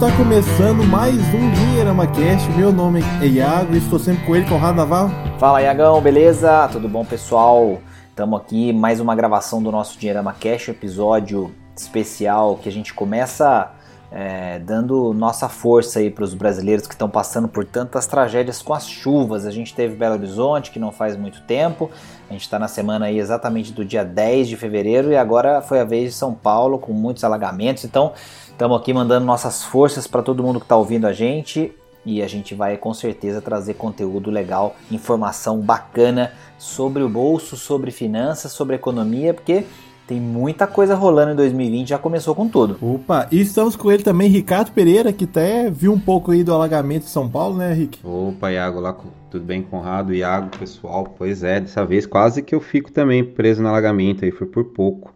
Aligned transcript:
está 0.00 0.16
começando 0.16 0.84
mais 0.84 1.16
um 1.34 1.50
Dinheirama 1.50 2.06
Cast. 2.06 2.48
Meu 2.52 2.72
nome 2.72 3.00
é 3.20 3.26
Iago 3.26 3.74
e 3.74 3.78
estou 3.78 3.98
sempre 3.98 4.24
com 4.24 4.36
ele, 4.36 4.48
Conrado 4.48 4.76
Navarro. 4.76 5.10
Fala 5.40 5.60
Iagão, 5.60 6.00
beleza? 6.00 6.68
Tudo 6.70 6.88
bom, 6.88 7.04
pessoal? 7.04 7.82
Estamos 8.08 8.40
aqui, 8.40 8.72
mais 8.72 9.00
uma 9.00 9.16
gravação 9.16 9.60
do 9.60 9.72
nosso 9.72 9.98
Dinheirama 9.98 10.32
Cash, 10.32 10.68
episódio 10.68 11.52
especial 11.76 12.54
que 12.62 12.68
a 12.68 12.72
gente 12.72 12.94
começa 12.94 13.72
é, 14.10 14.58
dando 14.60 15.12
nossa 15.12 15.48
força 15.48 15.98
aí 15.98 16.10
para 16.10 16.24
os 16.24 16.32
brasileiros 16.32 16.86
que 16.86 16.94
estão 16.94 17.10
passando 17.10 17.48
por 17.48 17.64
tantas 17.64 18.06
tragédias 18.06 18.62
com 18.62 18.72
as 18.72 18.88
chuvas. 18.88 19.44
A 19.46 19.50
gente 19.50 19.74
teve 19.74 19.96
Belo 19.96 20.14
Horizonte, 20.14 20.70
que 20.70 20.78
não 20.78 20.92
faz 20.92 21.16
muito 21.16 21.42
tempo, 21.42 21.90
a 22.28 22.32
gente 22.32 22.42
está 22.42 22.58
na 22.58 22.68
semana 22.68 23.06
aí 23.06 23.18
exatamente 23.18 23.72
do 23.72 23.84
dia 23.84 24.04
10 24.04 24.48
de 24.48 24.56
fevereiro 24.56 25.10
e 25.10 25.16
agora 25.16 25.60
foi 25.60 25.80
a 25.80 25.84
vez 25.84 26.12
de 26.12 26.16
São 26.16 26.32
Paulo 26.34 26.78
com 26.78 26.92
muitos 26.92 27.24
alagamentos. 27.24 27.84
Então, 27.84 28.12
estamos 28.58 28.76
aqui 28.76 28.92
mandando 28.92 29.24
nossas 29.24 29.62
forças 29.62 30.08
para 30.08 30.20
todo 30.20 30.42
mundo 30.42 30.58
que 30.58 30.64
está 30.64 30.76
ouvindo 30.76 31.06
a 31.06 31.12
gente 31.12 31.70
e 32.04 32.20
a 32.20 32.26
gente 32.26 32.56
vai 32.56 32.76
com 32.76 32.92
certeza 32.92 33.40
trazer 33.40 33.74
conteúdo 33.74 34.32
legal, 34.32 34.74
informação 34.90 35.60
bacana 35.60 36.32
sobre 36.58 37.04
o 37.04 37.08
bolso, 37.08 37.56
sobre 37.56 37.92
finanças, 37.92 38.50
sobre 38.50 38.74
economia, 38.74 39.32
porque 39.32 39.62
tem 40.08 40.20
muita 40.20 40.66
coisa 40.66 40.96
rolando 40.96 41.30
em 41.30 41.36
2020, 41.36 41.90
já 41.90 41.98
começou 41.98 42.34
com 42.34 42.48
tudo. 42.48 42.76
Opa, 42.82 43.28
e 43.30 43.40
estamos 43.40 43.76
com 43.76 43.92
ele 43.92 44.02
também, 44.02 44.28
Ricardo 44.28 44.72
Pereira, 44.72 45.12
que 45.12 45.22
até 45.22 45.70
viu 45.70 45.92
um 45.92 46.00
pouco 46.00 46.32
aí 46.32 46.42
do 46.42 46.52
alagamento 46.52 47.04
de 47.04 47.10
São 47.10 47.28
Paulo, 47.28 47.56
né, 47.56 47.72
Rick? 47.72 48.00
Opa, 48.04 48.50
Iago, 48.50 48.80
lá, 48.80 48.92
tudo 49.30 49.44
bem, 49.44 49.62
Conrado, 49.62 50.12
Iago, 50.12 50.50
pessoal? 50.58 51.14
Pois 51.16 51.44
é, 51.44 51.60
dessa 51.60 51.86
vez 51.86 52.06
quase 52.06 52.42
que 52.42 52.56
eu 52.56 52.60
fico 52.60 52.90
também 52.90 53.22
preso 53.22 53.62
no 53.62 53.68
alagamento 53.68 54.24
aí, 54.24 54.32
foi 54.32 54.48
por 54.48 54.64
pouco. 54.64 55.14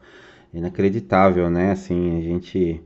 Inacreditável, 0.55 1.51
né? 1.51 1.73
Assim, 1.73 2.19
a 2.19 2.21
gente 2.21 2.81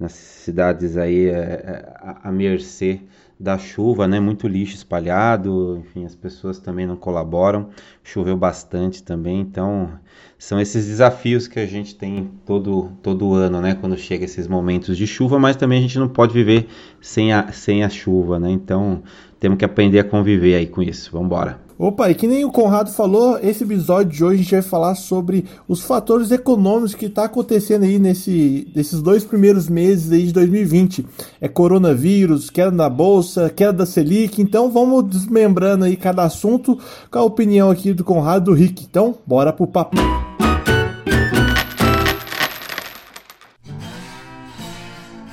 nas 0.00 0.12
cidades 0.12 0.96
aí 0.96 1.26
é, 1.26 1.32
é, 1.32 1.94
a 2.22 2.32
mercê 2.32 3.00
da 3.38 3.58
chuva, 3.58 4.08
né? 4.08 4.18
Muito 4.18 4.48
lixo 4.48 4.74
espalhado, 4.74 5.78
enfim, 5.78 6.04
as 6.04 6.14
pessoas 6.14 6.58
também 6.58 6.86
não 6.86 6.96
colaboram. 6.96 7.68
Choveu 8.02 8.36
bastante 8.36 9.02
também, 9.02 9.40
então 9.40 9.92
são 10.38 10.58
esses 10.58 10.86
desafios 10.86 11.46
que 11.46 11.60
a 11.60 11.66
gente 11.66 11.94
tem 11.94 12.30
todo, 12.46 12.92
todo 13.02 13.34
ano, 13.34 13.60
né? 13.60 13.74
Quando 13.74 13.96
chega 13.96 14.24
esses 14.24 14.48
momentos 14.48 14.96
de 14.96 15.06
chuva, 15.06 15.38
mas 15.38 15.56
também 15.56 15.78
a 15.78 15.82
gente 15.82 15.98
não 15.98 16.08
pode 16.08 16.32
viver 16.32 16.66
sem 17.00 17.32
a, 17.32 17.52
sem 17.52 17.84
a 17.84 17.88
chuva, 17.90 18.38
né? 18.38 18.50
Então 18.50 19.02
temos 19.38 19.58
que 19.58 19.64
aprender 19.64 19.98
a 19.98 20.04
conviver 20.04 20.54
aí 20.54 20.66
com 20.66 20.82
isso. 20.82 21.10
Vamos 21.12 21.26
embora. 21.26 21.69
Opa, 21.82 22.10
e 22.10 22.14
que 22.14 22.26
nem 22.26 22.44
o 22.44 22.50
Conrado 22.50 22.90
falou, 22.90 23.38
esse 23.42 23.64
episódio 23.64 24.12
de 24.12 24.22
hoje 24.22 24.34
a 24.34 24.42
gente 24.42 24.52
vai 24.52 24.60
falar 24.60 24.94
sobre 24.94 25.46
os 25.66 25.80
fatores 25.80 26.30
econômicos 26.30 26.94
que 26.94 27.06
está 27.06 27.24
acontecendo 27.24 27.84
aí 27.84 27.98
nesse, 27.98 28.70
nesses 28.76 29.00
dois 29.00 29.24
primeiros 29.24 29.66
meses 29.66 30.12
aí 30.12 30.26
de 30.26 30.32
2020. 30.34 31.06
É 31.40 31.48
coronavírus, 31.48 32.50
queda 32.50 32.70
na 32.70 32.90
bolsa, 32.90 33.48
queda 33.48 33.72
da 33.72 33.86
Selic, 33.86 34.42
então 34.42 34.70
vamos 34.70 35.08
desmembrando 35.08 35.86
aí 35.86 35.96
cada 35.96 36.22
assunto 36.22 36.78
com 37.10 37.18
a 37.18 37.22
opinião 37.24 37.70
aqui 37.70 37.94
do 37.94 38.04
Conrado 38.04 38.42
e 38.42 38.44
do 38.44 38.52
Rick. 38.52 38.84
Então, 38.84 39.14
bora 39.26 39.50
pro 39.50 39.66
papo. 39.66 39.96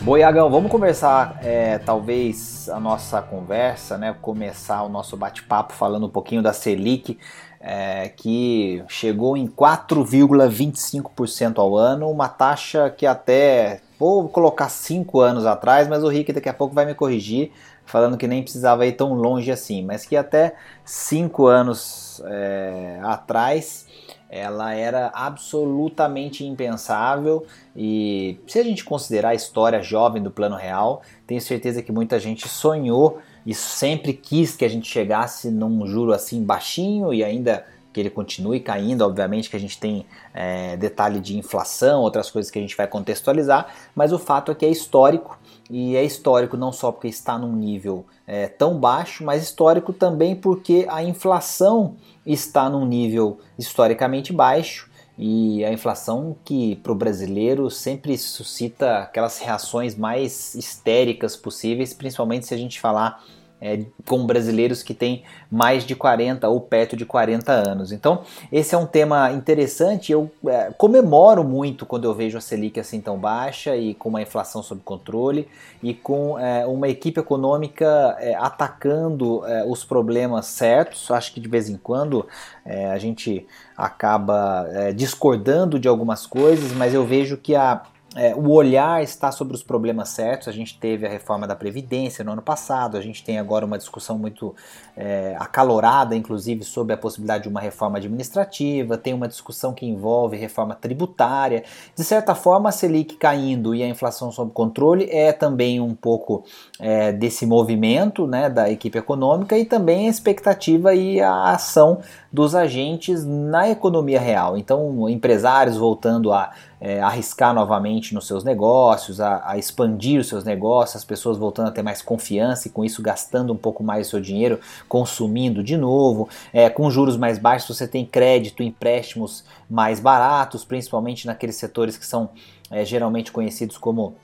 Boiagão, 0.08 0.50
vamos 0.50 0.72
conversar 0.72 1.38
é, 1.44 1.78
talvez 1.80 2.70
a 2.70 2.80
nossa 2.80 3.22
conversa, 3.22 3.98
né? 3.98 4.16
Começar 4.22 4.84
o 4.84 4.90
nosso 4.90 5.18
bate-papo 5.18 5.74
falando 5.74 6.06
um 6.06 6.10
pouquinho 6.10 6.42
da 6.42 6.54
Selic, 6.54 7.20
é, 7.60 8.08
que 8.16 8.82
chegou 8.88 9.36
em 9.36 9.48
4,25% 9.48 11.60
ao 11.60 11.76
ano, 11.76 12.10
uma 12.10 12.30
taxa 12.30 12.90
que 12.90 13.06
até 13.06 13.82
vou 14.00 14.30
colocar 14.30 14.70
5 14.70 15.20
anos 15.20 15.46
atrás, 15.46 15.90
mas 15.90 16.06
o 16.06 16.08
Rick 16.08 16.32
daqui 16.32 16.48
a 16.48 16.54
pouco 16.54 16.74
vai 16.74 16.86
me 16.86 16.96
corrigir, 16.96 17.52
falando 17.86 18.18
que 18.18 18.30
nem 18.30 18.42
precisava 18.42 18.86
ir 18.86 18.94
tão 18.94 19.14
longe 19.14 19.52
assim, 19.52 19.84
mas 19.84 20.06
que 20.06 20.16
até 20.16 20.56
5 20.86 21.48
anos 21.48 22.22
é, 22.28 22.98
atrás 23.04 23.87
ela 24.30 24.74
era 24.74 25.10
absolutamente 25.14 26.46
impensável 26.46 27.46
e 27.76 28.38
se 28.46 28.60
a 28.60 28.64
gente 28.64 28.84
considerar 28.84 29.30
a 29.30 29.36
história 29.36 29.82
jovem 29.82 30.22
do 30.22 30.30
Plano 30.30 30.56
Real, 30.56 31.02
tenho 31.26 31.40
certeza 31.40 31.82
que 31.82 31.92
muita 31.92 32.20
gente 32.20 32.48
sonhou 32.48 33.20
e 33.46 33.54
sempre 33.54 34.14
quis 34.14 34.56
que 34.56 34.66
a 34.66 34.70
gente 34.70 34.88
chegasse 34.88 35.50
num 35.50 35.88
juro 35.88 36.12
assim 36.12 36.44
baixinho 36.44 37.14
e 37.14 37.24
ainda 37.24 37.66
que 37.94 38.02
ele 38.02 38.10
continue 38.10 38.60
caindo, 38.60 39.02
obviamente 39.02 39.50
que 39.50 39.56
a 39.56 39.60
gente 39.60 39.80
tem 39.80 40.06
é, 40.34 40.78
detalhe 40.78 41.20
de 41.20 41.36
inflação, 41.38 42.02
outras 42.02 42.30
coisas 42.30 42.52
que 42.52 42.60
a 42.60 42.62
gente 42.62 42.78
vai 42.78 42.86
contextualizar, 42.86 43.74
mas 43.96 44.14
o 44.14 44.20
fato 44.20 44.52
é 44.52 44.56
que 44.56 44.66
é 44.66 44.70
histórico 44.70 45.40
e 45.70 45.96
é 45.96 46.04
histórico 46.04 46.56
não 46.56 46.72
só 46.72 46.92
porque 46.92 47.08
está 47.08 47.38
num 47.38 47.54
nível 47.54 48.06
é, 48.26 48.48
tão 48.48 48.78
baixo, 48.78 49.24
mas 49.24 49.44
histórico 49.44 49.92
também 49.92 50.36
porque 50.36 50.86
a 50.90 51.04
inflação 51.04 51.96
está 52.26 52.70
num 52.70 52.86
nível 52.86 53.40
historicamente 53.58 54.32
baixo. 54.32 54.90
E 55.20 55.66
a 55.66 55.74
inflação 55.74 56.36
que 56.46 56.76
para 56.76 56.92
o 56.92 56.96
brasileiro 56.96 57.72
sempre 57.72 58.16
suscita 58.20 59.00
aquelas 59.00 59.40
reações 59.40 59.96
mais 59.96 60.54
histéricas 60.54 61.36
possíveis, 61.36 61.92
principalmente 61.92 62.46
se 62.46 62.54
a 62.54 62.58
gente 62.58 62.80
falar 62.80 63.24
é, 63.62 63.80
com 64.06 64.26
brasileiros 64.26 64.84
que 64.84 64.94
têm 64.94 65.24
mais 65.50 65.84
de 65.84 65.96
40 65.96 66.48
ou 66.48 66.62
perto 66.62 66.96
de 66.96 67.06
40 67.06 67.52
anos. 67.52 67.92
Então, 67.92 68.22
esse 68.52 68.76
é 68.76 68.78
um 68.78 68.86
tema 68.86 69.32
interessante. 69.32 70.12
Eu 70.12 70.32
é, 70.48 70.72
comemoro 70.78 71.44
muito 71.44 71.86
quando 71.86 72.06
eu 72.06 72.14
vejo 72.14 72.38
a 72.38 72.42
Selic 72.42 72.80
assim 72.80 73.02
tão 73.02 73.18
baixa 73.18 73.76
e 73.76 73.94
com 73.94 74.10
uma 74.10 74.22
inflação 74.22 74.62
sob 74.62 74.82
controle 74.84 75.48
e 75.82 75.94
com 75.94 76.38
é, 76.38 76.66
uma 76.66 76.88
equipe 76.88 77.20
econômica 77.20 78.16
é, 78.20 78.36
atacando 78.36 79.46
é, 79.46 79.66
os 79.66 79.84
problemas 79.84 80.46
certos. 80.46 81.10
Acho 81.10 81.34
que 81.34 81.40
de 81.40 81.48
vez 81.48 81.70
em 81.70 81.78
quando 81.78 82.28
é, 82.66 82.92
a 82.92 82.98
gente 82.98 83.46
acaba 83.76 84.66
discordando 84.96 85.80
de 85.80 85.88
algumas 85.88 86.26
coisas, 86.26 86.72
mas 86.72 86.96
eu 86.96 87.06
vejo 87.06 87.38
que 87.38 87.54
a 87.54 87.84
é, 88.16 88.34
o 88.34 88.50
olhar 88.52 89.04
está 89.04 89.32
sobre 89.32 89.54
os 89.54 89.62
problemas 89.62 90.10
certos. 90.10 90.48
A 90.48 90.52
gente 90.52 90.80
teve 90.80 91.06
a 91.06 91.10
reforma 91.10 91.46
da 91.46 91.56
Previdência 91.56 92.24
no 92.24 92.32
ano 92.32 92.42
passado, 92.42 92.98
a 92.98 93.02
gente 93.02 93.24
tem 93.24 93.38
agora 93.38 93.66
uma 93.66 93.78
discussão 93.78 94.18
muito 94.18 94.56
é, 94.96 95.36
acalorada, 95.38 96.16
inclusive, 96.16 96.64
sobre 96.64 96.94
a 96.94 96.98
possibilidade 96.98 97.44
de 97.44 97.50
uma 97.50 97.60
reforma 97.60 97.98
administrativa, 97.98 98.98
tem 98.98 99.14
uma 99.14 99.28
discussão 99.28 99.74
que 99.74 99.86
envolve 99.86 100.38
reforma 100.38 100.74
tributária. 100.74 101.64
De 101.96 102.04
certa 102.04 102.34
forma, 102.34 102.70
a 102.70 102.72
Selic 102.72 103.16
caindo 103.18 103.76
e 103.76 103.84
a 103.84 103.88
inflação 103.88 104.32
sob 104.32 104.52
controle 104.52 105.08
é 105.12 105.34
também 105.34 105.80
um 105.80 105.94
pouco 105.94 106.44
é, 106.80 107.12
desse 107.12 107.46
movimento 107.46 108.26
né, 108.26 108.50
da 108.50 108.70
equipe 108.72 108.98
econômica 108.98 109.58
e 109.58 109.66
também 109.66 110.08
a 110.08 110.10
expectativa 110.10 110.96
e 110.96 111.20
a 111.22 111.52
ação 111.52 112.00
dos 112.32 112.56
agentes 112.56 113.26
na 113.26 113.70
economia 113.70 114.20
real. 114.20 114.58
Então, 114.58 115.10
empresários 115.10 115.78
voltando 115.78 116.32
a 116.32 116.52
é, 116.80 117.02
arriscar 117.02 117.54
novamente 117.54 118.14
nos 118.14 118.28
seus 118.28 118.44
negócios, 118.44 119.20
a, 119.20 119.42
a, 119.50 119.58
expandir 119.58 120.20
os 120.20 120.28
seus 120.28 120.44
negócios, 120.44 120.98
as 120.98 121.06
pessoas 121.06 121.38
voltando 121.38 121.70
a 121.70 121.72
ter 121.72 121.82
mais 121.82 122.02
confiança 122.02 122.68
e 122.68 122.72
com 122.72 122.86
isso 122.86 123.02
gastando 123.02 123.52
um 123.52 123.58
pouco 123.58 123.84
mais 123.84 124.08
o 124.08 124.10
seu 124.12 124.22
dinheiro, 124.22 124.60
consumindo 124.88 125.64
de 125.64 125.76
novo. 125.76 126.30
É, 126.54 126.70
com 126.70 126.90
juros 126.90 127.18
mais 127.18 127.38
baixos, 127.38 127.76
você 127.76 127.88
tem 127.88 128.06
crédito, 128.06 128.62
empréstimos 128.62 129.44
mais 129.70 130.00
baratos, 130.00 130.64
principalmente 130.64 131.26
naqueles 131.26 131.56
setores 131.56 131.98
que 131.98 132.06
são 132.06 132.30
é, 132.70 132.86
geralmente 132.86 133.32
conhecidos 133.32 133.78
como 133.78 134.16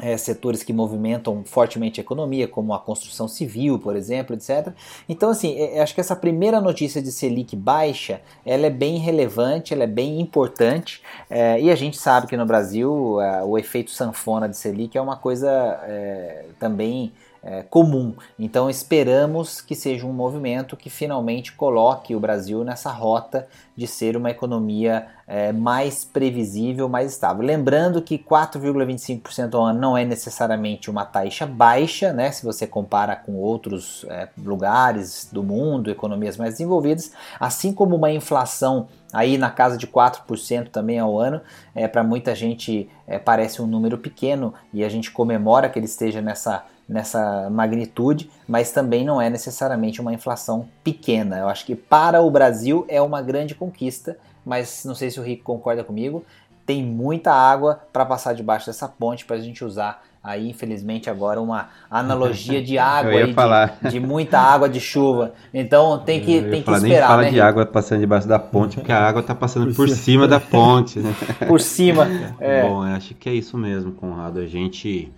é, 0.00 0.16
setores 0.16 0.62
que 0.62 0.72
movimentam 0.72 1.42
fortemente 1.44 2.00
a 2.00 2.02
economia, 2.02 2.46
como 2.46 2.72
a 2.72 2.78
construção 2.78 3.26
civil, 3.26 3.78
por 3.78 3.96
exemplo, 3.96 4.34
etc. 4.34 4.72
Então, 5.08 5.30
assim, 5.30 5.58
é, 5.58 5.80
acho 5.80 5.94
que 5.94 6.00
essa 6.00 6.16
primeira 6.16 6.60
notícia 6.60 7.02
de 7.02 7.10
Selic 7.10 7.56
baixa, 7.56 8.20
ela 8.44 8.66
é 8.66 8.70
bem 8.70 8.98
relevante, 8.98 9.74
ela 9.74 9.84
é 9.84 9.88
bem 9.88 10.20
importante, 10.20 11.02
é, 11.28 11.60
e 11.60 11.70
a 11.70 11.74
gente 11.74 11.98
sabe 11.98 12.26
que 12.26 12.36
no 12.36 12.46
Brasil 12.46 13.20
é, 13.20 13.42
o 13.42 13.58
efeito 13.58 13.90
sanfona 13.90 14.48
de 14.48 14.56
Selic 14.56 14.96
é 14.96 15.00
uma 15.00 15.16
coisa 15.16 15.50
é, 15.84 16.44
também 16.58 17.12
é, 17.42 17.62
comum. 17.62 18.14
Então 18.38 18.68
esperamos 18.68 19.60
que 19.60 19.74
seja 19.74 20.06
um 20.06 20.12
movimento 20.12 20.76
que 20.76 20.90
finalmente 20.90 21.52
coloque 21.52 22.14
o 22.14 22.20
Brasil 22.20 22.64
nessa 22.64 22.90
rota 22.90 23.46
de 23.76 23.86
ser 23.86 24.16
uma 24.16 24.30
economia 24.30 25.06
é, 25.26 25.52
mais 25.52 26.04
previsível, 26.04 26.88
mais 26.88 27.12
estável. 27.12 27.44
Lembrando 27.44 28.02
que 28.02 28.18
4,25% 28.18 29.54
ao 29.54 29.64
ano 29.64 29.78
não 29.78 29.96
é 29.96 30.04
necessariamente 30.04 30.90
uma 30.90 31.04
taxa 31.04 31.46
baixa, 31.46 32.12
né? 32.12 32.32
Se 32.32 32.44
você 32.44 32.66
compara 32.66 33.14
com 33.14 33.36
outros 33.36 34.04
é, 34.08 34.28
lugares 34.36 35.28
do 35.32 35.42
mundo, 35.42 35.90
economias 35.90 36.36
mais 36.36 36.54
desenvolvidas, 36.54 37.12
assim 37.38 37.72
como 37.72 37.94
uma 37.94 38.10
inflação 38.10 38.88
aí 39.12 39.38
na 39.38 39.50
casa 39.50 39.76
de 39.76 39.86
4% 39.86 40.68
também 40.68 40.98
ao 40.98 41.18
ano, 41.18 41.40
é, 41.74 41.86
para 41.86 42.02
muita 42.02 42.34
gente 42.34 42.90
é, 43.06 43.18
parece 43.18 43.62
um 43.62 43.66
número 43.66 43.96
pequeno 43.98 44.52
e 44.72 44.84
a 44.84 44.88
gente 44.88 45.10
comemora 45.10 45.68
que 45.68 45.78
ele 45.78 45.86
esteja 45.86 46.20
nessa 46.20 46.64
nessa 46.88 47.50
magnitude, 47.50 48.30
mas 48.46 48.72
também 48.72 49.04
não 49.04 49.20
é 49.20 49.28
necessariamente 49.28 50.00
uma 50.00 50.12
inflação 50.12 50.68
pequena. 50.82 51.38
Eu 51.38 51.48
acho 51.48 51.66
que 51.66 51.74
para 51.74 52.22
o 52.22 52.30
Brasil 52.30 52.84
é 52.88 53.00
uma 53.02 53.20
grande 53.20 53.54
conquista, 53.54 54.16
mas 54.44 54.84
não 54.84 54.94
sei 54.94 55.10
se 55.10 55.20
o 55.20 55.22
Rico 55.22 55.44
concorda 55.44 55.84
comigo. 55.84 56.24
Tem 56.64 56.82
muita 56.82 57.32
água 57.32 57.80
para 57.92 58.06
passar 58.06 58.34
debaixo 58.34 58.66
dessa 58.66 58.88
ponte 58.88 59.24
para 59.24 59.36
a 59.36 59.40
gente 59.40 59.64
usar 59.64 60.02
aí 60.22 60.50
infelizmente 60.50 61.08
agora 61.08 61.40
uma 61.40 61.68
analogia 61.90 62.62
de 62.62 62.76
água 62.78 63.12
aí, 63.12 63.34
de, 63.82 63.90
de, 63.90 64.00
muita 64.00 64.38
água 64.38 64.68
de 64.68 64.80
chuva. 64.80 65.32
Então 65.52 65.98
tem 65.98 66.20
que, 66.20 66.42
tem 66.42 66.60
que 66.60 66.66
falar, 66.66 66.78
esperar. 66.78 66.98
Nem 66.98 67.08
fala 67.08 67.22
né? 67.22 67.30
de 67.30 67.40
água 67.40 67.66
passando 67.66 68.00
debaixo 68.00 68.28
da 68.28 68.38
ponte, 68.38 68.76
porque 68.76 68.92
a 68.92 69.00
água 69.00 69.20
está 69.20 69.34
passando 69.34 69.74
por, 69.74 69.88
cima 69.88 70.28
da 70.28 70.40
ponte. 70.40 70.98
Né? 70.98 71.14
Por 71.46 71.60
cima. 71.60 72.06
É. 72.40 72.62
Bom, 72.62 72.82
acho 72.82 73.14
que 73.14 73.28
é 73.28 73.32
isso 73.32 73.56
mesmo, 73.56 73.92
Conrado. 73.92 74.38
A 74.38 74.46
gente, 74.46 75.10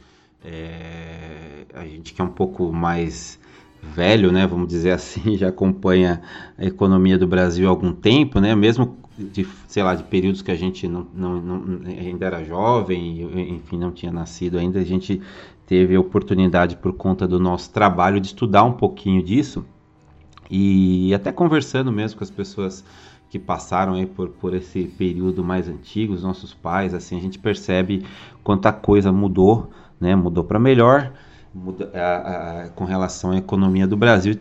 é, 0.44 1.66
a 1.74 1.84
gente 1.84 2.14
que 2.14 2.20
é 2.20 2.24
um 2.24 2.28
pouco 2.28 2.72
mais 2.72 3.38
velho, 3.82 4.30
né, 4.30 4.46
vamos 4.46 4.68
dizer 4.68 4.90
assim, 4.92 5.36
já 5.38 5.48
acompanha 5.48 6.20
a 6.58 6.64
economia 6.64 7.18
do 7.18 7.26
Brasil 7.26 7.66
há 7.66 7.70
algum 7.70 7.92
tempo, 7.92 8.40
né, 8.40 8.54
mesmo 8.54 8.98
de, 9.18 9.46
sei 9.68 9.82
lá, 9.82 9.94
de 9.94 10.04
períodos 10.04 10.42
que 10.42 10.50
a 10.50 10.56
gente 10.56 10.88
não, 10.88 11.06
não, 11.14 11.40
não, 11.40 11.88
ainda 11.88 12.26
era 12.26 12.44
jovem, 12.44 13.22
enfim, 13.54 13.78
não 13.78 13.90
tinha 13.90 14.12
nascido 14.12 14.58
ainda, 14.58 14.78
a 14.78 14.84
gente 14.84 15.20
teve 15.66 15.94
a 15.94 16.00
oportunidade 16.00 16.76
por 16.76 16.92
conta 16.94 17.28
do 17.28 17.38
nosso 17.38 17.70
trabalho 17.70 18.20
de 18.20 18.28
estudar 18.28 18.64
um 18.64 18.72
pouquinho 18.72 19.22
disso 19.22 19.64
e 20.50 21.14
até 21.14 21.30
conversando 21.30 21.92
mesmo 21.92 22.18
com 22.18 22.24
as 22.24 22.30
pessoas 22.30 22.84
que 23.30 23.38
passaram 23.38 23.94
aí 23.94 24.06
por, 24.06 24.28
por 24.30 24.54
esse 24.54 24.84
período 24.84 25.44
mais 25.44 25.68
antigo, 25.68 26.12
os 26.12 26.24
nossos 26.24 26.52
pais, 26.52 26.92
assim, 26.92 27.16
a 27.16 27.20
gente 27.20 27.38
percebe 27.38 28.04
quanta 28.42 28.72
coisa 28.72 29.12
mudou, 29.12 29.70
né, 30.00 30.16
mudou 30.16 30.42
para 30.42 30.58
melhor, 30.58 31.12
muda, 31.54 31.90
a, 31.94 32.62
a, 32.64 32.68
com 32.70 32.84
relação 32.84 33.32
à 33.32 33.36
economia 33.36 33.86
do 33.86 33.96
Brasil, 33.96 34.38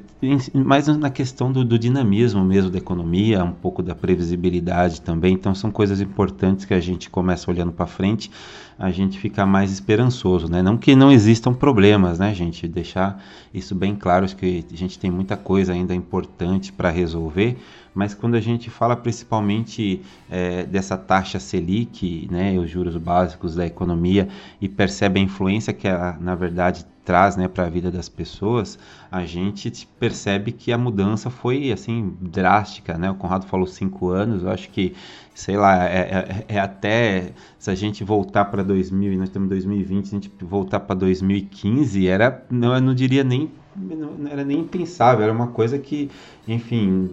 mais 0.53 0.87
na 0.87 1.09
questão 1.09 1.51
do, 1.51 1.65
do, 1.65 1.77
dinamismo 1.77 2.43
mesmo 2.43 2.69
da 2.69 2.77
economia, 2.77 3.43
um 3.43 3.51
pouco 3.51 3.81
da 3.81 3.95
previsibilidade 3.95 5.01
também. 5.01 5.33
Então 5.33 5.53
são 5.53 5.71
coisas 5.71 5.99
importantes 5.99 6.65
que 6.65 6.73
a 6.73 6.79
gente 6.79 7.09
começa 7.09 7.49
olhando 7.49 7.71
para 7.71 7.85
frente, 7.85 8.31
a 8.79 8.89
gente 8.89 9.19
fica 9.19 9.45
mais 9.45 9.71
esperançoso, 9.71 10.49
né? 10.49 10.61
Não 10.61 10.77
que 10.77 10.95
não 10.95 11.11
existam 11.11 11.53
problemas, 11.53 12.17
né, 12.17 12.33
gente? 12.33 12.65
Deixar 12.67 13.21
isso 13.53 13.75
bem 13.75 13.93
claro, 13.93 14.23
acho 14.23 14.37
que 14.37 14.65
a 14.71 14.75
gente 14.75 14.97
tem 14.97 15.11
muita 15.11 15.35
coisa 15.35 15.73
ainda 15.73 15.93
importante 15.93 16.71
para 16.71 16.89
resolver 16.89 17.57
mas 17.93 18.13
quando 18.13 18.35
a 18.35 18.39
gente 18.39 18.69
fala 18.69 18.95
principalmente 18.95 20.01
é, 20.29 20.63
dessa 20.63 20.97
taxa 20.97 21.39
Selic, 21.39 22.27
né, 22.31 22.57
os 22.57 22.69
juros 22.69 22.95
básicos 22.95 23.55
da 23.55 23.65
economia, 23.65 24.27
e 24.61 24.69
percebe 24.69 25.19
a 25.19 25.23
influência 25.23 25.73
que 25.73 25.87
ela, 25.87 26.17
na 26.19 26.35
verdade, 26.35 26.85
traz 27.03 27.35
né, 27.35 27.47
para 27.47 27.65
a 27.65 27.69
vida 27.69 27.89
das 27.89 28.07
pessoas, 28.07 28.77
a 29.11 29.25
gente 29.25 29.87
percebe 29.99 30.51
que 30.51 30.71
a 30.71 30.77
mudança 30.77 31.29
foi 31.29 31.71
assim 31.71 32.15
drástica. 32.21 32.97
Né? 32.97 33.09
O 33.09 33.15
Conrado 33.15 33.47
falou 33.47 33.65
cinco 33.65 34.09
anos, 34.09 34.43
eu 34.43 34.49
acho 34.49 34.69
que, 34.69 34.93
sei 35.39 35.55
lá, 35.55 35.85
é, 35.85 36.45
é, 36.49 36.55
é 36.55 36.59
até 36.59 37.31
se 37.57 37.71
a 37.71 37.75
gente 37.75 38.03
voltar 38.03 38.45
para 38.45 38.61
2000 38.61 39.13
e 39.13 39.17
nós 39.17 39.29
estamos 39.29 39.45
em 39.45 39.49
2020, 39.49 40.05
se 40.05 40.15
a 40.15 40.19
gente 40.19 40.31
voltar 40.41 40.81
para 40.81 40.95
2015, 40.95 42.07
era, 42.07 42.45
não, 42.51 42.73
eu 42.75 42.81
não 42.81 42.93
diria 42.93 43.23
nem 43.23 43.49
não 43.75 44.29
era 44.29 44.43
nem 44.43 44.59
impensável, 44.59 45.23
era 45.23 45.31
uma 45.31 45.47
coisa 45.47 45.79
que, 45.79 46.09
enfim, 46.45 47.11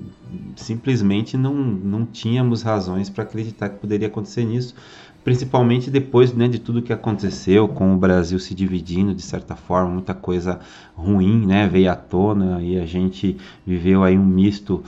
simplesmente 0.56 1.37
não, 1.37 1.55
não 1.55 2.05
tínhamos 2.05 2.62
razões 2.62 3.08
para 3.08 3.23
acreditar 3.23 3.69
que 3.69 3.78
poderia 3.78 4.08
acontecer 4.08 4.44
nisso, 4.44 4.75
principalmente 5.23 5.88
depois 5.88 6.32
né, 6.32 6.49
de 6.49 6.58
tudo 6.58 6.82
que 6.82 6.93
aconteceu, 6.93 7.69
com 7.69 7.94
o 7.94 7.96
Brasil 7.96 8.40
se 8.40 8.55
dividindo 8.55 9.14
de 9.14 9.23
certa 9.23 9.55
forma, 9.55 9.90
muita 9.90 10.14
coisa 10.14 10.58
ruim 10.96 11.46
né, 11.46 11.69
veio 11.69 11.93
à 11.93 11.94
tona 11.94 12.61
e 12.61 12.76
a 12.76 12.87
gente 12.87 13.37
viveu 13.64 14.02
aí 14.02 14.19
um 14.19 14.26
misto 14.26 14.82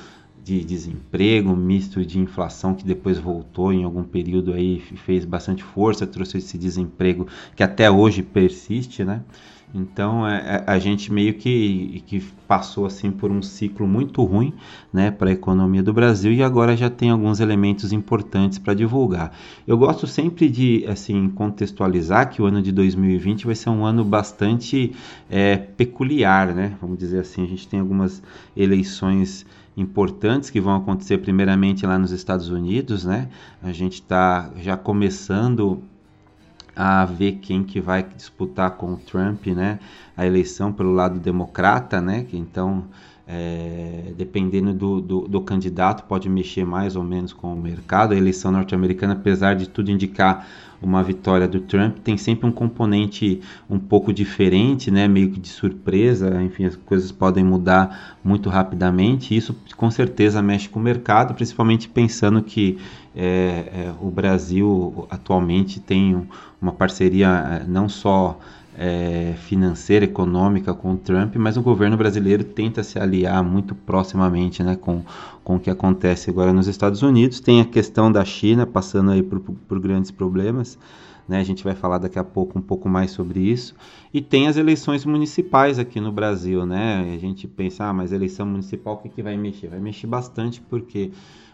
de 0.49 0.65
desemprego, 0.65 1.55
misto 1.55 2.03
de 2.03 2.19
inflação 2.19 2.75
que 2.75 2.83
depois 2.83 3.19
voltou 3.19 3.71
em 3.71 3.85
algum 3.85 4.03
período 4.03 4.55
aí 4.55 4.81
fez 5.05 5.27
bastante 5.27 5.63
força, 5.63 6.07
trouxe 6.07 6.39
esse 6.39 6.57
desemprego 6.57 7.27
que 7.55 7.63
até 7.63 7.91
hoje 7.91 8.23
persiste, 8.23 9.05
né? 9.05 9.21
Então 9.75 10.27
é, 10.27 10.37
é, 10.39 10.65
a 10.67 10.79
gente 10.79 11.13
meio 11.13 11.35
que, 11.35 12.03
que 12.07 12.21
passou 12.47 12.87
assim 12.87 13.11
por 13.11 13.31
um 13.31 13.43
ciclo 13.43 13.87
muito 13.87 14.25
ruim 14.25 14.55
né, 14.91 15.11
para 15.11 15.29
a 15.29 15.33
economia 15.35 15.83
do 15.83 15.93
Brasil 15.93 16.33
e 16.33 16.43
agora 16.43 16.75
já 16.75 16.89
tem 16.89 17.11
alguns 17.11 17.39
elementos 17.39 17.93
importantes 17.93 18.59
para 18.59 18.73
divulgar. 18.73 19.37
Eu 19.67 19.77
gosto 19.77 20.07
sempre 20.07 20.49
de 20.49 20.87
assim 20.89 21.29
contextualizar 21.29 22.31
que 22.31 22.41
o 22.41 22.47
ano 22.47 22.63
de 22.63 22.73
2020 22.73 23.45
vai 23.45 23.55
ser 23.55 23.69
um 23.69 23.85
ano 23.85 24.03
bastante 24.03 24.95
é, 25.29 25.59
peculiar, 25.59 26.55
né? 26.55 26.75
Vamos 26.81 26.97
dizer 26.99 27.19
assim, 27.19 27.45
a 27.45 27.47
gente 27.47 27.69
tem 27.69 27.81
algumas 27.81 28.23
eleições 28.57 29.45
importantes 29.81 30.51
que 30.51 30.61
vão 30.61 30.77
acontecer 30.77 31.19
primeiramente 31.19 31.87
lá 31.87 31.99
nos 31.99 32.11
Estados 32.11 32.49
Unidos, 32.49 33.05
né? 33.05 33.29
A 33.63 33.73
gente 33.73 33.95
está 33.95 34.51
já 34.57 34.77
começando 34.77 35.83
a 36.75 37.05
ver 37.05 37.39
quem 37.43 37.65
que 37.65 37.81
vai 37.81 38.05
disputar 38.05 38.73
com 38.73 38.93
o 38.93 38.97
Trump, 38.97 39.49
né, 39.49 39.81
a 40.17 40.25
eleição 40.25 40.73
pelo 40.73 40.93
lado 40.93 41.19
democrata, 41.19 42.01
né, 42.01 42.23
que 42.23 42.37
então 42.37 42.85
é, 43.31 44.15
dependendo 44.17 44.73
do, 44.73 45.03
do, 45.03 45.29
do, 45.29 45.41
candidato 45.43 46.05
pode 46.05 46.31
mexer 46.31 46.65
mais 46.65 46.97
ou 46.97 47.05
menos 47.05 47.31
com 47.31 47.53
o 47.53 47.61
mercado. 47.61 48.15
A 48.15 48.17
eleição 48.17 48.51
norte-americana, 48.51 49.13
apesar 49.13 49.55
de 49.55 49.69
tudo 49.69 49.91
indicar 49.91 50.49
uma 50.81 51.03
vitória 51.03 51.47
do 51.47 51.61
Trump, 51.61 51.99
tem 51.99 52.17
sempre 52.17 52.49
um 52.49 52.53
componente 52.53 53.43
um 53.69 53.79
pouco 53.79 54.15
diferente, 54.15 54.91
né, 54.91 55.07
meio 55.07 55.31
que 55.31 55.39
de 55.39 55.49
surpresa. 55.49 56.41
Enfim, 56.43 56.65
as 56.65 56.77
coisas 56.77 57.13
podem 57.13 57.45
mudar 57.45 58.17
muito 58.25 58.49
rapidamente. 58.49 59.37
Isso 59.37 59.55
com 59.77 59.91
certeza 59.91 60.41
mexe 60.41 60.67
com 60.67 60.81
o 60.81 60.83
mercado, 60.83 61.35
principalmente 61.35 61.87
pensando 61.87 62.41
que 62.43 62.79
é, 63.15 63.21
é, 63.21 63.95
o 64.01 64.11
Brasil 64.11 65.07
atualmente 65.11 65.81
tem 65.81 66.27
uma 66.63 66.73
parceria 66.73 67.29
é, 67.61 67.65
não 67.69 67.91
só 67.91 68.39
é, 68.79 69.35
financeira, 69.37 70.05
econômica 70.05 70.73
com 70.73 70.93
o 70.93 70.97
Trump, 70.97 71.35
mas 71.35 71.57
o 71.57 71.63
governo 71.63 71.97
brasileiro 71.97 72.45
tenta 72.45 72.85
se 72.85 72.97
aliar 72.97 73.43
muito 73.43 73.75
proximamente 73.75 74.63
né, 74.63 74.77
com, 74.77 75.03
com 75.43 75.57
o 75.57 75.61
que 75.61 75.69
acontece 75.69 76.31
agora 76.31 76.53
nos 76.53 76.69
Estados 76.69 77.03
Unidos. 77.03 77.41
Tem 77.41 77.61
a 77.61 77.65
questão 77.65 78.11
da 78.11 78.25
China 78.25 78.65
passando 78.65 79.11
aí 79.11 79.23
por, 79.23 79.41
por 79.41 79.81
grandes 79.81 80.13
problemas. 80.13 80.79
Né, 81.27 81.41
a 81.41 81.45
gente 81.45 81.65
vai 81.65 81.75
falar 81.75 81.99
daqui 81.99 82.21
a 82.21 82.25
pouco 82.25 82.57
um 82.57 82.63
pouco 82.63 82.89
mais 82.89 83.11
sobre 83.11 83.41
isso. 83.41 83.75
E 84.15 84.21
tem 84.23 84.47
as 84.47 84.57
eleições 84.57 85.05
municipais 85.05 85.79
aqui 85.79 86.01
no 86.01 86.13
Brasil, 86.13 86.65
né? 86.65 87.13
A 87.15 87.19
gente 87.19 87.47
pensa, 87.47 87.85
ah, 87.85 87.93
mas 87.93 88.13
eleição 88.13 88.47
municipal 88.47 88.95
o 88.95 88.97
que, 88.99 89.11
que 89.11 89.23
vai 89.23 89.37
mexer? 89.37 89.69
Vai 89.69 89.81
mexer 89.81 90.07
bastante 90.07 90.63
porque 90.63 91.11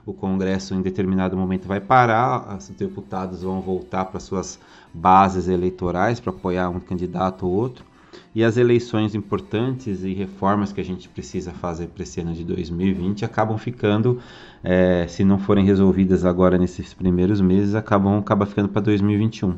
o 0.07 0.13
Congresso 0.13 0.75
em 0.75 0.83
determinado 0.83 1.37
momento 1.37 1.67
vai 1.67 1.81
parar, 1.81 2.57
os 2.57 2.69
deputados 2.69 3.43
vão 3.43 3.61
voltar 3.61 4.05
para 4.05 4.21
suas 4.21 4.61
bases 4.95 5.49
eleitorais 5.49 6.21
para 6.21 6.31
apoiar 6.31 6.71
um 6.71 6.79
candidato 6.79 7.47
ou 7.47 7.53
outro. 7.53 7.85
E 8.33 8.45
as 8.45 8.57
eleições 8.57 9.15
importantes 9.15 10.03
e 10.05 10.13
reformas 10.13 10.73
que 10.73 10.81
a 10.81 10.85
gente 10.85 11.09
precisa 11.09 11.53
fazer 11.53 11.89
para 11.89 12.03
esse 12.05 12.21
ano 12.21 12.33
de 12.33 12.45
2020 12.45 13.25
acabam 13.25 13.59
ficando, 13.59 14.21
é, 14.63 15.07
se 15.09 15.25
não 15.25 15.39
forem 15.39 15.65
resolvidas 15.65 16.25
agora 16.25 16.57
nesses 16.57 16.95
primeiros 16.95 17.41
meses, 17.41 17.75
acabam 17.75 18.19
acaba 18.19 18.47
ficando 18.47 18.69
para 18.69 18.83
2021. 18.83 19.55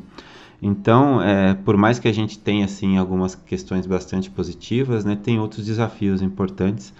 Então, 0.61 1.21
é, 1.21 1.53
por 1.53 1.77
mais 1.77 1.99
que 1.99 2.07
a 2.07 2.11
gente 2.11 2.39
tenha 2.39 2.65
assim 2.65 2.97
algumas 2.97 3.35
questões 3.35 3.85
bastante 3.85 4.29
positivas, 4.29 5.05
né, 5.05 5.15
tem 5.15 5.39
outros 5.39 5.65
desafios 5.65 6.21
importantes 6.21 6.93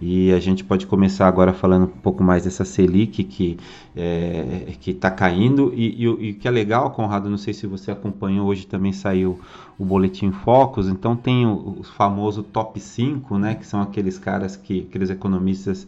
e 0.00 0.32
a 0.32 0.40
gente 0.40 0.64
pode 0.64 0.86
começar 0.86 1.28
agora 1.28 1.52
falando 1.52 1.84
um 1.84 2.00
pouco 2.00 2.22
mais 2.22 2.44
dessa 2.44 2.64
Selic 2.64 3.24
que 3.24 3.58
é, 3.94 4.74
está 4.86 5.10
caindo. 5.10 5.72
E, 5.74 6.08
o 6.08 6.34
que 6.34 6.48
é 6.48 6.50
legal, 6.50 6.90
Conrado, 6.90 7.28
não 7.28 7.36
sei 7.36 7.52
se 7.52 7.66
você 7.66 7.90
acompanhou, 7.90 8.48
hoje 8.48 8.66
também 8.66 8.92
saiu 8.92 9.38
o 9.78 9.84
boletim 9.84 10.30
Focus, 10.30 10.88
então 10.88 11.16
tem 11.16 11.46
o, 11.46 11.76
o 11.80 11.82
famoso 11.82 12.42
top 12.42 12.78
5, 12.78 13.38
né, 13.38 13.54
que 13.54 13.66
são 13.66 13.80
aqueles 13.80 14.18
caras 14.18 14.56
que, 14.56 14.86
aqueles 14.88 15.10
economistas 15.10 15.86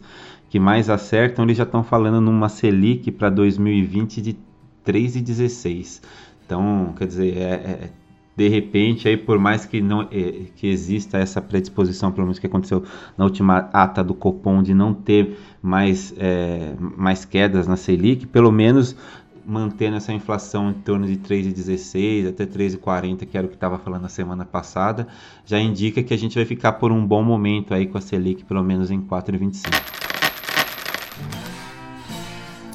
que 0.49 0.59
mais 0.59 0.89
acertam, 0.89 1.45
eles 1.45 1.57
já 1.57 1.63
estão 1.63 1.83
falando 1.83 2.21
numa 2.21 2.49
Selic 2.49 3.11
para 3.11 3.29
2020 3.29 4.21
de 4.21 4.37
3,16. 4.85 6.01
Então, 6.45 6.93
quer 6.97 7.07
dizer, 7.07 7.37
é, 7.37 7.43
é 7.43 7.89
de 8.37 8.47
repente, 8.47 9.07
aí 9.07 9.17
por 9.17 9.39
mais 9.39 9.65
que 9.65 9.81
não 9.81 10.03
é, 10.03 10.45
que 10.55 10.67
exista 10.67 11.17
essa 11.17 11.41
predisposição, 11.41 12.11
pelo 12.11 12.27
menos 12.27 12.37
que 12.37 12.45
aconteceu 12.45 12.83
na 13.17 13.25
última 13.25 13.67
ata 13.73 14.03
do 14.03 14.13
Copom 14.13 14.61
de 14.61 14.75
não 14.75 14.93
ter 14.93 15.39
mais, 15.59 16.13
é, 16.19 16.75
mais 16.79 17.25
quedas 17.25 17.67
na 17.67 17.75
Selic, 17.75 18.27
pelo 18.27 18.51
menos 18.51 18.95
mantendo 19.43 19.97
essa 19.97 20.13
inflação 20.13 20.69
em 20.69 20.73
torno 20.73 21.07
de 21.07 21.17
3,16 21.17 22.29
até 22.29 22.45
3,40, 22.45 23.25
que 23.25 23.35
era 23.35 23.47
o 23.47 23.49
que 23.49 23.55
estava 23.55 23.79
falando 23.79 24.03
na 24.03 24.09
semana 24.09 24.45
passada, 24.45 25.07
já 25.43 25.59
indica 25.59 26.03
que 26.03 26.13
a 26.13 26.17
gente 26.17 26.35
vai 26.35 26.45
ficar 26.45 26.73
por 26.73 26.91
um 26.91 27.03
bom 27.03 27.23
momento 27.23 27.73
aí 27.73 27.87
com 27.87 27.97
a 27.97 28.01
Selic, 28.01 28.45
pelo 28.45 28.63
menos 28.63 28.91
em 28.91 29.01
4,25. 29.01 29.97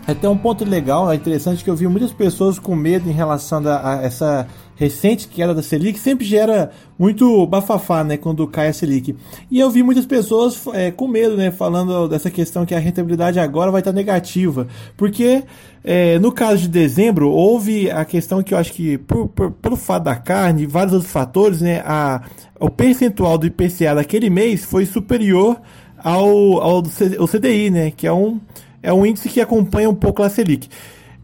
É 0.08 0.12
até 0.12 0.28
um 0.28 0.36
ponto 0.36 0.64
legal, 0.64 1.12
é 1.12 1.14
interessante 1.14 1.62
que 1.62 1.70
eu 1.70 1.76
vi 1.76 1.86
muitas 1.86 2.12
pessoas 2.12 2.58
com 2.58 2.74
medo 2.74 3.08
em 3.08 3.12
relação 3.12 3.62
a 3.64 4.00
essa 4.02 4.48
recente 4.76 5.28
queda 5.28 5.54
da 5.54 5.62
Selic 5.62 5.98
sempre 5.98 6.24
gera 6.24 6.70
muito 6.98 7.46
bafafá, 7.46 8.04
né, 8.04 8.16
quando 8.16 8.46
cai 8.46 8.68
a 8.68 8.72
Selic. 8.72 9.16
E 9.50 9.58
eu 9.58 9.70
vi 9.70 9.82
muitas 9.82 10.06
pessoas 10.06 10.62
é, 10.72 10.90
com 10.90 11.08
medo, 11.08 11.36
né, 11.36 11.50
falando 11.50 12.08
dessa 12.08 12.30
questão 12.30 12.64
que 12.64 12.74
a 12.74 12.78
rentabilidade 12.78 13.38
agora 13.38 13.70
vai 13.70 13.80
estar 13.80 13.92
negativa, 13.92 14.66
porque 14.96 15.42
é, 15.84 16.18
no 16.18 16.32
caso 16.32 16.62
de 16.62 16.68
dezembro 16.68 17.30
houve 17.30 17.90
a 17.90 18.04
questão 18.04 18.42
que 18.42 18.54
eu 18.54 18.58
acho 18.58 18.72
que 18.72 18.98
por, 18.98 19.28
por, 19.28 19.50
pelo 19.50 19.76
fato 19.76 20.04
da 20.04 20.14
carne 20.14 20.66
vários 20.66 20.94
outros 20.94 21.12
fatores, 21.12 21.60
né, 21.60 21.82
a, 21.84 22.22
o 22.60 22.70
percentual 22.70 23.36
do 23.36 23.46
IPCA 23.46 23.94
daquele 23.94 24.30
mês 24.30 24.64
foi 24.64 24.86
superior 24.86 25.60
ao, 25.98 26.60
ao, 26.60 26.82
ao 27.18 27.28
CDI, 27.28 27.70
né, 27.70 27.90
que 27.90 28.06
é 28.06 28.12
um 28.12 28.40
é 28.82 28.92
um 28.92 29.06
índice 29.06 29.28
que 29.28 29.40
acompanha 29.40 29.88
um 29.88 29.94
pouco 29.94 30.22
a 30.22 30.28
Selic. 30.28 30.68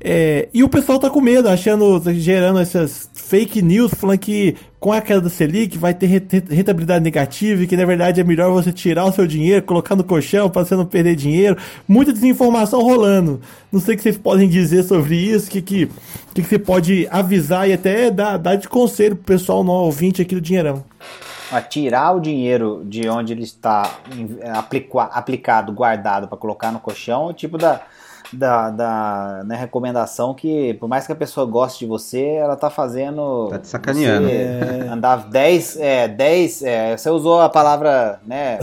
É, 0.00 0.49
e 0.55 0.62
o 0.62 0.69
pessoal 0.69 0.99
tá 0.99 1.11
com 1.11 1.21
medo, 1.21 1.49
achando, 1.49 2.00
gerando 2.14 2.61
essas 2.61 3.11
fake 3.12 3.61
news, 3.61 3.93
falando 3.93 4.19
que 4.19 4.55
com 4.78 4.93
a 4.93 5.00
queda 5.00 5.21
do 5.21 5.28
Selic 5.28 5.76
vai 5.76 5.93
ter 5.93 6.07
rentabilidade 6.07 7.02
negativa 7.02 7.64
e 7.64 7.67
que 7.67 7.76
na 7.76 7.85
verdade 7.85 8.21
é 8.21 8.25
melhor 8.25 8.52
você 8.52 8.73
tirar 8.73 9.07
o 9.07 9.12
seu 9.12 9.26
dinheiro, 9.26 9.64
colocar 9.64 9.97
no 9.97 10.05
colchão 10.05 10.49
para 10.49 10.64
você 10.64 10.76
não 10.76 10.87
perder 10.87 11.17
dinheiro. 11.17 11.57
Muita 11.87 12.12
desinformação 12.12 12.81
rolando. 12.81 13.40
Não 13.73 13.81
sei 13.81 13.95
o 13.95 13.97
que 13.97 14.05
vocês 14.05 14.17
podem 14.17 14.49
dizer 14.49 14.85
sobre 14.85 15.17
isso, 15.17 15.49
o 15.49 15.50
que, 15.50 15.61
que, 15.61 15.87
que, 16.33 16.43
que 16.43 16.49
você 16.49 16.59
pode 16.61 17.09
avisar 17.11 17.69
e 17.69 17.73
até 17.73 18.09
dar, 18.09 18.37
dar 18.37 18.55
de 18.55 18.69
conselho 18.69 19.17
pro 19.17 19.37
pessoal 19.37 19.64
no 19.64 19.73
ouvinte 19.73 20.23
aqui 20.23 20.37
do 20.37 20.40
Dinheirão. 20.40 20.85
A 21.50 21.61
tirar 21.61 22.12
o 22.12 22.21
dinheiro 22.21 22.85
de 22.85 23.09
onde 23.09 23.33
ele 23.33 23.43
está 23.43 23.99
aplicado, 25.12 25.73
guardado 25.73 26.28
para 26.28 26.38
colocar 26.38 26.71
no 26.71 26.78
colchão, 26.78 27.33
tipo 27.33 27.59
da 27.59 27.81
da, 28.32 28.70
da 28.70 29.42
né, 29.44 29.56
recomendação 29.56 30.35
que, 30.35 30.75
por 30.75 30.88
mais 30.88 31.06
que 31.06 31.12
a 31.12 31.16
pessoa 31.16 31.47
goste 31.47 31.80
de 31.80 31.87
você, 31.87 32.25
ela 32.25 32.56
tá 32.56 32.70
fazendo. 32.70 33.49
Tá 33.49 33.58
te 33.58 33.68
sacaneando. 33.68 34.28
Andar 34.90 35.28
10. 35.28 35.76
É, 35.80 36.08
10 36.08 36.62
é, 36.62 36.97
você 36.97 37.11
usou 37.11 37.40
a 37.40 37.49
palavra, 37.49 38.20
né? 38.26 38.58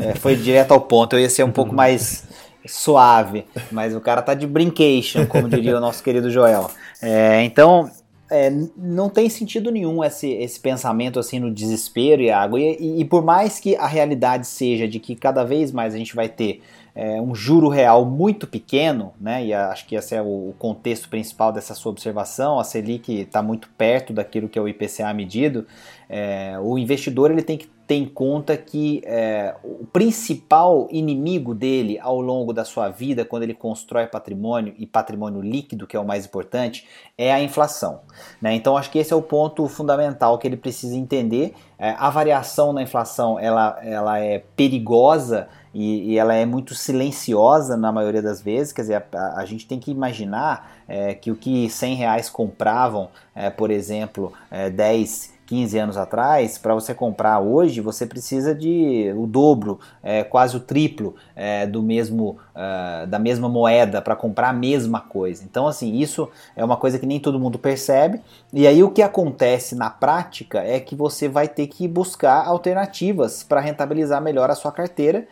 é, 0.00 0.14
foi 0.14 0.36
direto 0.36 0.72
ao 0.72 0.80
ponto. 0.80 1.16
Eu 1.16 1.20
ia 1.20 1.30
ser 1.30 1.44
um 1.44 1.52
pouco 1.52 1.74
mais 1.74 2.24
suave, 2.66 3.44
mas 3.70 3.94
o 3.94 4.00
cara 4.00 4.22
tá 4.22 4.34
de 4.34 4.46
brincation, 4.46 5.26
como 5.26 5.48
diria 5.48 5.76
o 5.76 5.80
nosso 5.80 6.02
querido 6.02 6.30
Joel. 6.30 6.70
É, 7.00 7.42
então, 7.42 7.90
é, 8.32 8.50
não 8.76 9.10
tem 9.10 9.28
sentido 9.28 9.70
nenhum 9.70 10.02
esse, 10.02 10.30
esse 10.30 10.58
pensamento 10.58 11.20
assim 11.20 11.38
no 11.38 11.52
desespero, 11.52 12.22
Iago. 12.22 12.58
E, 12.58 12.76
e, 12.80 13.00
e 13.00 13.04
por 13.04 13.22
mais 13.22 13.60
que 13.60 13.76
a 13.76 13.86
realidade 13.86 14.46
seja 14.46 14.88
de 14.88 14.98
que 14.98 15.14
cada 15.14 15.44
vez 15.44 15.70
mais 15.70 15.94
a 15.94 15.98
gente 15.98 16.16
vai 16.16 16.28
ter 16.28 16.62
é, 16.94 17.20
um 17.20 17.34
juro 17.34 17.68
real 17.68 18.04
muito 18.04 18.46
pequeno, 18.46 19.12
né, 19.20 19.46
e 19.46 19.54
acho 19.54 19.86
que 19.86 19.94
esse 19.94 20.14
é 20.14 20.20
o 20.20 20.52
contexto 20.58 21.08
principal 21.08 21.52
dessa 21.52 21.74
sua 21.74 21.90
observação, 21.90 22.58
a 22.58 22.64
Selic 22.64 23.20
está 23.20 23.42
muito 23.42 23.68
perto 23.78 24.12
daquilo 24.12 24.48
que 24.48 24.58
é 24.58 24.62
o 24.62 24.68
IPCA 24.68 25.12
medido, 25.14 25.66
é, 26.08 26.58
o 26.60 26.76
investidor 26.76 27.30
ele 27.30 27.42
tem 27.42 27.56
que 27.56 27.66
ter 27.86 27.96
em 27.96 28.06
conta 28.06 28.56
que 28.56 29.02
é, 29.04 29.54
o 29.62 29.84
principal 29.86 30.88
inimigo 30.90 31.54
dele 31.54 31.98
ao 31.98 32.20
longo 32.20 32.52
da 32.52 32.64
sua 32.64 32.88
vida, 32.88 33.24
quando 33.24 33.42
ele 33.42 33.54
constrói 33.54 34.06
patrimônio 34.06 34.74
e 34.78 34.86
patrimônio 34.86 35.40
líquido, 35.40 35.86
que 35.86 35.96
é 35.96 36.00
o 36.00 36.04
mais 36.04 36.24
importante, 36.24 36.86
é 37.18 37.32
a 37.32 37.40
inflação. 37.40 38.00
Né? 38.40 38.54
Então 38.54 38.76
acho 38.76 38.90
que 38.90 38.98
esse 38.98 39.12
é 39.12 39.16
o 39.16 39.22
ponto 39.22 39.66
fundamental 39.68 40.38
que 40.38 40.46
ele 40.46 40.56
precisa 40.56 40.96
entender. 40.96 41.54
É, 41.78 41.94
a 41.98 42.08
variação 42.10 42.72
na 42.72 42.82
inflação 42.82 43.38
ela, 43.38 43.78
ela 43.82 44.18
é 44.18 44.42
perigosa 44.56 45.48
e, 45.74 46.12
e, 46.12 46.18
ela 46.18 46.34
é 46.34 46.44
muito 46.44 46.74
silenciosa 46.74 47.76
na 47.76 47.90
maioria 47.90 48.20
das 48.20 48.42
vezes, 48.42 48.72
quer 48.72 48.82
dizer, 48.82 49.04
a, 49.12 49.40
a 49.40 49.44
gente 49.46 49.66
tem 49.66 49.80
que 49.80 49.90
imaginar 49.90 50.82
é, 50.86 51.14
que 51.14 51.30
o 51.30 51.36
que 51.36 51.68
100 51.68 51.94
reais 51.94 52.28
compravam, 52.28 53.08
é, 53.34 53.48
por 53.48 53.70
exemplo, 53.70 54.32
é, 54.50 54.68
10, 54.68 55.31
15 55.52 55.78
anos 55.78 55.96
atrás, 55.98 56.56
para 56.56 56.72
você 56.72 56.94
comprar 56.94 57.38
hoje, 57.38 57.82
você 57.82 58.06
precisa 58.06 58.54
de 58.54 59.12
o 59.14 59.26
dobro, 59.26 59.78
é, 60.02 60.24
quase 60.24 60.56
o 60.56 60.60
triplo 60.60 61.14
é, 61.36 61.66
do 61.66 61.82
mesmo 61.82 62.38
uh, 62.56 63.06
da 63.06 63.18
mesma 63.18 63.50
moeda 63.50 64.00
para 64.00 64.16
comprar 64.16 64.48
a 64.48 64.52
mesma 64.54 64.98
coisa. 64.98 65.44
Então, 65.44 65.66
assim, 65.66 65.98
isso 65.98 66.26
é 66.56 66.64
uma 66.64 66.78
coisa 66.78 66.98
que 66.98 67.04
nem 67.04 67.20
todo 67.20 67.38
mundo 67.38 67.58
percebe. 67.58 68.22
E 68.50 68.66
aí 68.66 68.82
o 68.82 68.90
que 68.90 69.02
acontece 69.02 69.74
na 69.74 69.90
prática 69.90 70.60
é 70.60 70.80
que 70.80 70.96
você 70.96 71.28
vai 71.28 71.46
ter 71.46 71.66
que 71.66 71.86
buscar 71.86 72.46
alternativas 72.46 73.42
para 73.42 73.60
rentabilizar 73.60 74.22
melhor 74.22 74.50
a 74.50 74.54
sua 74.54 74.72
carteira 74.72 75.28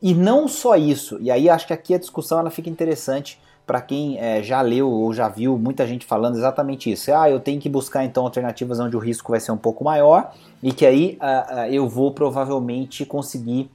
e 0.00 0.14
não 0.14 0.46
só 0.46 0.76
isso, 0.76 1.18
e 1.20 1.32
aí 1.32 1.48
acho 1.48 1.66
que 1.66 1.72
aqui 1.72 1.94
a 1.94 1.98
discussão 1.98 2.38
ela 2.38 2.50
fica 2.50 2.70
interessante 2.70 3.40
para 3.66 3.80
quem 3.80 4.18
é, 4.18 4.42
já 4.42 4.60
leu 4.60 4.90
ou 4.90 5.12
já 5.12 5.28
viu 5.28 5.58
muita 5.58 5.86
gente 5.86 6.04
falando 6.04 6.36
exatamente 6.36 6.90
isso. 6.90 7.12
Ah, 7.14 7.30
eu 7.30 7.40
tenho 7.40 7.60
que 7.60 7.68
buscar 7.68 8.04
então 8.04 8.24
alternativas 8.24 8.78
onde 8.78 8.96
o 8.96 9.00
risco 9.00 9.32
vai 9.32 9.40
ser 9.40 9.52
um 9.52 9.56
pouco 9.56 9.82
maior 9.82 10.32
e 10.62 10.72
que 10.72 10.84
aí 10.84 11.18
uh, 11.20 11.54
uh, 11.54 11.66
eu 11.72 11.88
vou 11.88 12.12
provavelmente 12.12 13.04
conseguir 13.06 13.70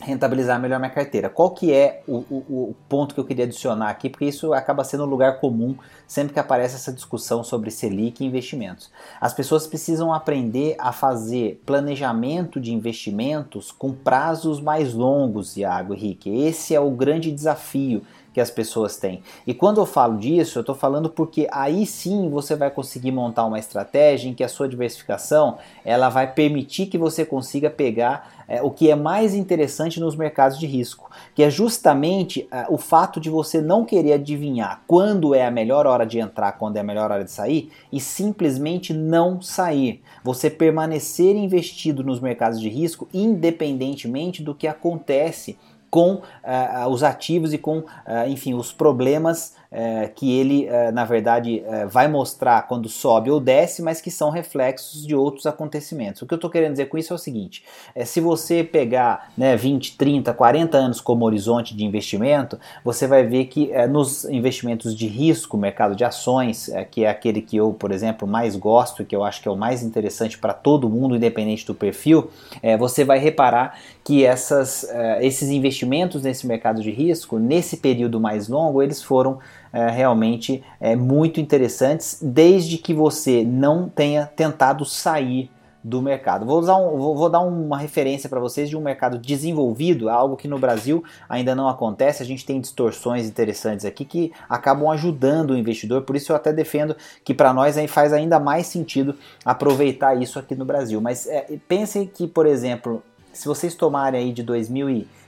rentabilizar 0.00 0.60
melhor 0.60 0.78
minha 0.78 0.90
carteira. 0.90 1.30
Qual 1.30 1.50
que 1.50 1.72
é 1.72 2.02
o, 2.06 2.16
o, 2.16 2.36
o, 2.48 2.76
ponto 2.86 3.14
que 3.14 3.20
eu 3.20 3.24
queria 3.24 3.46
adicionar 3.46 3.88
aqui, 3.88 4.10
porque 4.10 4.26
isso 4.26 4.52
acaba 4.52 4.84
sendo 4.84 5.04
um 5.04 5.06
lugar 5.06 5.40
comum 5.40 5.74
sempre 6.06 6.34
que 6.34 6.38
aparece 6.38 6.74
essa 6.74 6.92
discussão 6.92 7.42
sobre 7.42 7.70
Selic 7.70 8.22
e 8.22 8.26
investimentos. 8.26 8.90
As 9.18 9.32
pessoas 9.32 9.66
precisam 9.66 10.12
aprender 10.12 10.76
a 10.78 10.92
fazer 10.92 11.62
planejamento 11.64 12.60
de 12.60 12.74
investimentos 12.74 13.72
com 13.72 13.92
prazos 13.92 14.60
mais 14.60 14.92
longos, 14.92 15.56
Iago 15.56 15.94
Henrique. 15.94 16.28
Esse 16.30 16.74
é 16.74 16.80
o 16.80 16.90
grande 16.90 17.32
desafio 17.32 18.02
que 18.36 18.40
as 18.42 18.50
pessoas 18.50 18.98
têm. 18.98 19.22
E 19.46 19.54
quando 19.54 19.80
eu 19.80 19.86
falo 19.86 20.18
disso, 20.18 20.58
eu 20.58 20.60
estou 20.60 20.74
falando 20.74 21.08
porque 21.08 21.48
aí 21.50 21.86
sim 21.86 22.28
você 22.28 22.54
vai 22.54 22.70
conseguir 22.70 23.10
montar 23.10 23.46
uma 23.46 23.58
estratégia 23.58 24.28
em 24.28 24.34
que 24.34 24.44
a 24.44 24.48
sua 24.48 24.68
diversificação 24.68 25.56
ela 25.82 26.10
vai 26.10 26.30
permitir 26.30 26.84
que 26.84 26.98
você 26.98 27.24
consiga 27.24 27.70
pegar 27.70 28.44
é, 28.46 28.60
o 28.60 28.70
que 28.70 28.90
é 28.90 28.94
mais 28.94 29.34
interessante 29.34 29.98
nos 29.98 30.14
mercados 30.14 30.58
de 30.58 30.66
risco, 30.66 31.10
que 31.34 31.42
é 31.42 31.48
justamente 31.48 32.46
é, 32.52 32.66
o 32.68 32.76
fato 32.76 33.18
de 33.18 33.30
você 33.30 33.58
não 33.62 33.86
querer 33.86 34.12
adivinhar 34.12 34.82
quando 34.86 35.34
é 35.34 35.46
a 35.46 35.50
melhor 35.50 35.86
hora 35.86 36.04
de 36.04 36.18
entrar, 36.18 36.52
quando 36.52 36.76
é 36.76 36.80
a 36.80 36.84
melhor 36.84 37.10
hora 37.10 37.24
de 37.24 37.30
sair 37.30 37.72
e 37.90 37.98
simplesmente 37.98 38.92
não 38.92 39.40
sair. 39.40 40.02
Você 40.22 40.50
permanecer 40.50 41.34
investido 41.34 42.04
nos 42.04 42.20
mercados 42.20 42.60
de 42.60 42.68
risco 42.68 43.08
independentemente 43.14 44.42
do 44.42 44.54
que 44.54 44.68
acontece 44.68 45.56
com 45.90 46.14
uh, 46.14 46.88
os 46.88 47.02
ativos 47.02 47.52
e 47.52 47.58
com, 47.58 47.78
uh, 47.78 48.28
enfim, 48.28 48.54
os 48.54 48.72
problemas 48.72 49.55
uh, 49.72 50.12
que 50.14 50.38
ele, 50.38 50.68
na 50.92 51.04
verdade, 51.04 51.62
vai 51.88 52.08
mostrar 52.08 52.66
quando 52.66 52.88
sobe 52.88 53.30
ou 53.30 53.40
desce, 53.40 53.82
mas 53.82 54.00
que 54.00 54.10
são 54.10 54.30
reflexos 54.30 55.06
de 55.06 55.14
outros 55.14 55.46
acontecimentos. 55.46 56.22
O 56.22 56.26
que 56.26 56.34
eu 56.34 56.36
estou 56.36 56.50
querendo 56.50 56.72
dizer 56.72 56.86
com 56.86 56.98
isso 56.98 57.12
é 57.12 57.16
o 57.16 57.18
seguinte: 57.18 57.64
é, 57.94 58.04
se 58.04 58.20
você 58.20 58.62
pegar 58.64 59.32
né, 59.36 59.56
20, 59.56 59.96
30, 59.96 60.32
40 60.32 60.76
anos 60.76 61.00
como 61.00 61.24
horizonte 61.24 61.76
de 61.76 61.84
investimento, 61.84 62.58
você 62.84 63.06
vai 63.06 63.24
ver 63.24 63.46
que 63.46 63.70
nos 63.88 64.24
investimentos 64.24 64.94
de 64.94 65.06
risco, 65.06 65.56
mercado 65.56 65.94
de 65.94 66.04
ações, 66.04 66.70
que 66.90 67.04
é 67.04 67.08
aquele 67.08 67.40
que 67.40 67.56
eu, 67.56 67.72
por 67.72 67.90
exemplo, 67.90 68.26
mais 68.26 68.56
gosto 68.56 69.04
que 69.04 69.14
eu 69.14 69.24
acho 69.24 69.40
que 69.42 69.48
é 69.48 69.50
o 69.50 69.56
mais 69.56 69.82
interessante 69.82 70.38
para 70.38 70.52
todo 70.52 70.88
mundo, 70.88 71.16
independente 71.16 71.66
do 71.66 71.74
perfil, 71.74 72.30
você 72.78 73.04
vai 73.04 73.18
reparar 73.18 73.78
que 74.04 74.24
essas, 74.24 74.86
esses 75.20 75.48
investimentos 75.50 76.22
nesse 76.22 76.46
mercado 76.46 76.82
de 76.82 76.90
risco, 76.90 77.38
nesse 77.38 77.78
período 77.78 78.20
mais 78.20 78.48
longo, 78.48 78.82
eles 78.82 79.02
foram 79.02 79.38
é, 79.76 79.90
realmente 79.90 80.64
é, 80.80 80.96
muito 80.96 81.38
interessantes, 81.38 82.18
desde 82.22 82.78
que 82.78 82.94
você 82.94 83.44
não 83.44 83.90
tenha 83.90 84.24
tentado 84.24 84.86
sair 84.86 85.50
do 85.84 86.00
mercado. 86.00 86.46
Vou, 86.46 86.58
usar 86.58 86.76
um, 86.76 86.96
vou, 86.96 87.14
vou 87.14 87.28
dar 87.28 87.40
uma 87.40 87.76
referência 87.76 88.26
para 88.26 88.40
vocês 88.40 88.70
de 88.70 88.76
um 88.76 88.80
mercado 88.80 89.18
desenvolvido, 89.18 90.08
algo 90.08 90.34
que 90.34 90.48
no 90.48 90.58
Brasil 90.58 91.04
ainda 91.28 91.54
não 91.54 91.68
acontece. 91.68 92.22
A 92.22 92.26
gente 92.26 92.46
tem 92.46 92.58
distorções 92.58 93.28
interessantes 93.28 93.84
aqui 93.84 94.06
que 94.06 94.32
acabam 94.48 94.88
ajudando 94.88 95.50
o 95.50 95.58
investidor, 95.58 96.02
por 96.02 96.16
isso 96.16 96.32
eu 96.32 96.36
até 96.36 96.54
defendo 96.54 96.96
que 97.22 97.34
para 97.34 97.52
nós 97.52 97.76
aí 97.76 97.86
faz 97.86 98.14
ainda 98.14 98.40
mais 98.40 98.66
sentido 98.68 99.14
aproveitar 99.44 100.14
isso 100.20 100.38
aqui 100.38 100.54
no 100.54 100.64
Brasil. 100.64 101.02
Mas 101.02 101.26
é, 101.26 101.46
pensem 101.68 102.06
que, 102.06 102.26
por 102.26 102.46
exemplo, 102.46 103.02
se 103.30 103.46
vocês 103.46 103.74
tomarem 103.74 104.22
aí 104.22 104.32
de 104.32 104.42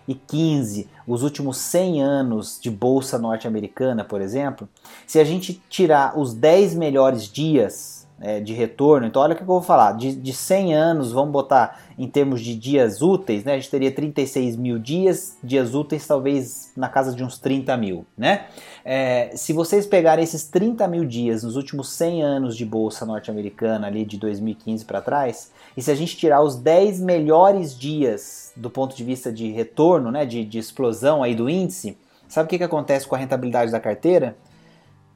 2015, 0.09 0.89
os 1.07 1.23
últimos 1.23 1.59
100 1.59 2.03
anos 2.03 2.59
de 2.61 2.71
bolsa 2.71 3.19
norte-americana, 3.19 4.05
por 4.05 4.21
exemplo, 4.21 4.69
se 5.07 5.19
a 5.19 5.25
gente 5.25 5.63
tirar 5.69 6.19
os 6.19 6.33
10 6.33 6.75
melhores 6.75 7.31
dias 7.31 8.07
é, 8.21 8.41
de 8.41 8.53
retorno, 8.53 9.07
então 9.07 9.23
olha 9.23 9.35
o 9.35 9.37
que 9.37 9.43
eu 9.43 9.47
vou 9.47 9.63
falar, 9.63 9.93
de, 9.93 10.15
de 10.15 10.33
100 10.33 10.75
anos, 10.75 11.13
vamos 11.13 11.31
botar 11.31 11.81
em 11.97 12.09
termos 12.09 12.41
de 12.41 12.55
dias 12.55 13.01
úteis, 13.01 13.45
né, 13.45 13.53
a 13.53 13.57
gente 13.57 13.71
teria 13.71 13.93
36 13.93 14.57
mil 14.57 14.79
dias, 14.79 15.37
dias 15.43 15.75
úteis 15.75 16.07
talvez 16.07 16.73
na 16.77 16.89
casa 16.89 17.15
de 17.15 17.23
uns 17.23 17.39
30 17.39 17.77
mil, 17.77 18.05
né? 18.17 18.47
É, 18.85 19.31
se 19.35 19.53
vocês 19.53 19.87
pegarem 19.87 20.25
esses 20.25 20.45
30 20.45 20.89
mil 20.89 21.05
dias 21.05 21.43
nos 21.43 21.57
últimos 21.57 21.91
100 21.91 22.23
anos 22.23 22.57
de 22.57 22.65
bolsa 22.65 23.05
norte-americana, 23.05 23.87
ali 23.87 24.05
de 24.05 24.17
2015 24.17 24.85
para 24.85 25.01
trás, 25.01 25.53
e 25.77 25.83
se 25.83 25.91
a 25.91 25.95
gente 25.95 26.17
tirar 26.17 26.41
os 26.43 26.57
10 26.57 27.01
melhores 27.01 27.79
dias 27.79 28.48
do 28.59 28.69
ponto 28.69 28.97
de 28.97 29.05
vista 29.05 29.33
de 29.33 29.51
retorno, 29.51 30.11
né, 30.11 30.27
de, 30.27 30.45
de 30.45 30.59
explosão 30.59 31.23
aí 31.23 31.35
do 31.35 31.49
índice, 31.49 31.97
sabe 32.29 32.47
o 32.47 32.51
que, 32.51 32.59
que 32.59 32.65
acontece 32.65 33.07
com 33.07 33.15
a 33.15 33.19
rentabilidade 33.19 33.71
da 33.71 33.81
carteira? 33.81 34.37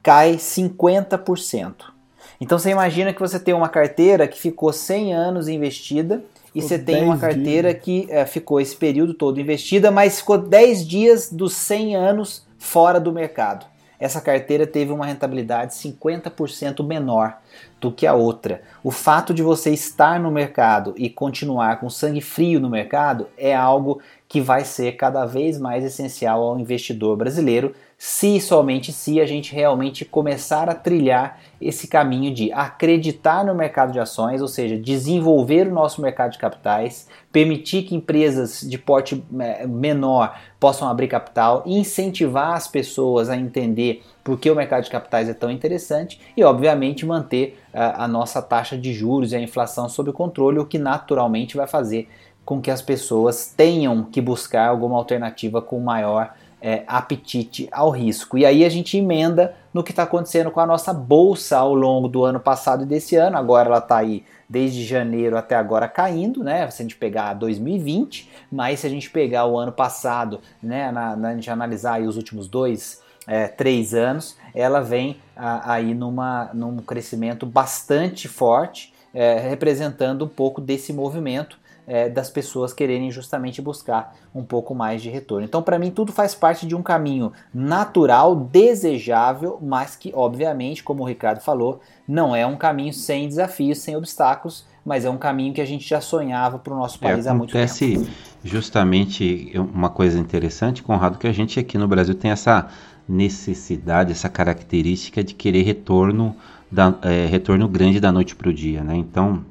Cai 0.01 0.35
50%. 0.35 1.73
Então 2.39 2.57
você 2.57 2.71
imagina 2.71 3.13
que 3.13 3.19
você 3.19 3.39
tem 3.39 3.53
uma 3.53 3.69
carteira 3.69 4.27
que 4.27 4.39
ficou 4.39 4.73
100 4.73 5.13
anos 5.13 5.47
investida 5.47 6.23
e 6.55 6.61
você 6.61 6.77
tem 6.79 7.03
uma 7.03 7.17
carteira 7.17 7.71
dias. 7.71 7.83
que 7.83 8.07
é, 8.09 8.25
ficou 8.25 8.59
esse 8.59 8.75
período 8.75 9.13
todo 9.13 9.39
investida, 9.39 9.91
mas 9.91 10.19
ficou 10.19 10.37
10 10.37 10.87
dias 10.87 11.31
dos 11.31 11.53
100 11.53 11.95
anos 11.95 12.45
fora 12.57 12.99
do 12.99 13.11
mercado. 13.11 13.65
Essa 13.99 14.19
carteira 14.19 14.67
teve 14.67 14.91
uma 14.91 15.05
rentabilidade 15.05 15.73
50% 15.73 16.85
menor 16.85 17.37
do 17.79 17.91
que 17.91 18.07
a 18.07 18.13
outra. 18.13 18.61
O 18.83 18.91
fato 18.91 19.33
de 19.33 19.43
você 19.43 19.71
estar 19.71 20.19
no 20.19 20.31
mercado 20.31 20.93
e 20.97 21.09
continuar 21.09 21.79
com 21.79 21.89
sangue 21.89 22.21
frio 22.21 22.59
no 22.59 22.69
mercado 22.69 23.27
é 23.37 23.55
algo 23.55 24.01
que 24.27 24.41
vai 24.41 24.65
ser 24.65 24.93
cada 24.93 25.25
vez 25.25 25.59
mais 25.59 25.83
essencial 25.83 26.41
ao 26.41 26.59
investidor 26.59 27.15
brasileiro, 27.15 27.73
se 28.05 28.37
somente 28.41 28.91
se 28.91 29.21
a 29.21 29.25
gente 29.25 29.55
realmente 29.55 30.03
começar 30.03 30.69
a 30.69 30.75
trilhar 30.75 31.39
esse 31.61 31.87
caminho 31.87 32.33
de 32.33 32.51
acreditar 32.51 33.45
no 33.45 33.55
mercado 33.55 33.93
de 33.93 33.99
ações, 33.99 34.41
ou 34.41 34.47
seja, 34.49 34.77
desenvolver 34.77 35.67
o 35.67 35.73
nosso 35.73 36.01
mercado 36.01 36.33
de 36.33 36.37
capitais, 36.37 37.07
permitir 37.31 37.83
que 37.83 37.95
empresas 37.95 38.59
de 38.59 38.77
porte 38.77 39.23
é, 39.39 39.65
menor 39.65 40.37
possam 40.59 40.89
abrir 40.89 41.07
capital, 41.07 41.63
incentivar 41.65 42.57
as 42.57 42.67
pessoas 42.67 43.29
a 43.29 43.37
entender 43.37 44.03
por 44.21 44.37
que 44.37 44.51
o 44.51 44.55
mercado 44.55 44.83
de 44.83 44.89
capitais 44.89 45.29
é 45.29 45.33
tão 45.33 45.49
interessante 45.49 46.19
e, 46.35 46.43
obviamente, 46.43 47.05
manter 47.05 47.57
a 47.73 48.05
nossa 48.05 48.41
taxa 48.41 48.77
de 48.77 48.93
juros 48.93 49.31
e 49.31 49.37
a 49.37 49.39
inflação 49.39 49.87
sob 49.87 50.11
controle, 50.11 50.59
o 50.59 50.65
que 50.65 50.77
naturalmente 50.77 51.55
vai 51.55 51.67
fazer 51.67 52.09
com 52.43 52.59
que 52.59 52.69
as 52.69 52.81
pessoas 52.81 53.53
tenham 53.55 54.03
que 54.03 54.19
buscar 54.19 54.67
alguma 54.67 54.97
alternativa 54.97 55.61
com 55.61 55.79
maior 55.79 56.33
é, 56.65 56.85
apetite 56.87 57.67
ao 57.73 57.89
risco. 57.89 58.37
E 58.37 58.45
aí 58.45 58.63
a 58.63 58.69
gente 58.69 58.97
emenda 58.97 59.53
no 59.73 59.83
que 59.83 59.91
está 59.91 60.03
acontecendo 60.03 60.49
com 60.49 60.61
a 60.61 60.65
nossa 60.65 60.93
bolsa 60.93 61.57
ao 61.57 61.75
longo 61.75 62.07
do 62.07 62.23
ano 62.23 62.39
passado 62.39 62.83
e 62.83 62.85
desse 62.85 63.17
ano. 63.17 63.37
Agora 63.37 63.67
ela 63.67 63.79
está 63.79 63.97
aí 63.97 64.23
desde 64.47 64.85
janeiro 64.85 65.35
até 65.35 65.55
agora 65.55 65.89
caindo, 65.89 66.41
né? 66.41 66.69
Se 66.71 66.81
a 66.81 66.85
gente 66.85 66.95
pegar 66.95 67.33
2020, 67.33 68.31
mas 68.49 68.79
se 68.79 68.87
a 68.87 68.89
gente 68.89 69.09
pegar 69.09 69.45
o 69.45 69.59
ano 69.59 69.73
passado, 69.73 70.39
né? 70.61 70.89
Na, 70.89 71.17
na 71.17 71.29
a 71.29 71.35
gente 71.35 71.51
analisar 71.51 72.01
os 72.01 72.15
últimos 72.15 72.47
dois, 72.47 73.01
é, 73.27 73.45
três 73.49 73.93
anos, 73.93 74.37
ela 74.55 74.79
vem 74.79 75.17
a, 75.35 75.73
aí 75.73 75.93
numa, 75.93 76.49
num 76.53 76.77
crescimento 76.77 77.45
bastante 77.45 78.29
forte, 78.29 78.93
é, 79.13 79.37
representando 79.37 80.23
um 80.23 80.29
pouco 80.29 80.61
desse 80.61 80.93
movimento 80.93 81.57
é, 81.87 82.09
das 82.09 82.29
pessoas 82.29 82.73
quererem 82.73 83.11
justamente 83.11 83.61
buscar 83.61 84.15
um 84.33 84.43
pouco 84.43 84.73
mais 84.73 85.01
de 85.01 85.09
retorno. 85.09 85.45
Então, 85.45 85.61
para 85.61 85.77
mim, 85.77 85.91
tudo 85.91 86.11
faz 86.11 86.33
parte 86.33 86.65
de 86.65 86.75
um 86.75 86.81
caminho 86.81 87.31
natural, 87.53 88.35
desejável, 88.35 89.57
mas 89.61 89.95
que, 89.95 90.11
obviamente, 90.15 90.83
como 90.83 91.03
o 91.03 91.05
Ricardo 91.05 91.39
falou, 91.39 91.79
não 92.07 92.35
é 92.35 92.45
um 92.45 92.55
caminho 92.55 92.93
sem 92.93 93.27
desafios, 93.27 93.79
sem 93.79 93.95
obstáculos, 93.95 94.65
mas 94.85 95.05
é 95.05 95.09
um 95.09 95.17
caminho 95.17 95.53
que 95.53 95.61
a 95.61 95.65
gente 95.65 95.87
já 95.87 96.01
sonhava 96.01 96.59
para 96.59 96.73
o 96.73 96.77
nosso 96.77 96.97
é, 97.01 97.09
país 97.09 97.25
é, 97.25 97.29
há 97.29 97.33
muito 97.33 97.53
tempo. 97.53 97.65
Acontece 97.65 98.09
justamente 98.43 99.51
uma 99.55 99.89
coisa 99.89 100.19
interessante, 100.19 100.83
Conrado, 100.83 101.17
que 101.17 101.27
a 101.27 101.31
gente 101.31 101.59
aqui 101.59 101.77
no 101.77 101.87
Brasil 101.87 102.15
tem 102.15 102.31
essa 102.31 102.67
necessidade, 103.07 104.11
essa 104.11 104.29
característica 104.29 105.23
de 105.23 105.33
querer 105.33 105.63
retorno, 105.63 106.35
da, 106.71 106.95
é, 107.03 107.27
retorno 107.27 107.67
grande 107.67 107.99
da 107.99 108.11
noite 108.11 108.35
para 108.35 108.49
o 108.49 108.53
dia, 108.53 108.83
né? 108.83 108.95
Então, 108.95 109.45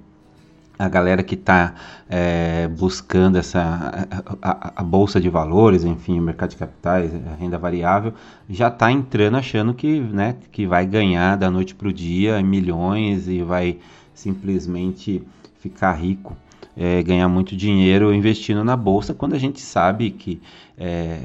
a 0.82 0.88
galera 0.88 1.22
que 1.22 1.36
está 1.36 1.74
é, 2.08 2.66
buscando 2.66 3.38
essa 3.38 4.08
a, 4.42 4.72
a, 4.76 4.82
bolsa 4.82 5.20
de 5.20 5.28
valores, 5.28 5.84
enfim, 5.84 6.18
o 6.18 6.22
mercado 6.22 6.50
de 6.50 6.56
capitais, 6.56 7.12
a 7.14 7.36
renda 7.36 7.56
variável, 7.56 8.12
já 8.50 8.66
está 8.66 8.90
entrando 8.90 9.36
achando 9.36 9.72
que, 9.74 10.00
né, 10.00 10.36
que 10.50 10.66
vai 10.66 10.84
ganhar 10.84 11.36
da 11.36 11.50
noite 11.50 11.74
para 11.74 11.86
o 11.86 11.92
dia 11.92 12.42
milhões 12.42 13.28
e 13.28 13.42
vai 13.42 13.78
simplesmente 14.12 15.22
ficar 15.60 15.92
rico 15.92 16.36
é, 16.76 17.02
ganhar 17.02 17.28
muito 17.28 17.56
dinheiro 17.56 18.14
investindo 18.14 18.64
na 18.64 18.76
bolsa, 18.76 19.12
quando 19.12 19.34
a 19.34 19.38
gente 19.38 19.60
sabe 19.60 20.10
que, 20.10 20.40
é, 20.76 21.18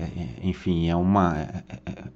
enfim, 0.43 0.89
é, 0.89 0.95
uma, 0.95 1.37
é, 1.37 1.63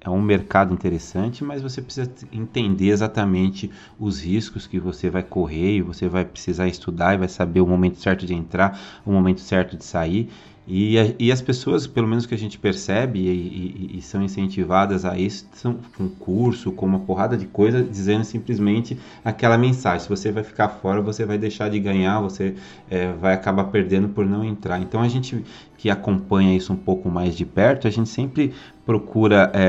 é 0.02 0.10
um 0.10 0.22
mercado 0.22 0.74
interessante, 0.74 1.44
mas 1.44 1.62
você 1.62 1.82
precisa 1.82 2.12
entender 2.32 2.90
exatamente 2.90 3.72
os 4.00 4.22
riscos 4.22 4.68
que 4.68 4.80
você 4.80 5.10
vai 5.10 5.24
correr 5.24 5.78
e 5.78 5.82
você 5.82 6.08
vai 6.10 6.26
precisar 6.26 6.68
estudar 6.68 7.14
e 7.14 7.18
vai 7.18 7.30
saber 7.30 7.62
o 7.62 7.68
momento 7.68 8.00
certo 8.00 8.26
de 8.26 8.34
entrar, 8.34 8.80
o 9.06 9.12
momento 9.12 9.42
certo 9.42 9.78
de 9.78 9.86
sair. 9.86 10.30
E, 10.74 10.96
e 11.20 11.34
as 11.34 11.42
pessoas, 11.42 11.86
pelo 11.86 12.08
menos 12.08 12.26
que 12.26 12.34
a 12.34 12.38
gente 12.38 12.58
percebe 12.58 13.20
e, 13.20 13.28
e, 13.28 13.98
e, 13.98 14.02
são 14.02 14.24
incentivadas 14.24 15.04
a 15.04 15.18
isso, 15.18 15.46
são 15.52 15.78
com 15.98 16.08
curso, 16.08 16.72
com 16.72 16.86
uma 16.86 17.00
porrada 17.00 17.36
de 17.36 17.46
coisa, 17.46 17.84
dizendo 17.84 18.24
simplesmente 18.24 18.98
aquela 19.22 19.58
mensagem: 19.58 20.00
se 20.00 20.08
você 20.08 20.32
vai 20.32 20.46
ficar 20.46 20.70
fora, 20.70 21.02
você 21.02 21.26
vai 21.26 21.38
deixar 21.38 21.70
de 21.70 21.78
ganhar, 21.78 22.22
você 22.22 22.56
é, 22.90 23.12
vai 23.12 23.34
acabar 23.34 23.66
perdendo 23.66 24.08
por 24.08 24.26
não 24.26 24.46
entrar. 24.46 24.80
Então 24.80 25.02
a 25.02 25.10
gente 25.10 25.44
que 25.78 25.90
acompanha 25.90 26.56
isso 26.56 26.72
um 26.72 26.78
pouco 26.78 27.10
mais 27.10 27.36
de 27.36 27.44
perto, 27.44 27.86
a 27.86 27.92
gente 27.92 28.08
sempre 28.08 28.54
procura 28.92 29.50
é, 29.54 29.62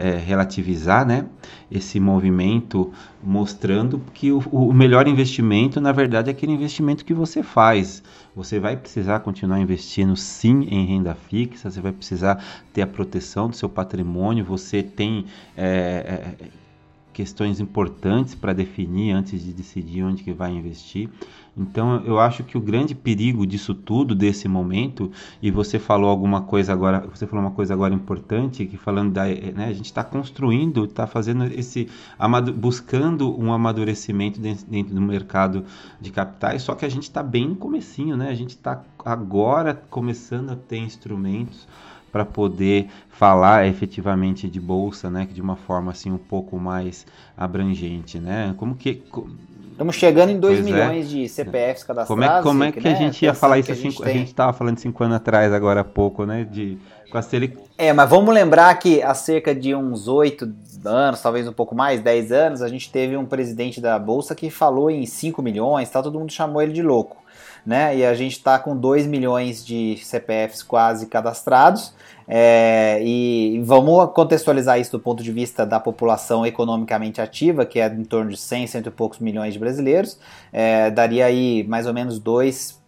é, 0.00 0.16
relativizar 0.24 1.04
né, 1.04 1.26
esse 1.68 1.98
movimento, 1.98 2.92
mostrando 3.20 4.00
que 4.14 4.30
o, 4.30 4.38
o, 4.52 4.72
melhor 4.72 5.08
investimento, 5.08 5.80
na 5.80 5.90
verdade, 5.90 6.30
é 6.30 6.32
aquele 6.32 6.52
investimento 6.52 7.04
que 7.04 7.12
você 7.12 7.42
faz. 7.42 8.00
Você 8.34 8.60
vai 8.60 8.76
precisar 8.76 9.18
continuar 9.20 9.58
investindo 9.58 10.14
sim 10.14 10.68
em 10.70 10.86
renda 10.86 11.16
fixa, 11.16 11.68
você 11.68 11.80
vai 11.80 11.90
precisar 11.90 12.40
ter 12.72 12.82
a 12.82 12.86
proteção 12.86 13.48
do 13.48 13.56
seu 13.56 13.68
patrimônio, 13.68 14.44
você 14.44 14.84
tem. 14.84 15.24
É, 15.56 16.36
é 16.38 16.59
questões 17.20 17.60
importantes 17.60 18.34
para 18.34 18.54
definir 18.54 19.12
antes 19.12 19.44
de 19.44 19.52
decidir 19.52 20.02
onde 20.02 20.22
que 20.22 20.32
vai 20.32 20.52
investir. 20.52 21.06
Então 21.54 22.02
eu 22.06 22.18
acho 22.18 22.42
que 22.42 22.56
o 22.56 22.60
grande 22.60 22.94
perigo 22.94 23.46
disso 23.46 23.74
tudo, 23.74 24.14
desse 24.14 24.48
momento, 24.48 25.12
e 25.42 25.50
você 25.50 25.78
falou 25.78 26.08
alguma 26.08 26.40
coisa 26.40 26.72
agora, 26.72 27.06
você 27.06 27.26
falou 27.26 27.44
uma 27.44 27.50
coisa 27.50 27.74
agora 27.74 27.92
importante, 27.92 28.64
que 28.64 28.78
falando 28.78 29.12
da, 29.12 29.26
né, 29.26 29.66
a 29.66 29.72
gente 29.74 29.84
está 29.84 30.02
construindo, 30.02 30.86
está 30.86 31.06
fazendo 31.06 31.44
esse, 31.44 31.88
buscando 32.56 33.38
um 33.38 33.52
amadurecimento 33.52 34.40
dentro, 34.40 34.94
do 34.94 35.00
mercado 35.02 35.66
de 36.00 36.10
capitais, 36.10 36.62
só 36.62 36.74
que 36.74 36.86
a 36.86 36.88
gente 36.88 37.02
está 37.02 37.22
bem 37.22 37.48
no 37.48 37.56
comecinho, 37.56 38.16
né? 38.16 38.30
A 38.30 38.34
gente 38.34 38.50
está 38.50 38.82
agora 39.04 39.74
começando 39.90 40.50
a 40.50 40.56
ter 40.56 40.78
instrumentos 40.78 41.68
para 42.10 42.24
poder 42.24 42.88
falar 43.08 43.66
efetivamente 43.66 44.48
de 44.48 44.60
bolsa, 44.60 45.10
né, 45.10 45.28
de 45.30 45.40
uma 45.40 45.56
forma 45.56 45.92
assim 45.92 46.10
um 46.10 46.18
pouco 46.18 46.58
mais 46.58 47.06
abrangente, 47.36 48.18
né? 48.18 48.54
Como 48.56 48.74
que 48.74 49.02
Estamos 49.80 49.96
chegando 49.96 50.28
em 50.28 50.38
2 50.38 50.58
é. 50.58 50.62
milhões 50.62 51.06
é. 51.06 51.08
de 51.08 51.28
CPFs 51.28 51.84
cadastrados. 51.84 52.06
Como 52.06 52.22
é, 52.22 52.42
como 52.42 52.64
é 52.64 52.70
que, 52.70 52.80
né? 52.82 52.92
a 52.92 52.94
gente 52.96 53.24
ia 53.24 53.32
falar 53.32 53.58
isso? 53.58 53.72
A 53.72 53.74
gente, 53.74 54.02
a 54.04 54.12
gente 54.12 54.26
estava 54.26 54.52
falando 54.52 54.78
cinco 54.78 55.02
anos 55.02 55.16
atrás, 55.16 55.54
agora 55.54 55.80
há 55.80 55.84
pouco, 55.84 56.26
né? 56.26 56.44
De, 56.44 56.76
com 57.10 57.18
a 57.18 57.22
Selic. 57.22 57.58
É, 57.76 57.92
mas 57.92 58.08
vamos 58.08 58.32
lembrar 58.34 58.72
que 58.78 59.02
há 59.02 59.12
cerca 59.14 59.54
de 59.54 59.74
uns 59.74 60.08
8 60.08 60.50
anos, 60.84 61.20
talvez 61.20 61.46
um 61.46 61.52
pouco 61.52 61.74
mais, 61.74 62.00
10 62.00 62.32
anos, 62.32 62.62
a 62.62 62.68
gente 62.68 62.90
teve 62.90 63.16
um 63.16 63.26
presidente 63.26 63.80
da 63.80 63.98
Bolsa 63.98 64.34
que 64.34 64.48
falou 64.48 64.90
em 64.90 65.04
5 65.04 65.42
milhões, 65.42 65.90
tá, 65.90 66.02
todo 66.02 66.18
mundo 66.18 66.32
chamou 66.32 66.62
ele 66.62 66.72
de 66.72 66.82
louco 66.82 67.20
né? 67.64 67.96
E 67.96 68.04
a 68.04 68.14
gente 68.14 68.32
está 68.32 68.58
com 68.58 68.76
2 68.76 69.06
milhões 69.06 69.64
de 69.64 69.96
CPFs 69.98 70.62
quase 70.62 71.06
cadastrados. 71.06 71.94
É, 72.32 73.00
e 73.02 73.60
vamos 73.64 74.12
contextualizar 74.12 74.78
isso 74.78 74.92
do 74.92 75.00
ponto 75.00 75.22
de 75.22 75.32
vista 75.32 75.66
da 75.66 75.80
população 75.80 76.46
economicamente 76.46 77.20
ativa, 77.20 77.66
que 77.66 77.80
é 77.80 77.88
em 77.88 78.04
torno 78.04 78.30
de 78.30 78.36
100, 78.36 78.66
cento 78.68 78.86
e 78.86 78.90
poucos 78.90 79.18
milhões 79.18 79.52
de 79.52 79.58
brasileiros. 79.58 80.18
É, 80.52 80.90
daria 80.90 81.26
aí 81.26 81.64
mais 81.64 81.86
ou 81.86 81.92
menos 81.92 82.18
2 82.18 82.79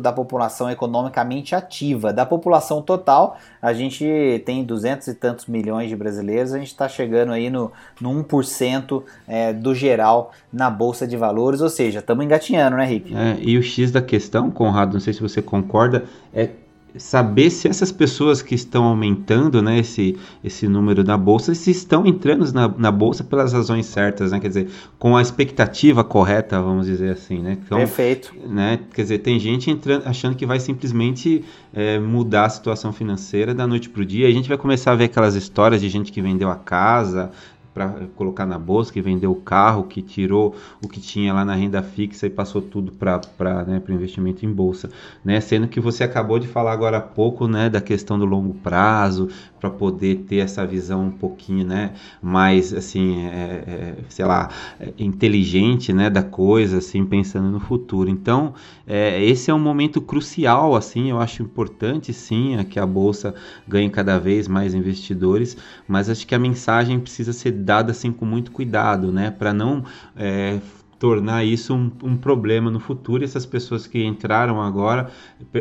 da 0.00 0.12
população 0.12 0.70
economicamente 0.70 1.54
ativa. 1.54 2.12
Da 2.12 2.26
população 2.26 2.82
total, 2.82 3.38
a 3.60 3.72
gente 3.72 4.42
tem 4.44 4.62
duzentos 4.62 5.08
e 5.08 5.14
tantos 5.14 5.46
milhões 5.46 5.88
de 5.88 5.96
brasileiros, 5.96 6.52
a 6.52 6.58
gente 6.58 6.68
está 6.68 6.88
chegando 6.88 7.32
aí 7.32 7.48
no, 7.48 7.72
no 8.00 8.10
1% 8.24 9.02
é, 9.26 9.52
do 9.52 9.74
geral 9.74 10.32
na 10.52 10.68
Bolsa 10.68 11.06
de 11.06 11.16
Valores, 11.16 11.60
ou 11.60 11.68
seja, 11.68 12.00
estamos 12.00 12.24
engatinhando, 12.24 12.76
né, 12.76 12.84
Rick? 12.84 13.14
É, 13.14 13.38
e 13.40 13.56
o 13.56 13.62
X 13.62 13.90
da 13.90 14.02
questão, 14.02 14.50
Conrado, 14.50 14.92
não 14.94 15.00
sei 15.00 15.12
se 15.12 15.20
você 15.20 15.40
concorda, 15.40 16.04
é 16.34 16.48
saber 16.96 17.50
se 17.50 17.68
essas 17.68 17.90
pessoas 17.90 18.42
que 18.42 18.54
estão 18.54 18.84
aumentando 18.84 19.62
né, 19.62 19.78
esse, 19.78 20.16
esse 20.42 20.68
número 20.68 21.02
na 21.02 21.16
bolsa, 21.16 21.54
se 21.54 21.70
estão 21.70 22.06
entrando 22.06 22.50
na, 22.52 22.68
na 22.68 22.90
bolsa 22.90 23.24
pelas 23.24 23.52
razões 23.52 23.86
certas, 23.86 24.32
né? 24.32 24.40
Quer 24.40 24.48
dizer, 24.48 24.68
com 24.98 25.16
a 25.16 25.22
expectativa 25.22 26.04
correta, 26.04 26.60
vamos 26.60 26.86
dizer 26.86 27.10
assim, 27.10 27.38
né? 27.38 27.58
Então, 27.64 27.78
Perfeito. 27.78 28.34
Né, 28.46 28.80
quer 28.92 29.02
dizer, 29.02 29.18
tem 29.18 29.38
gente 29.38 29.70
entrando, 29.70 30.06
achando 30.06 30.36
que 30.36 30.44
vai 30.44 30.60
simplesmente 30.60 31.44
é, 31.72 31.98
mudar 31.98 32.46
a 32.46 32.50
situação 32.50 32.92
financeira 32.92 33.54
da 33.54 33.66
noite 33.66 33.88
para 33.88 34.02
o 34.02 34.04
dia. 34.04 34.28
A 34.28 34.30
gente 34.30 34.48
vai 34.48 34.58
começar 34.58 34.92
a 34.92 34.94
ver 34.94 35.04
aquelas 35.04 35.34
histórias 35.34 35.80
de 35.80 35.88
gente 35.88 36.12
que 36.12 36.20
vendeu 36.20 36.50
a 36.50 36.56
casa, 36.56 37.30
para 37.74 38.06
colocar 38.16 38.44
na 38.44 38.58
bolsa, 38.58 38.92
que 38.92 39.00
vendeu 39.00 39.32
o 39.32 39.36
carro, 39.36 39.84
que 39.84 40.02
tirou 40.02 40.54
o 40.82 40.88
que 40.88 41.00
tinha 41.00 41.32
lá 41.32 41.44
na 41.44 41.54
renda 41.54 41.82
fixa 41.82 42.26
e 42.26 42.30
passou 42.30 42.60
tudo 42.60 42.92
para 42.92 43.64
né, 43.64 43.80
investimento 43.88 44.44
em 44.44 44.52
bolsa, 44.52 44.90
né? 45.24 45.40
Sendo 45.40 45.66
que 45.68 45.80
você 45.80 46.04
acabou 46.04 46.38
de 46.38 46.46
falar 46.46 46.72
agora 46.72 46.98
há 46.98 47.00
pouco, 47.00 47.48
né, 47.48 47.70
da 47.70 47.80
questão 47.80 48.18
do 48.18 48.24
longo 48.24 48.54
prazo, 48.54 49.28
para 49.58 49.70
poder 49.70 50.24
ter 50.28 50.38
essa 50.38 50.66
visão 50.66 51.06
um 51.06 51.10
pouquinho, 51.10 51.64
né, 51.64 51.92
mais 52.20 52.74
assim, 52.74 53.26
é, 53.26 53.64
é, 53.66 53.94
sei 54.08 54.24
lá, 54.24 54.50
é, 54.80 54.92
inteligente, 54.98 55.92
né, 55.92 56.10
da 56.10 56.22
coisa, 56.22 56.78
assim, 56.78 57.04
pensando 57.04 57.48
no 57.48 57.60
futuro. 57.60 58.10
Então, 58.10 58.54
é, 58.86 59.24
esse 59.24 59.50
é 59.50 59.54
um 59.54 59.60
momento 59.60 60.00
crucial, 60.00 60.74
assim, 60.74 61.10
eu 61.10 61.20
acho 61.20 61.42
importante, 61.42 62.12
sim, 62.12 62.56
é 62.56 62.64
que 62.64 62.78
a 62.78 62.86
bolsa 62.86 63.34
ganhe 63.66 63.88
cada 63.88 64.18
vez 64.18 64.48
mais 64.48 64.74
investidores, 64.74 65.56
mas 65.86 66.10
acho 66.10 66.26
que 66.26 66.34
a 66.34 66.38
mensagem 66.38 66.98
precisa 66.98 67.32
ser 67.32 67.52
dada 67.62 67.92
assim 67.92 68.12
com 68.12 68.26
muito 68.26 68.50
cuidado, 68.50 69.12
né, 69.12 69.30
para 69.30 69.52
não 69.52 69.84
é, 70.16 70.58
tornar 71.02 71.44
isso 71.44 71.74
um, 71.74 71.90
um, 72.04 72.16
problema 72.16 72.70
no 72.70 72.78
futuro. 72.78 73.24
E 73.24 73.24
essas 73.24 73.44
pessoas 73.44 73.88
que 73.88 74.04
entraram 74.04 74.62
agora 74.62 75.10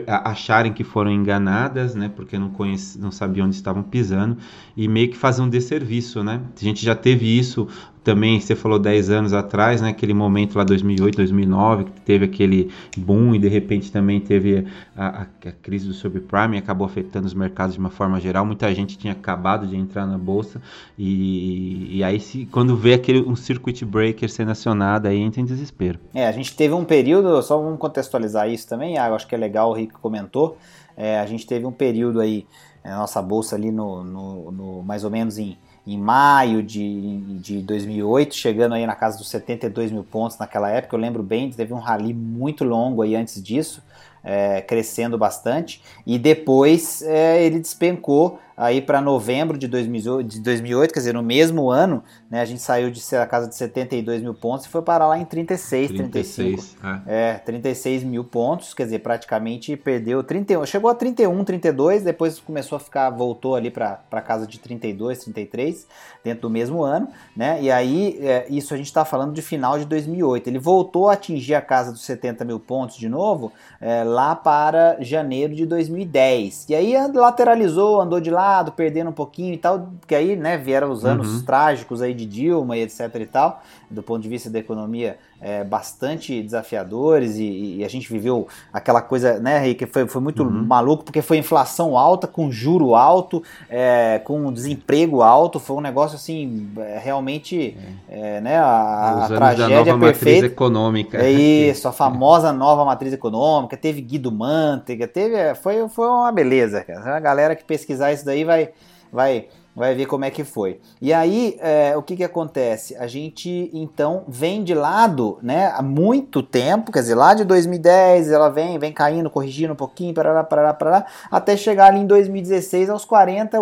acharem 0.07 0.71
que 0.71 0.83
foram 0.83 1.09
enganadas, 1.09 1.95
né? 1.95 2.11
Porque 2.15 2.37
não, 2.37 2.51
conheci, 2.51 2.99
não 2.99 3.09
sabiam 3.09 3.47
onde 3.47 3.55
estavam 3.55 3.81
pisando 3.81 4.37
e 4.77 4.87
meio 4.87 5.09
que 5.09 5.17
fazer 5.17 5.41
um 5.41 5.49
desserviço, 5.49 6.23
né? 6.23 6.41
A 6.55 6.63
gente 6.63 6.85
já 6.85 6.93
teve 6.93 7.25
isso 7.25 7.67
também, 8.03 8.39
você 8.39 8.55
falou 8.55 8.79
10 8.79 9.09
anos 9.11 9.33
atrás, 9.33 9.79
né, 9.79 9.89
aquele 9.89 10.13
momento 10.13 10.57
lá 10.57 10.63
2008, 10.63 11.17
2009, 11.17 11.83
que 11.83 12.01
teve 12.01 12.25
aquele 12.25 12.71
boom 12.97 13.35
e 13.35 13.39
de 13.39 13.47
repente 13.47 13.91
também 13.91 14.19
teve 14.19 14.65
a, 14.95 15.05
a, 15.05 15.21
a, 15.21 15.51
crise 15.61 15.87
do 15.87 15.93
subprime 15.93 16.55
e 16.55 16.59
acabou 16.59 16.87
afetando 16.87 17.27
os 17.27 17.33
mercados 17.33 17.75
de 17.75 17.79
uma 17.79 17.91
forma 17.91 18.19
geral. 18.19 18.43
Muita 18.43 18.73
gente 18.73 18.97
tinha 18.97 19.13
acabado 19.13 19.67
de 19.67 19.77
entrar 19.77 20.07
na 20.07 20.17
bolsa 20.17 20.59
e, 20.97 21.97
e 21.97 22.03
aí 22.03 22.19
se, 22.19 22.47
quando 22.47 22.75
vê 22.75 22.95
aquele 22.95 23.21
um 23.21 23.35
circuit 23.35 23.85
breaker 23.85 24.29
sendo 24.29 24.49
acionado, 24.49 25.07
aí 25.07 25.19
entra 25.19 25.39
em 25.39 25.45
desespero. 25.45 25.99
É, 26.13 26.27
a 26.27 26.31
gente 26.31 26.55
teve 26.55 26.73
um 26.73 26.83
período, 26.83 27.41
só 27.43 27.57
vamos 27.57 27.77
contextualizar 27.77 28.49
isso 28.49 28.67
também, 28.67 28.97
ah, 28.97 29.09
eu 29.09 29.15
acho 29.15 29.27
que 29.27 29.35
é 29.35 29.37
legal, 29.37 29.69
o 29.69 29.73
Rick 29.73 29.93
comentou, 29.93 30.57
é, 30.97 31.19
a 31.19 31.25
gente 31.27 31.45
teve 31.45 31.67
um 31.67 31.71
período 31.71 32.19
aí, 32.19 32.47
a 32.83 32.97
nossa 32.97 33.21
bolsa 33.21 33.55
ali 33.55 33.71
no, 33.71 34.03
no, 34.03 34.51
no 34.51 34.83
mais 34.83 35.03
ou 35.03 35.11
menos 35.11 35.37
em 35.37 35.55
em 35.85 35.97
maio 35.97 36.61
de, 36.61 37.17
de 37.39 37.61
2008, 37.61 38.35
chegando 38.35 38.75
aí 38.75 38.85
na 38.85 38.95
casa 38.95 39.17
dos 39.17 39.29
72 39.29 39.91
mil 39.91 40.03
pontos 40.03 40.37
naquela 40.37 40.69
época. 40.69 40.95
Eu 40.95 40.99
lembro 40.99 41.23
bem, 41.23 41.49
teve 41.51 41.73
um 41.73 41.79
rally 41.79 42.13
muito 42.13 42.63
longo 42.63 43.01
aí 43.01 43.15
antes 43.15 43.41
disso, 43.41 43.81
é, 44.23 44.61
crescendo 44.61 45.17
bastante, 45.17 45.81
e 46.05 46.19
depois 46.19 47.01
é, 47.01 47.43
ele 47.43 47.59
despencou 47.59 48.39
aí 48.55 48.81
para 48.81 49.01
novembro 49.01 49.57
de 49.57 49.67
2008, 49.67 50.27
de 50.27 50.39
2008, 50.41 50.93
quer 50.93 50.99
dizer, 50.99 51.13
no 51.13 51.23
mesmo 51.23 51.69
ano, 51.69 52.03
né, 52.29 52.41
a 52.41 52.45
gente 52.45 52.61
saiu 52.61 52.91
de 52.91 52.99
ser 52.99 53.17
a 53.17 53.25
casa 53.25 53.47
de 53.47 53.55
72 53.55 54.21
mil 54.21 54.33
pontos 54.33 54.65
e 54.65 54.69
foi 54.69 54.81
parar 54.81 55.07
lá 55.07 55.17
em 55.17 55.25
36, 55.25 55.91
36 55.91 56.75
35. 56.75 57.07
É. 57.07 57.31
é, 57.31 57.33
36 57.39 58.03
mil 58.03 58.23
pontos, 58.23 58.73
quer 58.73 58.85
dizer, 58.85 58.99
praticamente 58.99 59.75
perdeu 59.75 60.23
31, 60.23 60.65
chegou 60.65 60.89
a 60.89 60.95
31, 60.95 61.43
32, 61.43 62.03
depois 62.03 62.39
começou 62.39 62.75
a 62.75 62.79
ficar, 62.79 63.09
voltou 63.09 63.55
ali 63.55 63.71
para 63.71 63.97
casa 64.21 64.45
de 64.45 64.59
32, 64.59 65.19
33, 65.23 65.87
dentro 66.23 66.41
do 66.43 66.49
mesmo 66.49 66.83
ano, 66.83 67.07
né, 67.35 67.61
e 67.61 67.71
aí 67.71 68.19
é, 68.21 68.45
isso 68.49 68.73
a 68.73 68.77
gente 68.77 68.87
está 68.87 69.05
falando 69.05 69.33
de 69.33 69.41
final 69.41 69.79
de 69.79 69.85
2008, 69.85 70.47
ele 70.47 70.59
voltou 70.59 71.09
a 71.09 71.13
atingir 71.13 71.55
a 71.55 71.61
casa 71.61 71.91
dos 71.91 72.01
70 72.01 72.43
mil 72.45 72.59
pontos 72.59 72.97
de 72.97 73.07
novo, 73.07 73.51
é, 73.79 74.03
lá 74.03 74.35
para 74.35 74.97
janeiro 75.01 75.55
de 75.55 75.65
2010, 75.65 76.69
e 76.69 76.75
aí 76.75 76.93
lateralizou, 77.13 78.01
andou 78.01 78.19
de 78.19 78.29
lá 78.29 78.40
lado, 78.41 78.71
perdendo 78.71 79.09
um 79.09 79.13
pouquinho 79.13 79.53
e 79.53 79.57
tal, 79.57 79.89
que 80.07 80.15
aí, 80.15 80.35
né, 80.35 80.57
vieram 80.57 80.89
os 80.89 81.05
anos 81.05 81.35
uhum. 81.35 81.45
trágicos 81.45 82.01
aí 82.01 82.13
de 82.13 82.25
Dilma 82.25 82.75
e 82.75 82.81
etc 82.81 83.15
e 83.15 83.25
tal, 83.25 83.61
do 83.89 84.01
ponto 84.01 84.21
de 84.21 84.29
vista 84.29 84.49
da 84.49 84.57
economia, 84.57 85.17
é, 85.41 85.63
bastante 85.63 86.41
desafiadores 86.41 87.35
e, 87.37 87.77
e, 87.77 87.83
a 87.83 87.89
gente 87.89 88.11
viveu 88.11 88.47
aquela 88.71 89.01
coisa, 89.01 89.39
né, 89.39 89.73
que 89.73 89.87
foi, 89.87 90.07
foi 90.07 90.21
muito 90.21 90.43
uhum. 90.43 90.65
maluco, 90.65 91.03
porque 91.03 91.21
foi 91.21 91.37
inflação 91.37 91.97
alta, 91.97 92.27
com 92.27 92.51
juro 92.51 92.93
alto, 92.93 93.41
é, 93.67 94.21
com 94.23 94.53
desemprego 94.53 95.23
alto, 95.23 95.59
foi 95.59 95.77
um 95.77 95.81
negócio 95.81 96.15
assim, 96.15 96.69
é, 96.77 96.99
realmente, 97.03 97.75
é. 98.07 98.37
é 98.37 98.41
né, 98.41 98.57
a, 98.59 99.25
a 99.25 99.27
tragédia 99.27 99.97
perfeita. 99.97 99.97
matriz 99.97 100.43
econômica. 100.43 101.17
É 101.17 101.31
isso, 101.31 101.87
a 101.87 101.91
famosa 101.91 102.53
nova 102.53 102.85
matriz 102.85 103.11
econômica, 103.11 103.75
teve 103.75 103.99
Guido 104.01 104.31
Mantega, 104.31 105.07
teve, 105.07 105.55
foi, 105.55 105.87
foi 105.89 106.07
uma 106.07 106.31
beleza, 106.31 106.83
cara. 106.83 107.17
a 107.17 107.19
galera 107.19 107.55
que 107.55 107.63
pesquisar 107.63 108.13
isso 108.13 108.23
daí 108.23 108.43
vai, 108.43 108.69
vai 109.11 109.47
vai 109.75 109.95
ver 109.95 110.05
como 110.05 110.25
é 110.25 110.31
que 110.31 110.43
foi. 110.43 110.79
E 111.01 111.13
aí, 111.13 111.57
é, 111.59 111.95
o 111.95 112.03
que 112.03 112.15
que 112.15 112.23
acontece? 112.23 112.95
A 112.97 113.07
gente, 113.07 113.69
então, 113.73 114.23
vem 114.27 114.63
de 114.63 114.73
lado, 114.73 115.39
né, 115.41 115.67
há 115.67 115.81
muito 115.81 116.43
tempo, 116.43 116.91
quer 116.91 116.99
dizer, 116.99 117.15
lá 117.15 117.33
de 117.33 117.43
2010, 117.43 118.31
ela 118.31 118.49
vem, 118.49 118.77
vem 118.77 118.91
caindo, 118.91 119.29
corrigindo 119.29 119.73
um 119.73 119.75
pouquinho, 119.75 120.13
parará, 120.13 120.43
parará, 120.43 120.73
parará, 120.73 121.05
até 121.29 121.55
chegar 121.55 121.87
ali 121.87 121.99
em 121.99 122.07
2016 122.07 122.89
aos 122.89 123.05
40, 123.05 123.57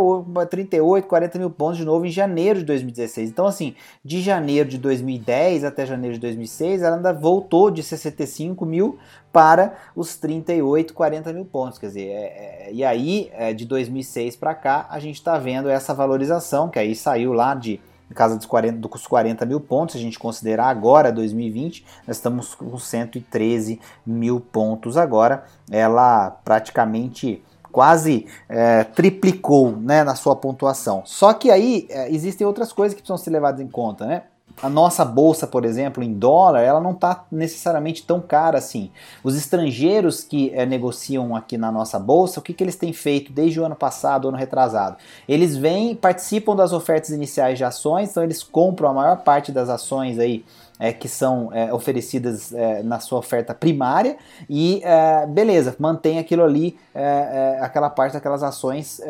38, 0.50 1.08
40 1.08 1.40
mil 1.40 1.50
pontos 1.50 1.78
de 1.78 1.86
novo 1.86 2.06
em 2.06 2.12
janeiro 2.12 2.60
de 2.60 2.66
2016. 2.66 3.30
Então, 3.30 3.46
assim, 3.46 3.76
de 4.04 4.22
janeiro 4.22 4.68
de 4.68 4.78
2010 4.78 5.64
até 5.64 5.86
janeiro 5.86 6.16
de 6.16 6.22
2006, 6.22 6.82
ela 6.82 6.96
ainda 6.96 7.14
voltou 7.14 7.70
de 7.70 7.84
65 7.84 8.66
mil 8.66 8.98
para 9.32 9.76
os 9.96 10.16
38, 10.18 10.94
40 10.94 11.34
mil 11.34 11.46
pontos. 11.46 11.78
Quer 11.78 11.88
dizer, 11.88 12.08
é, 12.08 12.68
é, 12.68 12.70
e 12.74 12.84
aí, 12.84 13.30
é, 13.34 13.54
de 13.54 13.66
2006 13.66 14.36
para 14.36 14.56
cá, 14.56 14.88
a 14.90 15.00
gente 15.00 15.16
está 15.16 15.38
vendo 15.38 15.70
essa 15.70 15.94
valorização, 16.00 16.70
que 16.70 16.80
aí 16.80 16.96
saiu 16.96 17.34
lá 17.34 17.54
de 17.54 17.80
casa 18.16 18.36
dos 18.36 18.46
40, 18.46 18.78
dos 18.80 19.06
40 19.06 19.46
mil 19.46 19.60
pontos, 19.60 19.94
se 19.94 20.00
a 20.00 20.02
gente 20.02 20.18
considerar 20.18 20.68
agora 20.68 21.12
2020, 21.12 21.86
nós 22.08 22.18
estamos 22.18 22.56
com 22.56 22.78
113 22.78 23.80
mil 24.06 24.40
pontos 24.40 24.98
agora. 24.98 25.44
Ela 25.70 26.32
praticamente 26.44 27.44
quase 27.72 28.26
é, 28.48 28.84
triplicou 28.84 29.72
né, 29.72 30.04
na 30.04 30.16
sua 30.16 30.36
pontuação. 30.36 31.04
Só 31.06 31.34
que 31.34 31.52
aí 31.52 31.86
é, 31.90 32.12
existem 32.12 32.46
outras 32.48 32.74
coisas 32.74 32.96
que 32.96 33.02
precisam 33.02 33.18
ser 33.18 33.30
levadas 33.30 33.62
em 33.62 33.68
conta, 33.68 34.06
né? 34.06 34.24
A 34.62 34.70
nossa 34.70 35.06
bolsa, 35.06 35.48
por 35.48 35.66
exemplo, 35.66 36.04
em 36.04 36.14
dólar, 36.14 36.62
ela 36.62 36.80
não 36.80 36.92
está 36.92 37.26
necessariamente 37.32 38.04
tão 38.04 38.20
cara 38.20 38.58
assim. 38.58 38.92
Os 39.24 39.36
estrangeiros 39.36 40.24
que 40.24 40.52
é, 40.54 40.66
negociam 40.66 41.36
aqui 41.36 41.58
na 41.58 41.72
nossa 41.72 41.98
bolsa, 41.98 42.40
o 42.40 42.44
que, 42.44 42.54
que 42.54 42.64
eles 42.64 42.76
têm 42.76 42.92
feito 42.92 43.32
desde 43.32 43.60
o 43.60 43.66
ano 43.66 43.76
passado, 43.76 44.28
ano 44.28 44.38
retrasado? 44.38 44.98
Eles 45.28 45.56
vêm, 45.56 45.96
participam 45.96 46.56
das 46.56 46.74
ofertas 46.74 47.10
iniciais 47.10 47.58
de 47.58 47.64
ações, 47.64 48.10
então 48.10 48.24
eles 48.24 48.44
compram 48.44 48.90
a 48.90 48.94
maior 48.94 49.18
parte 49.18 49.52
das 49.52 49.70
ações 49.70 50.20
aí 50.20 50.44
é, 50.80 50.94
que 50.94 51.10
são 51.10 51.50
é, 51.54 51.74
oferecidas 51.74 52.54
é, 52.54 52.82
na 52.82 53.02
sua 53.02 53.20
oferta 53.20 53.54
primária 53.54 54.16
e 54.50 54.82
é, 54.84 55.28
beleza, 55.28 55.76
mantém 55.78 56.18
aquilo 56.18 56.44
ali, 56.44 56.78
é, 56.96 57.02
é, 57.02 57.60
aquela 57.62 57.90
parte 57.90 58.14
daquelas 58.14 58.42
ações 58.42 59.02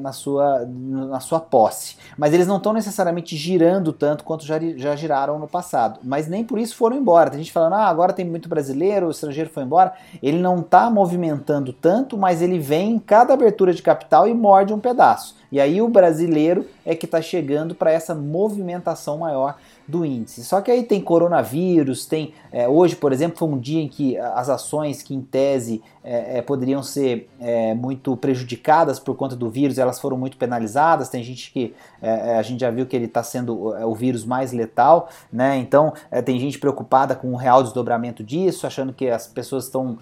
na, 0.00 0.12
sua, 0.12 0.66
na 0.66 1.20
sua 1.20 1.40
posse. 1.40 1.96
Mas 2.18 2.34
eles 2.34 2.46
não 2.46 2.58
estão 2.58 2.72
necessariamente 2.72 3.36
girando 3.36 3.92
tanto 3.92 4.24
quanto 4.24 4.44
já, 4.44 4.58
já 4.76 4.94
giraram 4.94 5.38
no 5.38 5.48
passado. 5.48 6.00
Mas 6.02 6.28
nem 6.28 6.44
por 6.44 6.58
isso 6.58 6.76
foram 6.76 6.96
embora. 6.96 7.30
Tem 7.30 7.38
gente 7.38 7.52
falando, 7.52 7.74
ah, 7.74 7.86
agora 7.86 8.12
tem 8.12 8.24
muito 8.24 8.48
brasileiro, 8.48 9.06
o 9.06 9.10
estrangeiro 9.10 9.50
foi 9.50 9.62
embora. 9.62 9.94
Ele 10.22 10.38
não 10.38 10.60
está 10.60 10.90
movimentando 10.90 11.72
tanto, 11.72 12.18
mas 12.18 12.42
ele 12.42 12.58
vem 12.58 12.92
em 12.92 12.98
cada 12.98 13.32
abertura 13.32 13.72
de 13.72 13.82
capital 13.82 14.28
e 14.28 14.34
morde 14.34 14.74
um 14.74 14.80
pedaço. 14.80 15.36
E 15.54 15.60
aí 15.60 15.80
o 15.80 15.88
brasileiro 15.88 16.66
é 16.84 16.96
que 16.96 17.04
está 17.04 17.22
chegando 17.22 17.74
para 17.74 17.92
essa 17.92 18.14
movimentação 18.14 19.18
maior 19.18 19.56
do 19.86 20.04
índice. 20.04 20.44
Só 20.44 20.60
que 20.60 20.70
aí 20.70 20.82
tem 20.82 21.00
coronavírus, 21.00 22.06
tem 22.06 22.32
é, 22.50 22.68
hoje, 22.68 22.96
por 22.96 23.12
exemplo, 23.12 23.38
foi 23.38 23.48
um 23.48 23.58
dia 23.58 23.82
em 23.82 23.88
que 23.88 24.16
as 24.18 24.48
ações 24.48 25.02
que 25.02 25.14
em 25.14 25.20
tese 25.20 25.82
é, 26.06 26.36
é, 26.36 26.42
poderiam 26.42 26.82
ser 26.82 27.30
é, 27.40 27.72
muito 27.72 28.14
prejudicadas 28.14 28.98
por 28.98 29.16
conta 29.16 29.34
do 29.34 29.48
vírus, 29.48 29.78
elas 29.78 29.98
foram 29.98 30.18
muito 30.18 30.36
penalizadas. 30.36 31.08
Tem 31.08 31.22
gente 31.22 31.50
que 31.50 31.74
é, 32.02 32.32
é, 32.32 32.36
a 32.36 32.42
gente 32.42 32.60
já 32.60 32.70
viu 32.70 32.84
que 32.84 32.94
ele 32.94 33.06
está 33.06 33.22
sendo 33.22 33.54
o, 33.54 33.90
o, 33.90 33.94
vírus 33.94 34.22
mais 34.22 34.52
letal, 34.52 35.08
né? 35.32 35.56
Então 35.56 35.94
tem 36.26 36.38
gente 36.38 36.58
preocupada 36.58 37.14
com 37.14 37.32
o 37.32 37.36
real 37.36 37.62
desdobramento 37.62 38.22
disso, 38.22 38.66
achando 38.66 38.92
que 38.92 39.08
as 39.08 39.26
pessoas 39.26 39.64
estão 39.64 39.98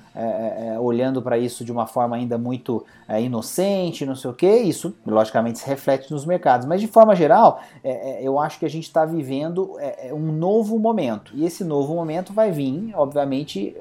olhando 0.80 1.22
para 1.22 1.38
isso 1.38 1.64
de 1.64 1.70
uma 1.70 1.86
forma 1.86 2.16
ainda 2.16 2.36
muito 2.36 2.84
inocente, 3.20 4.04
não 4.04 4.16
sei 4.16 4.30
o 4.30 4.34
que. 4.34 4.50
Isso, 4.50 4.94
logicamente, 5.06 5.60
se 5.60 5.66
reflete 5.66 6.10
nos 6.10 6.24
mercados. 6.24 6.66
Mas 6.66 6.80
de 6.80 6.88
forma 6.88 7.14
geral, 7.14 7.60
eu 8.20 8.40
acho 8.40 8.58
que 8.58 8.66
a 8.66 8.70
gente 8.70 8.84
está 8.84 9.04
vivendo 9.04 9.71
um 10.12 10.32
novo 10.32 10.78
momento. 10.78 11.32
E 11.34 11.44
esse 11.44 11.64
novo 11.64 11.94
momento 11.94 12.32
vai 12.32 12.50
vir, 12.50 12.92
obviamente, 12.94 13.76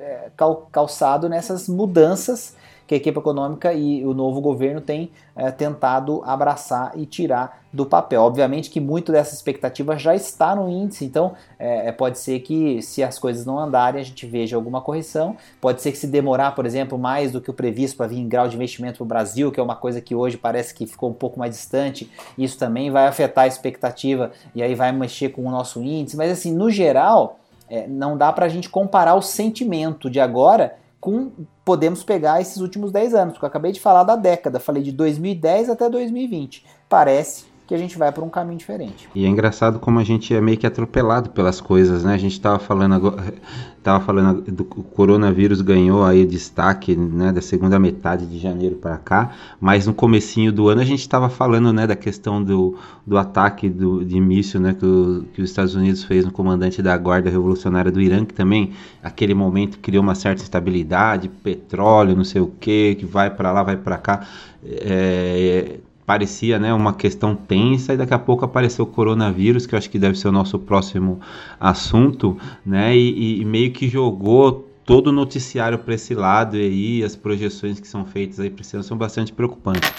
calçado 0.71 1.27
nessas 1.29 1.67
mudanças 1.67 2.55
que 2.91 2.95
a 2.95 2.97
equipe 2.97 3.17
econômica 3.17 3.71
e 3.71 4.05
o 4.05 4.13
novo 4.13 4.41
governo 4.41 4.81
tem 4.81 5.11
é, 5.33 5.49
tentado 5.49 6.21
abraçar 6.25 6.91
e 6.93 7.05
tirar 7.05 7.61
do 7.71 7.85
papel. 7.85 8.21
Obviamente 8.21 8.69
que 8.69 8.81
muito 8.81 9.13
dessa 9.13 9.33
expectativa 9.33 9.97
já 9.97 10.13
está 10.13 10.53
no 10.53 10.69
índice, 10.69 11.05
então 11.05 11.33
é, 11.57 11.89
pode 11.93 12.19
ser 12.19 12.41
que 12.41 12.81
se 12.81 13.01
as 13.01 13.17
coisas 13.17 13.45
não 13.45 13.57
andarem 13.57 14.01
a 14.01 14.03
gente 14.03 14.25
veja 14.25 14.57
alguma 14.57 14.81
correção. 14.81 15.37
Pode 15.61 15.81
ser 15.81 15.93
que 15.93 15.97
se 15.97 16.05
demorar, 16.05 16.53
por 16.53 16.65
exemplo, 16.65 16.97
mais 16.97 17.31
do 17.31 17.39
que 17.39 17.49
o 17.49 17.53
previsto 17.53 17.95
para 17.95 18.07
vir 18.07 18.19
em 18.19 18.27
grau 18.27 18.49
de 18.49 18.57
investimento 18.57 18.97
para 18.97 19.03
o 19.03 19.07
Brasil, 19.07 19.53
que 19.53 19.59
é 19.61 19.63
uma 19.63 19.77
coisa 19.77 20.01
que 20.01 20.13
hoje 20.13 20.35
parece 20.35 20.73
que 20.73 20.85
ficou 20.85 21.11
um 21.11 21.13
pouco 21.13 21.39
mais 21.39 21.55
distante. 21.55 22.11
Isso 22.37 22.59
também 22.59 22.91
vai 22.91 23.07
afetar 23.07 23.45
a 23.45 23.47
expectativa 23.47 24.33
e 24.53 24.61
aí 24.61 24.75
vai 24.75 24.91
mexer 24.91 25.29
com 25.29 25.45
o 25.45 25.49
nosso 25.49 25.81
índice. 25.81 26.17
Mas 26.17 26.29
assim, 26.29 26.53
no 26.53 26.69
geral, 26.69 27.39
é, 27.69 27.87
não 27.87 28.17
dá 28.17 28.33
para 28.33 28.47
a 28.47 28.49
gente 28.49 28.67
comparar 28.67 29.15
o 29.15 29.21
sentimento 29.21 30.09
de 30.09 30.19
agora 30.19 30.75
com 31.01 31.31
podemos 31.65 32.03
pegar 32.03 32.39
esses 32.39 32.57
últimos 32.57 32.91
10 32.91 33.15
anos, 33.15 33.33
porque 33.33 33.45
eu 33.45 33.49
acabei 33.49 33.71
de 33.71 33.81
falar 33.81 34.03
da 34.03 34.15
década, 34.15 34.59
falei 34.59 34.83
de 34.83 34.91
2010 34.91 35.69
até 35.71 35.89
2020. 35.89 36.63
Parece 36.87 37.50
que 37.71 37.75
a 37.75 37.77
gente 37.77 37.97
vai 37.97 38.11
por 38.11 38.21
um 38.21 38.27
caminho 38.27 38.57
diferente. 38.57 39.07
E 39.15 39.25
é 39.25 39.29
engraçado 39.29 39.79
como 39.79 39.97
a 39.97 40.03
gente 40.03 40.35
é 40.35 40.41
meio 40.41 40.57
que 40.57 40.67
atropelado 40.67 41.29
pelas 41.29 41.61
coisas, 41.61 42.03
né? 42.03 42.13
A 42.13 42.17
gente 42.17 42.33
estava 42.33 42.59
falando 42.59 42.95
agora, 42.95 43.33
tava 43.81 44.03
falando 44.03 44.41
do 44.41 44.65
coronavírus 44.65 45.61
ganhou 45.61 46.03
aí 46.03 46.25
destaque, 46.25 46.97
né, 46.97 47.31
da 47.31 47.41
segunda 47.41 47.79
metade 47.79 48.25
de 48.25 48.37
janeiro 48.37 48.75
para 48.75 48.97
cá, 48.97 49.31
mas 49.57 49.87
no 49.87 49.93
comecinho 49.93 50.51
do 50.51 50.67
ano 50.67 50.81
a 50.81 50.83
gente 50.83 50.99
estava 50.99 51.29
falando, 51.29 51.71
né, 51.71 51.87
da 51.87 51.95
questão 51.95 52.43
do, 52.43 52.77
do 53.07 53.17
ataque 53.17 53.69
do, 53.69 54.03
de 54.03 54.19
míssil, 54.19 54.59
né, 54.59 54.73
que, 54.73 54.85
o, 54.85 55.23
que 55.33 55.41
os 55.41 55.49
Estados 55.49 55.73
Unidos 55.73 56.03
fez 56.03 56.25
no 56.25 56.31
comandante 56.31 56.81
da 56.81 56.97
guarda 56.97 57.29
revolucionária 57.29 57.89
do 57.89 58.01
Irã, 58.01 58.25
que 58.25 58.33
também 58.33 58.73
aquele 59.01 59.33
momento 59.33 59.79
criou 59.79 60.03
uma 60.03 60.13
certa 60.13 60.41
instabilidade, 60.41 61.29
petróleo, 61.29 62.17
não 62.17 62.25
sei 62.25 62.41
o 62.41 62.47
que, 62.47 62.95
que 62.95 63.05
vai 63.05 63.29
para 63.29 63.49
lá, 63.53 63.63
vai 63.63 63.77
para 63.77 63.97
cá. 63.97 64.27
É, 64.61 65.79
parecia 66.05 66.59
né, 66.59 66.73
uma 66.73 66.93
questão 66.93 67.35
tensa 67.35 67.93
e 67.93 67.97
daqui 67.97 68.13
a 68.13 68.19
pouco 68.19 68.43
apareceu 68.43 68.85
o 68.85 68.87
coronavírus, 68.87 69.65
que 69.65 69.75
eu 69.75 69.77
acho 69.77 69.89
que 69.89 69.99
deve 69.99 70.17
ser 70.17 70.27
o 70.27 70.31
nosso 70.31 70.59
próximo 70.59 71.19
assunto, 71.59 72.37
né, 72.65 72.95
e, 72.95 73.41
e 73.41 73.45
meio 73.45 73.71
que 73.71 73.87
jogou 73.87 74.67
todo 74.85 75.07
o 75.07 75.11
noticiário 75.11 75.77
para 75.77 75.93
esse 75.93 76.13
lado 76.13 76.57
e 76.57 76.61
aí 76.61 77.03
as 77.03 77.15
projeções 77.15 77.79
que 77.79 77.87
são 77.87 78.05
feitas 78.05 78.39
aí 78.39 78.49
para 78.49 78.61
esse 78.61 78.75
ano 78.75 78.83
são 78.83 78.97
bastante 78.97 79.31
preocupantes. 79.31 79.89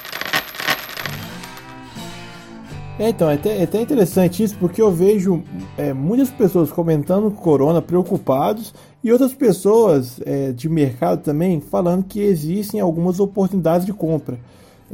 É, 2.99 3.09
então, 3.09 3.31
é 3.31 3.35
até, 3.35 3.59
é 3.59 3.63
até 3.63 3.81
interessante 3.81 4.43
isso, 4.43 4.57
porque 4.59 4.81
eu 4.81 4.93
vejo 4.93 5.43
é, 5.79 5.95
muitas 5.95 6.31
pessoas 6.31 6.71
comentando 6.71 7.31
corona, 7.31 7.81
preocupados, 7.81 8.75
e 9.03 9.11
outras 9.11 9.35
pessoas 9.35 10.21
é, 10.25 10.53
de 10.53 10.69
mercado 10.69 11.23
também 11.23 11.61
falando 11.61 12.05
que 12.05 12.21
existem 12.21 12.81
algumas 12.81 13.19
oportunidades 13.19 13.87
de 13.87 13.93
compra. 13.93 14.39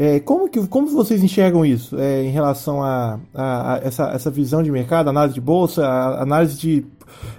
É, 0.01 0.21
como, 0.21 0.49
que, 0.49 0.65
como 0.69 0.87
vocês 0.87 1.25
enxergam 1.25 1.67
isso 1.67 1.99
é, 1.99 2.23
em 2.23 2.31
relação 2.31 2.81
a, 2.85 3.19
a, 3.35 3.75
a, 3.75 3.79
essa, 3.79 4.11
essa 4.11 4.31
visão 4.31 4.63
de 4.63 4.71
mercado, 4.71 5.11
análise 5.11 5.35
de 5.35 5.41
bolsa, 5.41 5.85
análise 6.21 6.57
de 6.57 6.87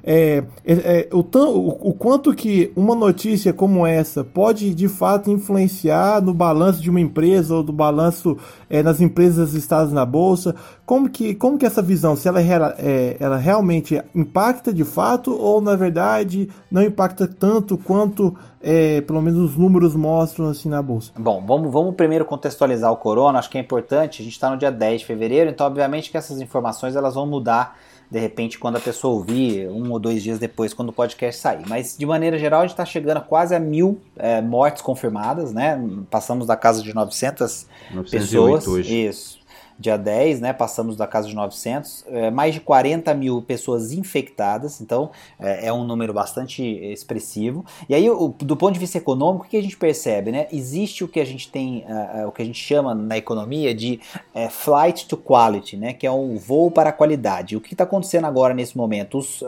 é, 0.03 0.43
é, 0.65 0.73
é, 0.73 1.09
o, 1.11 1.19
o, 1.19 1.89
o, 1.89 1.93
quanto 1.93 2.33
que 2.33 2.71
uma 2.75 2.95
notícia 2.95 3.53
como 3.53 3.85
essa 3.85 4.23
pode 4.23 4.73
de 4.73 4.87
fato 4.87 5.29
influenciar 5.29 6.21
no 6.21 6.33
balanço 6.33 6.81
de 6.81 6.89
uma 6.89 6.99
empresa 6.99 7.55
ou 7.55 7.63
do 7.63 7.73
balanço 7.73 8.37
é, 8.69 8.81
nas 8.81 9.01
empresas 9.01 9.53
listadas 9.53 9.91
na 9.91 10.05
bolsa? 10.05 10.55
Como 10.85 11.09
que, 11.09 11.35
como 11.35 11.57
que 11.57 11.65
essa 11.65 11.81
visão, 11.81 12.15
se 12.15 12.27
ela, 12.27 12.41
é, 12.41 13.17
ela 13.19 13.37
realmente 13.37 14.01
impacta 14.15 14.73
de 14.73 14.83
fato 14.83 15.31
ou 15.31 15.61
na 15.61 15.75
verdade 15.75 16.49
não 16.71 16.81
impacta 16.81 17.27
tanto 17.27 17.77
quanto 17.77 18.35
é, 18.61 19.01
pelo 19.01 19.21
menos 19.21 19.39
os 19.39 19.55
números 19.55 19.95
mostram 19.95 20.47
assim 20.49 20.69
na 20.69 20.81
bolsa? 20.81 21.11
Bom, 21.17 21.43
vamos, 21.45 21.71
vamos 21.71 21.95
primeiro 21.95 22.25
contextualizar 22.25 22.91
o 22.91 22.97
corona, 22.97 23.39
acho 23.39 23.49
que 23.49 23.57
é 23.57 23.61
importante, 23.61 24.21
a 24.21 24.25
gente 24.25 24.33
está 24.33 24.49
no 24.49 24.57
dia 24.57 24.71
10 24.71 25.01
de 25.01 25.05
fevereiro, 25.05 25.49
então 25.49 25.67
obviamente 25.67 26.09
que 26.09 26.17
essas 26.17 26.41
informações 26.41 26.95
elas 26.95 27.15
vão 27.15 27.25
mudar 27.25 27.77
de 28.09 28.19
repente 28.19 28.57
quando 28.57 28.77
a 28.77 28.79
pessoa 28.79 29.13
ouvir 29.13 29.69
um 29.69 29.91
ou 29.91 29.99
dois 29.99 30.23
dias 30.23 30.39
depois, 30.39 30.73
quando 30.73 30.89
o 30.89 30.93
podcast 30.93 31.39
sair. 31.39 31.63
Mas 31.67 31.95
de 31.97 32.05
maneira 32.05 32.37
geral, 32.37 32.61
a 32.61 32.63
gente 32.63 32.71
está 32.71 32.85
chegando 32.85 33.17
a 33.17 33.21
quase 33.21 33.53
a 33.53 33.59
mil 33.59 33.99
é, 34.17 34.41
mortes 34.41 34.81
confirmadas, 34.81 35.53
né? 35.53 35.79
Passamos 36.09 36.47
da 36.47 36.55
casa 36.55 36.81
de 36.81 36.93
900 36.93 37.67
pessoas. 38.09 38.67
Hoje. 38.67 39.07
Isso 39.07 39.38
dia 39.79 39.97
10, 39.97 40.41
né, 40.41 40.51
passamos 40.51 40.97
da 40.97 41.07
casa 41.07 41.27
de 41.27 41.33
900, 41.33 42.05
é, 42.09 42.29
mais 42.29 42.53
de 42.53 42.59
40 42.59 43.13
mil 43.13 43.41
pessoas 43.41 43.93
infectadas, 43.93 44.81
então 44.81 45.11
é, 45.39 45.67
é 45.67 45.73
um 45.73 45.85
número 45.85 46.13
bastante 46.13 46.61
expressivo. 46.63 47.65
E 47.87 47.95
aí, 47.95 48.09
o, 48.09 48.27
do 48.39 48.57
ponto 48.57 48.73
de 48.73 48.79
vista 48.79 48.97
econômico, 48.97 49.45
o 49.45 49.49
que 49.49 49.55
a 49.55 49.61
gente 49.61 49.77
percebe? 49.77 50.31
Né? 50.31 50.47
Existe 50.51 51.03
o 51.03 51.07
que 51.07 51.19
a 51.19 51.25
gente 51.25 51.49
tem, 51.49 51.85
uh, 51.87 52.27
o 52.27 52.31
que 52.31 52.41
a 52.41 52.45
gente 52.45 52.59
chama 52.59 52.93
na 52.93 53.17
economia 53.17 53.73
de 53.73 54.01
flight 54.49 55.07
to 55.07 55.15
quality, 55.15 55.77
né, 55.77 55.93
que 55.93 56.05
é 56.05 56.11
um 56.11 56.37
voo 56.37 56.71
para 56.71 56.89
a 56.89 56.93
qualidade. 56.93 57.55
O 57.55 57.61
que 57.61 57.73
está 57.73 57.83
acontecendo 57.83 58.25
agora 58.25 58.53
nesse 58.53 58.77
momento? 58.77 59.17
Os 59.17 59.41
uh, 59.41 59.47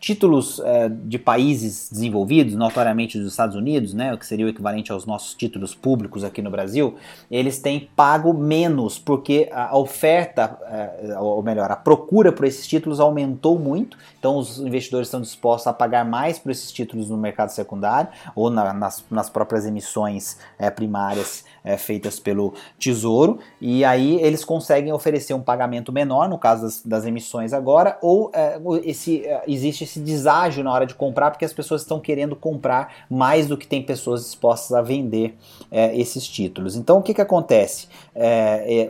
títulos 0.00 0.60
de 1.04 1.18
países 1.18 1.88
desenvolvidos, 1.90 2.54
notoriamente 2.54 3.18
dos 3.18 3.30
Estados 3.30 3.54
Unidos, 3.54 3.94
né, 3.94 4.12
o 4.12 4.18
que 4.18 4.26
seria 4.26 4.46
o 4.46 4.48
equivalente 4.48 4.90
aos 4.90 5.04
nossos 5.04 5.34
títulos 5.34 5.74
públicos 5.74 6.24
aqui 6.24 6.40
no 6.42 6.50
Brasil, 6.50 6.96
eles 7.30 7.58
têm 7.58 7.88
pago 7.94 8.32
menos, 8.32 8.98
porque 8.98 9.48
a 9.68 9.76
oferta, 9.76 10.58
é, 10.66 11.18
ou 11.18 11.42
melhor, 11.42 11.70
a 11.70 11.76
procura 11.76 12.32
por 12.32 12.46
esses 12.46 12.66
títulos 12.66 13.00
aumentou 13.00 13.58
muito, 13.58 13.98
então 14.18 14.36
os 14.36 14.58
investidores 14.58 15.08
estão 15.08 15.20
dispostos 15.20 15.66
a 15.66 15.72
pagar 15.72 16.04
mais 16.04 16.38
por 16.38 16.50
esses 16.50 16.70
títulos 16.72 17.10
no 17.10 17.16
mercado 17.16 17.50
secundário 17.50 18.08
ou 18.34 18.50
na, 18.50 18.72
nas, 18.72 19.04
nas, 19.10 19.28
próprias 19.28 19.66
emissões 19.66 20.38
é, 20.58 20.70
primárias 20.70 21.44
é, 21.64 21.76
feitas 21.76 22.18
pelo 22.18 22.54
Tesouro, 22.78 23.38
e 23.60 23.84
aí 23.84 24.20
eles 24.22 24.44
conseguem 24.44 24.92
oferecer 24.92 25.34
um 25.34 25.42
pagamento 25.42 25.92
menor, 25.92 26.28
no 26.28 26.38
caso 26.38 26.62
das, 26.62 26.82
das 26.82 27.04
emissões 27.04 27.52
agora, 27.52 27.98
ou 28.00 28.30
é, 28.32 28.58
esse, 28.84 29.26
é, 29.26 29.42
existe 29.46 29.84
esse 29.84 30.00
deságio 30.00 30.64
na 30.64 30.72
hora 30.72 30.86
de 30.86 30.94
comprar, 30.94 31.30
porque 31.30 31.44
as 31.44 31.52
pessoas 31.52 31.82
estão 31.82 32.00
querendo 32.00 32.34
comprar 32.34 33.06
mais 33.10 33.46
do 33.46 33.56
que 33.56 33.66
tem 33.66 33.82
pessoas 33.82 34.24
dispostas 34.24 34.72
a 34.72 34.80
vender 34.80 35.36
é, 35.70 35.96
esses 35.96 36.26
títulos. 36.26 36.76
Então 36.76 36.98
o 36.98 37.02
que, 37.02 37.12
que 37.12 37.20
acontece? 37.20 37.88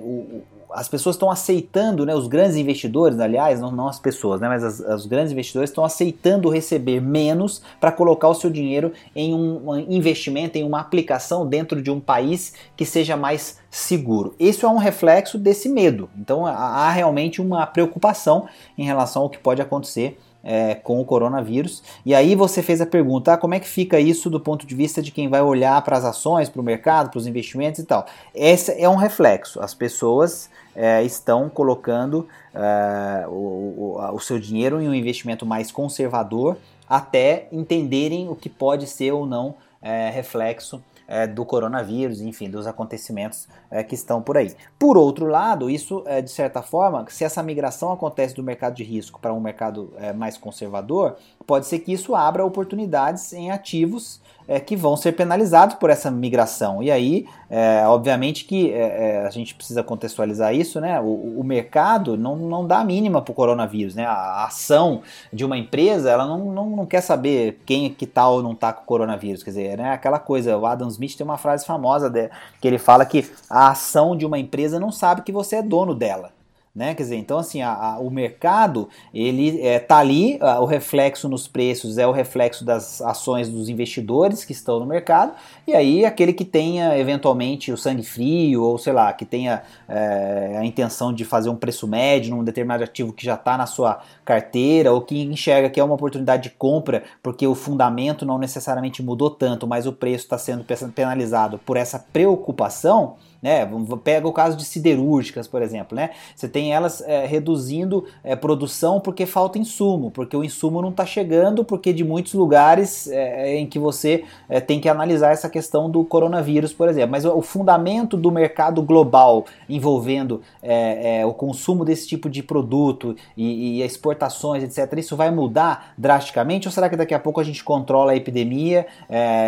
o, 0.03 0.43
as 0.73 0.89
pessoas 0.89 1.17
estão 1.17 1.31
aceitando, 1.31 2.05
né, 2.07 2.15
os 2.15 2.27
grandes 2.27 2.57
investidores, 2.57 3.19
aliás, 3.19 3.61
não, 3.61 3.71
não 3.71 3.89
as 3.89 3.99
pessoas, 3.99 4.41
né, 4.41 4.49
mas 4.49 4.63
as, 4.63 4.81
os 4.81 5.07
grandes 5.07 5.33
investidores 5.33 5.71
estão 5.71 5.85
aceitando 5.85 6.49
receber 6.49 7.01
menos 7.01 7.63
para 7.81 7.93
colocar 7.93 8.29
o 8.29 8.35
seu 8.35 8.51
dinheiro 8.51 8.93
em 9.15 9.35
um, 9.35 9.79
investimento, 9.89 10.59
em 10.59 10.65
uma 10.65 10.81
aplicação 10.81 11.47
dentro 11.47 11.83
de 11.83 11.91
um 11.91 12.01
país 12.01 12.55
que 12.77 12.85
seja 12.85 13.17
mais 13.17 13.59
seguro. 13.71 14.35
Isso 14.39 14.67
é 14.67 14.69
um 14.69 14.79
reflexo 14.79 15.39
desse 15.39 15.69
medo. 15.69 16.11
Então 16.19 16.45
há 16.47 16.91
realmente 16.91 17.41
uma 17.41 17.67
preocupação 17.67 18.49
em 18.77 18.85
relação 18.85 19.23
ao 19.23 19.31
que 19.31 19.39
pode 19.39 19.63
acontecer 19.63 20.19
é, 20.43 20.75
com 20.75 21.01
o 21.01 21.05
coronavírus. 21.05 21.83
E 22.05 22.15
aí 22.15 22.35
você 22.35 22.63
fez 22.63 22.81
a 22.81 22.87
pergunta: 22.87 23.35
ah, 23.35 23.37
como 23.37 23.55
é 23.55 23.61
que 23.61 23.69
fica 23.69 23.99
isso 24.01 24.31
do 24.31 24.41
ponto 24.41 24.67
de 24.67 24.75
vista 24.75 25.03
de 25.03 25.11
quem 25.11 25.29
vai 25.29 25.43
olhar 25.43 25.81
para 25.83 25.97
as 25.97 26.05
ações, 26.05 26.49
para 26.49 26.61
o 26.61 26.65
mercado, 26.65 27.11
para 27.11 27.19
os 27.19 27.27
investimentos 27.27 27.81
e 27.81 27.85
tal? 27.85 28.07
Esse 28.35 28.73
é 28.81 28.89
um 28.89 28.97
reflexo. 28.97 29.61
As 29.61 29.75
pessoas 29.75 30.51
é, 30.75 31.03
estão 31.03 31.49
colocando 31.49 32.27
é, 32.55 33.27
o, 33.29 33.97
o, 33.99 34.15
o 34.15 34.21
seu 34.21 34.39
dinheiro 34.39 34.81
em 34.81 34.89
um 34.89 34.95
investimento 34.95 35.45
mais 35.45 35.71
conservador 35.71 36.57
até 36.89 37.47
entenderem 37.53 38.29
o 38.29 38.35
que 38.35 38.49
pode 38.49 38.87
ser 38.89 39.13
ou 39.13 39.25
não 39.25 39.55
é, 39.81 40.11
reflexo 40.11 40.83
é, 41.11 41.27
do 41.27 41.45
coronavírus, 41.45 42.21
enfim, 42.21 42.49
dos 42.49 42.69
acontecimentos 42.69 43.49
é, 43.69 43.83
que 43.83 43.97
estão 43.97 44.23
por 44.23 44.37
aí. 44.37 44.55
Por 44.79 44.97
outro 44.97 45.27
lado, 45.27 45.69
isso, 45.69 46.05
é, 46.07 46.23
de 46.23 46.31
certa 46.31 46.63
forma, 46.63 47.05
se 47.09 47.25
essa 47.25 47.43
migração 47.43 47.93
acontece 47.93 48.35
do 48.35 48.45
mercado 48.45 48.77
de 48.77 48.85
risco 48.85 49.19
para 49.21 49.35
um 49.35 49.41
mercado 49.41 49.93
é, 49.97 50.13
mais 50.13 50.39
conservador, 50.39 51.17
pode 51.45 51.67
ser 51.67 51.81
que 51.81 51.93
isso 51.93 52.15
abra 52.15 52.47
oportunidades 52.47 53.33
em 53.33 53.51
ativos 53.51 54.23
é, 54.51 54.59
que 54.59 54.75
vão 54.75 54.97
ser 54.97 55.13
penalizados 55.13 55.77
por 55.77 55.91
essa 55.91 56.11
migração. 56.11 56.83
E 56.83 56.91
aí, 56.91 57.25
é, 57.49 57.85
obviamente 57.87 58.45
que 58.45 58.73
é, 58.73 59.21
é 59.21 59.27
a 59.27 59.31
gente 59.31 59.55
precisa 59.55 59.81
contextualizar 59.81 60.53
isso, 60.53 60.81
né? 60.81 61.01
O, 61.01 61.39
o 61.39 61.45
mercado 61.45 62.17
não, 62.17 62.35
não 62.35 62.67
dá 62.67 62.81
a 62.81 62.85
mínima 62.85 63.23
para 63.23 63.31
o 63.31 63.35
coronavírus, 63.35 63.95
né? 63.95 64.05
A, 64.05 64.45
ação 64.47 65.03
de 65.33 65.45
uma 65.45 65.57
empresa, 65.57 66.11
ela 66.11 66.27
não, 66.27 66.53
não, 66.53 66.71
não 66.71 66.87
quer 66.87 67.01
saber 67.01 67.61
quem 67.65 67.87
é 67.87 67.91
que 67.91 68.07
tá 68.09 68.29
ou 68.29 68.43
não 68.43 68.53
tá 68.53 68.73
com 68.73 68.83
o 68.83 68.87
coronavírus. 68.87 69.45
Quer 69.45 69.51
dizer, 69.51 69.79
né? 69.79 69.93
Aquela 69.93 70.19
coisa, 70.19 70.59
o 70.59 70.67
Adam 70.67 70.89
Smith 70.89 71.17
tem 71.17 71.25
uma 71.25 71.39
frase 71.39 71.65
famosa 71.65 72.11
de, 72.11 72.29
que 72.61 72.67
ele 72.67 72.79
fala 72.79 73.07
que 73.07 73.31
a 73.49 73.69
ação 73.69 74.17
de 74.17 74.27
uma 74.27 74.39
empresa 74.39 74.81
não 74.81 74.91
sabe 74.91 75.23
que 75.23 75.31
você 75.31 75.57
é 75.57 75.63
dono 75.63 75.95
dela. 75.95 76.40
Né? 76.73 76.95
Quer 76.95 77.03
dizer, 77.03 77.17
então 77.17 77.37
assim, 77.37 77.61
a, 77.63 77.73
a, 77.73 77.99
o 77.99 78.09
mercado 78.11 78.89
ele 79.13 79.61
é, 79.61 79.81
tá 79.81 79.99
ali, 79.99 80.39
a, 80.41 80.61
o 80.61 80.65
reflexo 80.65 81.29
nos 81.29 81.49
preços 81.49 81.99
é 81.99 82.07
o 82.07 82.13
reflexo 82.13 82.65
das 82.65 83.03
ações 83.03 83.49
dos 83.49 83.69
investidores 83.69 84.45
que 84.45 84.53
estão 84.53 84.79
no 84.79 84.87
mercado, 84.87 85.33
e 85.67 85.75
aí 85.75 86.05
aquele 86.05 86.33
que 86.33 86.45
tenha 86.45 86.97
eventualmente 86.97 87.73
o 87.73 87.77
sangue 87.77 88.05
frio, 88.05 88.63
ou 88.63 88.79
sei 88.79 88.93
lá, 88.93 89.13
que 89.13 89.25
tenha 89.25 89.65
é, 89.89 90.59
a 90.59 90.65
intenção 90.65 91.13
de 91.13 91.25
fazer 91.25 91.51
um 91.51 91.57
preço 91.57 91.89
médio 91.89 92.37
num 92.37 92.45
determinado 92.45 92.85
ativo 92.85 93.13
que 93.13 93.27
já 93.27 93.35
está 93.35 93.59
na 93.59 93.67
sua 93.67 94.01
carteira, 94.25 94.93
ou 94.93 95.01
que 95.01 95.21
enxerga 95.23 95.69
que 95.69 95.81
é 95.81 95.83
uma 95.83 95.95
oportunidade 95.97 96.45
de 96.45 96.51
compra, 96.51 97.03
porque 97.21 97.45
o 97.49 97.57
fundamento 97.57 98.25
não 98.25 98.39
necessariamente 98.39 99.03
mudou 99.03 99.29
tanto, 99.29 99.67
mas 99.67 99.87
o 99.87 99.93
preço 99.93 100.25
está 100.25 100.39
sendo 100.39 100.65
penalizado 100.95 101.59
por 101.59 101.77
essa 101.77 101.99
preocupação 101.99 103.17
né? 103.43 103.69
Pega 104.05 104.29
o 104.29 104.33
caso 104.33 104.57
de 104.57 104.65
siderúrgicas, 104.65 105.49
por 105.49 105.63
exemplo, 105.63 105.97
né? 105.97 106.11
Você 106.35 106.49
tem 106.49 106.73
elas 106.73 107.01
é, 107.01 107.27
reduzindo 107.27 108.05
é, 108.23 108.37
produção 108.37 109.01
porque 109.01 109.25
falta 109.27 109.59
insumo, 109.59 110.11
porque 110.11 110.37
o 110.37 110.45
insumo 110.45 110.83
não 110.83 110.91
está 110.91 111.07
chegando, 111.07 111.65
porque 111.65 111.93
de 111.93 112.05
muitos 112.05 112.35
lugares 112.35 113.09
é, 113.09 113.57
em 113.57 113.67
que 113.67 113.79
você 113.79 114.25
é, 114.49 114.61
tem 114.61 114.81
que 114.81 114.89
analisar 114.89 115.33
essa 115.33 115.49
questão 115.49 115.91
do 115.91 116.05
coronavírus, 116.05 116.73
por 116.73 116.89
exemplo. 116.89 117.11
Mas 117.13 117.25
o 117.25 117.43
fundamento 117.43 118.17
do 118.17 118.31
mercado 118.31 118.83
global 118.83 119.47
envolvendo 119.69 120.43
é, 120.63 121.21
é, 121.21 121.27
o 121.27 121.33
consumo 121.33 121.85
desse 121.85 122.07
tipo 122.07 122.29
de 122.29 122.43
produto 122.43 123.17
e, 123.37 123.79
e 123.79 123.83
exportações, 123.83 124.63
etc., 124.63 124.99
isso 124.99 125.17
vai 125.17 125.31
mudar 125.31 125.93
drasticamente? 125.97 126.69
Ou 126.69 126.73
será 126.73 126.89
que 126.89 126.97
daqui 126.97 127.15
a 127.15 127.19
pouco 127.19 127.41
a 127.41 127.45
gente 127.45 127.65
controla 127.65 128.13
a 128.13 128.17
epidemia, 128.17 128.87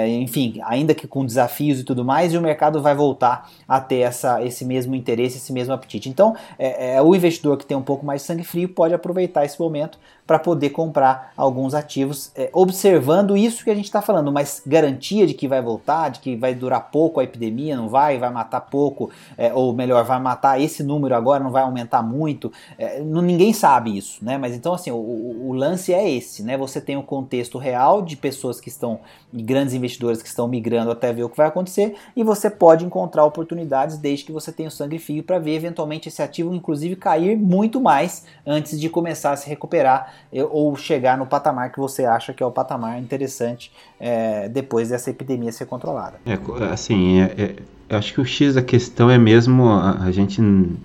enfim, 0.08 0.60
ainda 0.64 0.94
que 0.94 1.06
com 1.06 1.24
desafios 1.24 1.80
e 1.80 1.84
tudo 1.84 2.04
mais, 2.04 2.32
e 2.32 2.38
o 2.38 2.40
mercado 2.40 2.80
vai 2.80 2.94
voltar 2.94 3.50
a 3.68 3.80
ter 3.82 3.98
essa, 3.98 4.42
esse 4.42 4.64
mesmo 4.64 4.94
interesse, 4.94 5.36
esse 5.36 5.52
mesmo 5.52 5.74
apetite. 5.74 6.08
Então, 6.08 6.34
é, 6.58 6.94
é, 6.94 7.02
o 7.02 7.14
investidor 7.14 7.56
que 7.58 7.66
tem 7.66 7.76
um 7.76 7.82
pouco 7.82 8.06
mais 8.06 8.22
de 8.22 8.26
sangue 8.26 8.44
frio 8.44 8.68
pode 8.68 8.94
aproveitar 8.94 9.44
esse 9.44 9.60
momento 9.60 9.98
para 10.32 10.38
poder 10.38 10.70
comprar 10.70 11.30
alguns 11.36 11.74
ativos, 11.74 12.32
é, 12.34 12.48
observando 12.54 13.36
isso 13.36 13.62
que 13.62 13.70
a 13.70 13.74
gente 13.74 13.84
está 13.84 14.00
falando, 14.00 14.32
mas 14.32 14.62
garantia 14.66 15.26
de 15.26 15.34
que 15.34 15.46
vai 15.46 15.60
voltar, 15.60 16.08
de 16.08 16.20
que 16.20 16.34
vai 16.34 16.54
durar 16.54 16.90
pouco 16.90 17.20
a 17.20 17.24
epidemia, 17.24 17.76
não 17.76 17.86
vai, 17.86 18.16
vai 18.16 18.30
matar 18.30 18.62
pouco, 18.62 19.10
é, 19.36 19.52
ou 19.52 19.74
melhor, 19.74 20.02
vai 20.04 20.18
matar 20.18 20.58
esse 20.58 20.82
número 20.82 21.14
agora, 21.14 21.44
não 21.44 21.50
vai 21.50 21.64
aumentar 21.64 22.02
muito. 22.02 22.50
É, 22.78 22.98
não, 23.00 23.20
ninguém 23.20 23.52
sabe 23.52 23.94
isso, 23.94 24.24
né? 24.24 24.38
Mas 24.38 24.54
então, 24.54 24.72
assim, 24.72 24.90
o, 24.90 24.96
o, 24.96 25.52
lance 25.52 25.92
é 25.92 26.10
esse, 26.10 26.42
né? 26.42 26.56
Você 26.56 26.80
tem 26.80 26.96
o 26.96 27.02
contexto 27.02 27.58
real 27.58 28.00
de 28.00 28.16
pessoas 28.16 28.58
que 28.58 28.70
estão, 28.70 29.00
grandes 29.30 29.74
investidores 29.74 30.22
que 30.22 30.28
estão 30.28 30.48
migrando 30.48 30.90
até 30.90 31.12
ver 31.12 31.24
o 31.24 31.28
que 31.28 31.36
vai 31.36 31.48
acontecer, 31.48 31.94
e 32.16 32.24
você 32.24 32.48
pode 32.48 32.86
encontrar 32.86 33.26
oportunidades 33.26 33.98
desde 33.98 34.24
que 34.24 34.32
você 34.32 34.50
tenha 34.50 34.70
o 34.70 34.72
sangue 34.72 34.98
frio 34.98 35.22
para 35.22 35.38
ver 35.38 35.56
eventualmente 35.56 36.08
esse 36.08 36.22
ativo, 36.22 36.54
inclusive, 36.54 36.96
cair 36.96 37.36
muito 37.36 37.78
mais 37.78 38.24
antes 38.46 38.80
de 38.80 38.88
começar 38.88 39.32
a 39.32 39.36
se 39.36 39.46
recuperar 39.46 40.21
ou 40.50 40.74
chegar 40.76 41.18
no 41.18 41.26
patamar 41.26 41.70
que 41.70 41.78
você 41.78 42.04
acha 42.04 42.32
que 42.32 42.42
é 42.42 42.46
o 42.46 42.50
patamar 42.50 42.98
interessante 42.98 43.72
é, 44.00 44.48
depois 44.48 44.88
dessa 44.88 45.10
epidemia 45.10 45.52
ser 45.52 45.66
controlada. 45.66 46.18
É, 46.24 46.38
assim, 46.72 47.20
é, 47.20 47.24
é, 47.36 47.56
eu 47.88 47.98
acho 47.98 48.14
que 48.14 48.20
o 48.20 48.24
X 48.24 48.54
da 48.54 48.62
questão 48.62 49.10
é 49.10 49.18
mesmo 49.18 49.68
a, 49.68 50.04
a 50.04 50.10
gente 50.10 50.40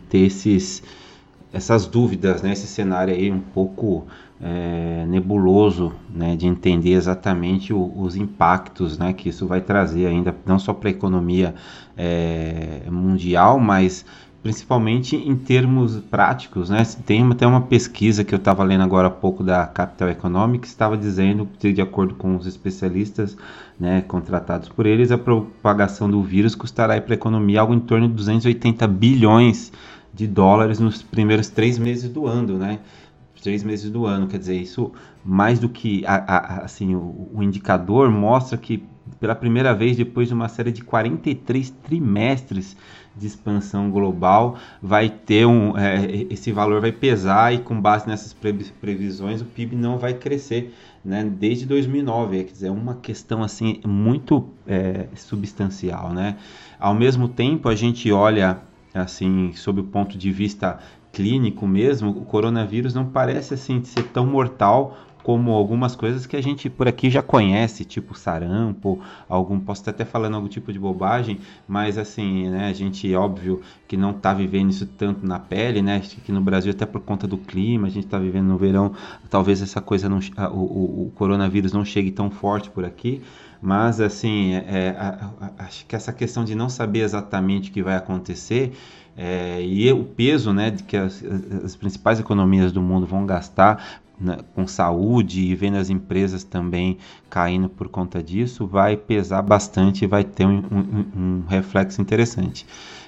ter 0.10 0.20
esses, 0.20 0.84
essas 1.54 1.86
dúvidas, 1.86 2.42
né, 2.42 2.52
esse 2.52 2.68
cenário 2.68 3.14
aí 3.14 3.32
um 3.32 3.40
pouco 3.40 4.06
é, 4.42 5.06
nebuloso 5.08 5.94
né, 6.10 6.36
de 6.36 6.46
entender 6.46 6.92
exatamente 6.92 7.74
o, 7.74 7.92
os 7.98 8.16
impactos 8.16 8.98
né, 8.98 9.14
que 9.14 9.30
isso 9.30 9.48
vai 9.48 9.62
trazer 9.62 10.06
ainda, 10.06 10.36
não 10.46 10.60
só 10.60 10.74
para 10.74 10.90
a 10.90 10.92
economia 10.92 11.56
é, 11.98 12.82
mundial, 12.92 13.60
mas 13.60 14.06
principalmente 14.48 15.18
em 15.18 15.36
termos 15.36 15.98
práticos, 16.10 16.70
né? 16.70 16.82
Tem 17.06 17.22
até 17.30 17.46
uma 17.46 17.60
pesquisa 17.60 18.24
que 18.24 18.34
eu 18.34 18.38
estava 18.38 18.64
lendo 18.64 18.82
agora 18.82 19.10
há 19.10 19.12
pouco 19.12 19.44
da 19.44 19.66
Capital 19.68 20.08
Economics, 20.08 20.70
estava 20.70 20.96
dizendo 20.96 21.50
que, 21.60 21.74
de 21.74 21.82
acordo 21.82 22.16
com 22.16 22.34
os 22.38 22.48
especialistas 22.48 23.36
né, 23.78 24.02
contratados 24.08 24.70
por 24.70 24.86
eles, 24.86 25.12
a 25.12 25.18
propagação 25.18 26.10
do 26.10 26.24
vírus 26.24 26.56
custará 26.56 27.00
para 27.02 27.14
a 27.14 27.16
economia 27.16 27.60
algo 27.60 27.74
em 27.74 27.80
torno 27.82 28.08
de 28.08 28.14
280 28.14 28.88
bilhões 28.88 29.74
de 30.14 30.26
dólares 30.26 30.80
nos 30.80 31.04
primeiros 31.04 31.50
três 31.50 31.78
meses 31.78 32.10
do 32.10 32.26
ano, 32.26 32.58
né? 32.58 32.80
Três 33.48 33.64
meses 33.64 33.90
do 33.90 34.06
ano, 34.06 34.28
quer 34.28 34.40
dizer, 34.40 34.58
isso 34.58 34.92
mais 35.24 35.58
do 35.58 35.70
que 35.70 36.06
a, 36.06 36.16
a, 36.16 36.66
assim 36.66 36.94
o, 36.96 37.30
o 37.34 37.42
indicador 37.42 38.12
mostra 38.12 38.58
que 38.58 38.84
pela 39.22 39.34
primeira 39.34 39.74
vez 39.74 39.96
depois 39.96 40.28
de 40.28 40.34
uma 40.34 40.50
série 40.50 40.70
de 40.70 40.84
43 40.84 41.70
trimestres 41.70 42.76
de 43.16 43.26
expansão 43.26 43.90
global 43.90 44.58
vai 44.82 45.10
ter 45.10 45.46
um 45.46 45.78
é, 45.78 46.28
esse 46.30 46.52
valor 46.52 46.82
vai 46.82 46.92
pesar 46.92 47.54
e 47.54 47.60
com 47.60 47.80
base 47.80 48.06
nessas 48.06 48.36
previsões 48.82 49.40
o 49.40 49.46
PIB 49.46 49.78
não 49.78 49.98
vai 49.98 50.14
crescer 50.14 50.76
né, 51.06 51.24
desde 51.24 51.66
2009 51.66 52.44
quer 52.44 52.52
dizer 52.52 52.70
uma 52.70 52.96
questão 52.96 53.42
assim 53.44 53.80
muito 53.86 54.46
é, 54.68 55.08
substancial 55.16 56.12
né. 56.12 56.36
Ao 56.78 56.94
mesmo 56.94 57.30
tempo 57.30 57.70
a 57.70 57.76
gente 57.76 58.12
olha 58.12 58.60
assim 58.94 59.54
sob 59.54 59.82
o 59.82 59.84
ponto 59.84 60.18
de 60.18 60.32
vista 60.32 60.80
clínico 61.12 61.68
mesmo 61.68 62.10
o 62.12 62.26
coronavírus 62.26 62.94
não 62.94 63.06
parece 63.06 63.54
assim 63.54 63.84
ser 63.84 64.04
tão 64.04 64.26
mortal 64.26 64.98
como 65.28 65.52
algumas 65.52 65.94
coisas 65.94 66.26
que 66.26 66.38
a 66.38 66.42
gente 66.42 66.70
por 66.70 66.88
aqui 66.88 67.10
já 67.10 67.22
conhece, 67.22 67.84
tipo 67.84 68.18
sarampo, 68.18 68.98
algum 69.28 69.60
posso 69.60 69.82
estar 69.82 69.92
até 69.92 70.06
falando 70.06 70.36
algum 70.36 70.48
tipo 70.48 70.72
de 70.72 70.80
bobagem, 70.80 71.42
mas 71.68 71.98
assim, 71.98 72.48
né, 72.50 72.70
a 72.70 72.72
gente 72.72 73.14
óbvio 73.14 73.62
que 73.90 73.98
não 73.98 74.12
está 74.12 74.34
vivendo 74.34 74.70
isso 74.70 74.86
tanto 74.86 75.28
na 75.28 75.38
pele, 75.38 75.82
né? 75.82 76.00
Que 76.00 76.32
no 76.32 76.40
Brasil 76.40 76.72
até 76.72 76.86
por 76.86 77.02
conta 77.02 77.28
do 77.28 77.38
clima, 77.38 77.88
a 77.88 77.90
gente 77.90 78.06
está 78.06 78.18
vivendo 78.18 78.46
no 78.46 78.58
verão, 78.58 78.94
talvez 79.30 79.62
essa 79.62 79.82
coisa 79.82 80.08
não, 80.08 80.20
o, 80.50 80.60
o, 80.60 81.08
o 81.08 81.12
coronavírus 81.14 81.74
não 81.74 81.84
chegue 81.84 82.10
tão 82.10 82.32
forte 82.32 82.70
por 82.70 82.86
aqui, 82.86 83.22
mas 83.62 84.00
assim, 84.00 84.54
é, 84.54 84.96
é 84.96 85.20
acho 85.58 85.86
que 85.86 85.94
essa 85.94 86.14
questão 86.14 86.46
de 86.46 86.56
não 86.56 86.70
saber 86.70 87.00
exatamente 87.00 87.70
o 87.70 87.74
que 87.74 87.84
vai 87.84 87.98
acontecer 87.98 88.72
é, 89.18 89.60
e 89.64 89.92
o 89.92 90.04
peso 90.04 90.54
né, 90.54 90.70
de 90.70 90.84
que 90.84 90.96
as, 90.96 91.24
as, 91.66 91.76
principais 91.76 92.20
economias 92.20 92.72
do 92.72 92.82
mundo 92.82 93.08
vão 93.08 93.26
gastar 93.26 94.00
né, 94.20 94.38
com 94.54 94.68
saúde 94.68 95.42
e 95.42 95.56
vendo 95.56 95.78
as 95.78 95.90
empresas 95.90 96.44
também 96.44 97.00
caindo 97.28 97.68
por 97.68 97.90
conta 97.90 98.22
disso, 98.22 98.68
vai 98.68 98.96
pesar 98.96 99.42
bastante 99.42 100.04
e 100.04 100.08
vai 100.08 100.24
ter 100.24 100.46
um, 100.46 100.64
um, 100.72 101.06
um 101.20 101.44
reflexo 101.48 102.00
interessante. 102.00 102.66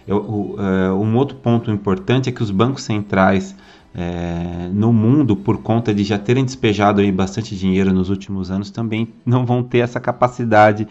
Eu, 0.08 0.18
o, 0.18 0.56
uh, 0.56 1.00
um 1.00 1.16
outro 1.16 1.38
ponto 1.38 1.70
importante 1.70 2.28
é 2.28 2.32
que 2.32 2.42
os 2.42 2.50
bancos 2.50 2.84
centrais 2.84 3.56
é, 3.94 4.70
no 4.72 4.94
mundo, 4.94 5.36
por 5.36 5.58
conta 5.60 5.94
de 5.94 6.04
já 6.04 6.18
terem 6.18 6.46
despejado 6.46 7.02
aí 7.02 7.12
bastante 7.12 7.56
dinheiro 7.56 7.94
nos 7.94 8.10
últimos 8.10 8.50
anos, 8.52 8.72
também 8.72 9.10
não 9.26 9.46
vão 9.46 9.64
ter 9.64 9.80
essa 9.80 10.00
capacidade 10.00 10.88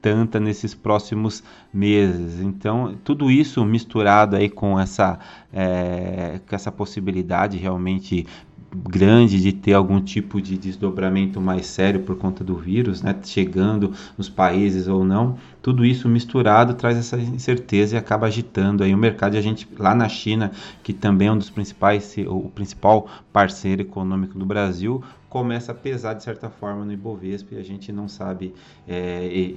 tanta 0.00 0.40
nesses 0.40 0.74
próximos 0.74 1.42
meses. 1.72 2.40
Então, 2.40 2.96
tudo 3.04 3.30
isso 3.30 3.64
misturado 3.64 4.36
aí 4.36 4.48
com 4.48 4.78
essa, 4.78 5.18
é, 5.52 6.40
com 6.48 6.54
essa 6.54 6.72
possibilidade 6.72 7.56
realmente 7.56 8.26
grande 8.72 9.40
de 9.40 9.52
ter 9.52 9.72
algum 9.72 10.00
tipo 10.00 10.40
de 10.40 10.56
desdobramento 10.56 11.40
mais 11.40 11.66
sério 11.66 12.00
por 12.00 12.16
conta 12.16 12.44
do 12.44 12.54
vírus, 12.54 13.02
né, 13.02 13.16
chegando 13.24 13.92
nos 14.16 14.28
países 14.28 14.86
ou 14.86 15.04
não, 15.04 15.36
tudo 15.60 15.84
isso 15.84 16.08
misturado 16.08 16.74
traz 16.74 16.96
essa 16.96 17.18
incerteza 17.18 17.96
e 17.96 17.98
acaba 17.98 18.26
agitando 18.26 18.84
aí 18.84 18.94
o 18.94 18.98
mercado. 18.98 19.34
E 19.34 19.38
a 19.38 19.42
gente 19.42 19.68
lá 19.78 19.94
na 19.94 20.08
China, 20.08 20.52
que 20.82 20.92
também 20.92 21.28
é 21.28 21.32
um 21.32 21.38
dos 21.38 21.50
principais, 21.50 22.14
o 22.28 22.48
principal 22.54 23.08
parceiro 23.32 23.82
econômico 23.82 24.38
do 24.38 24.46
Brasil, 24.46 25.02
começa 25.28 25.72
a 25.72 25.74
pesar 25.74 26.14
de 26.14 26.24
certa 26.24 26.48
forma 26.48 26.84
no 26.84 26.92
Ibovespa 26.92 27.54
e 27.54 27.58
a 27.58 27.62
gente 27.62 27.92
não 27.92 28.08
sabe 28.08 28.52
é, 28.86 29.54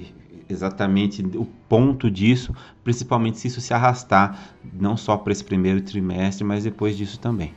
exatamente 0.48 1.22
o 1.36 1.46
ponto 1.68 2.10
disso, 2.10 2.54
principalmente 2.82 3.38
se 3.38 3.48
isso 3.48 3.60
se 3.60 3.74
arrastar 3.74 4.54
não 4.72 4.96
só 4.96 5.16
para 5.16 5.32
esse 5.32 5.42
primeiro 5.42 5.80
trimestre, 5.80 6.44
mas 6.44 6.64
depois 6.64 6.96
disso 6.96 7.18
também. 7.18 7.52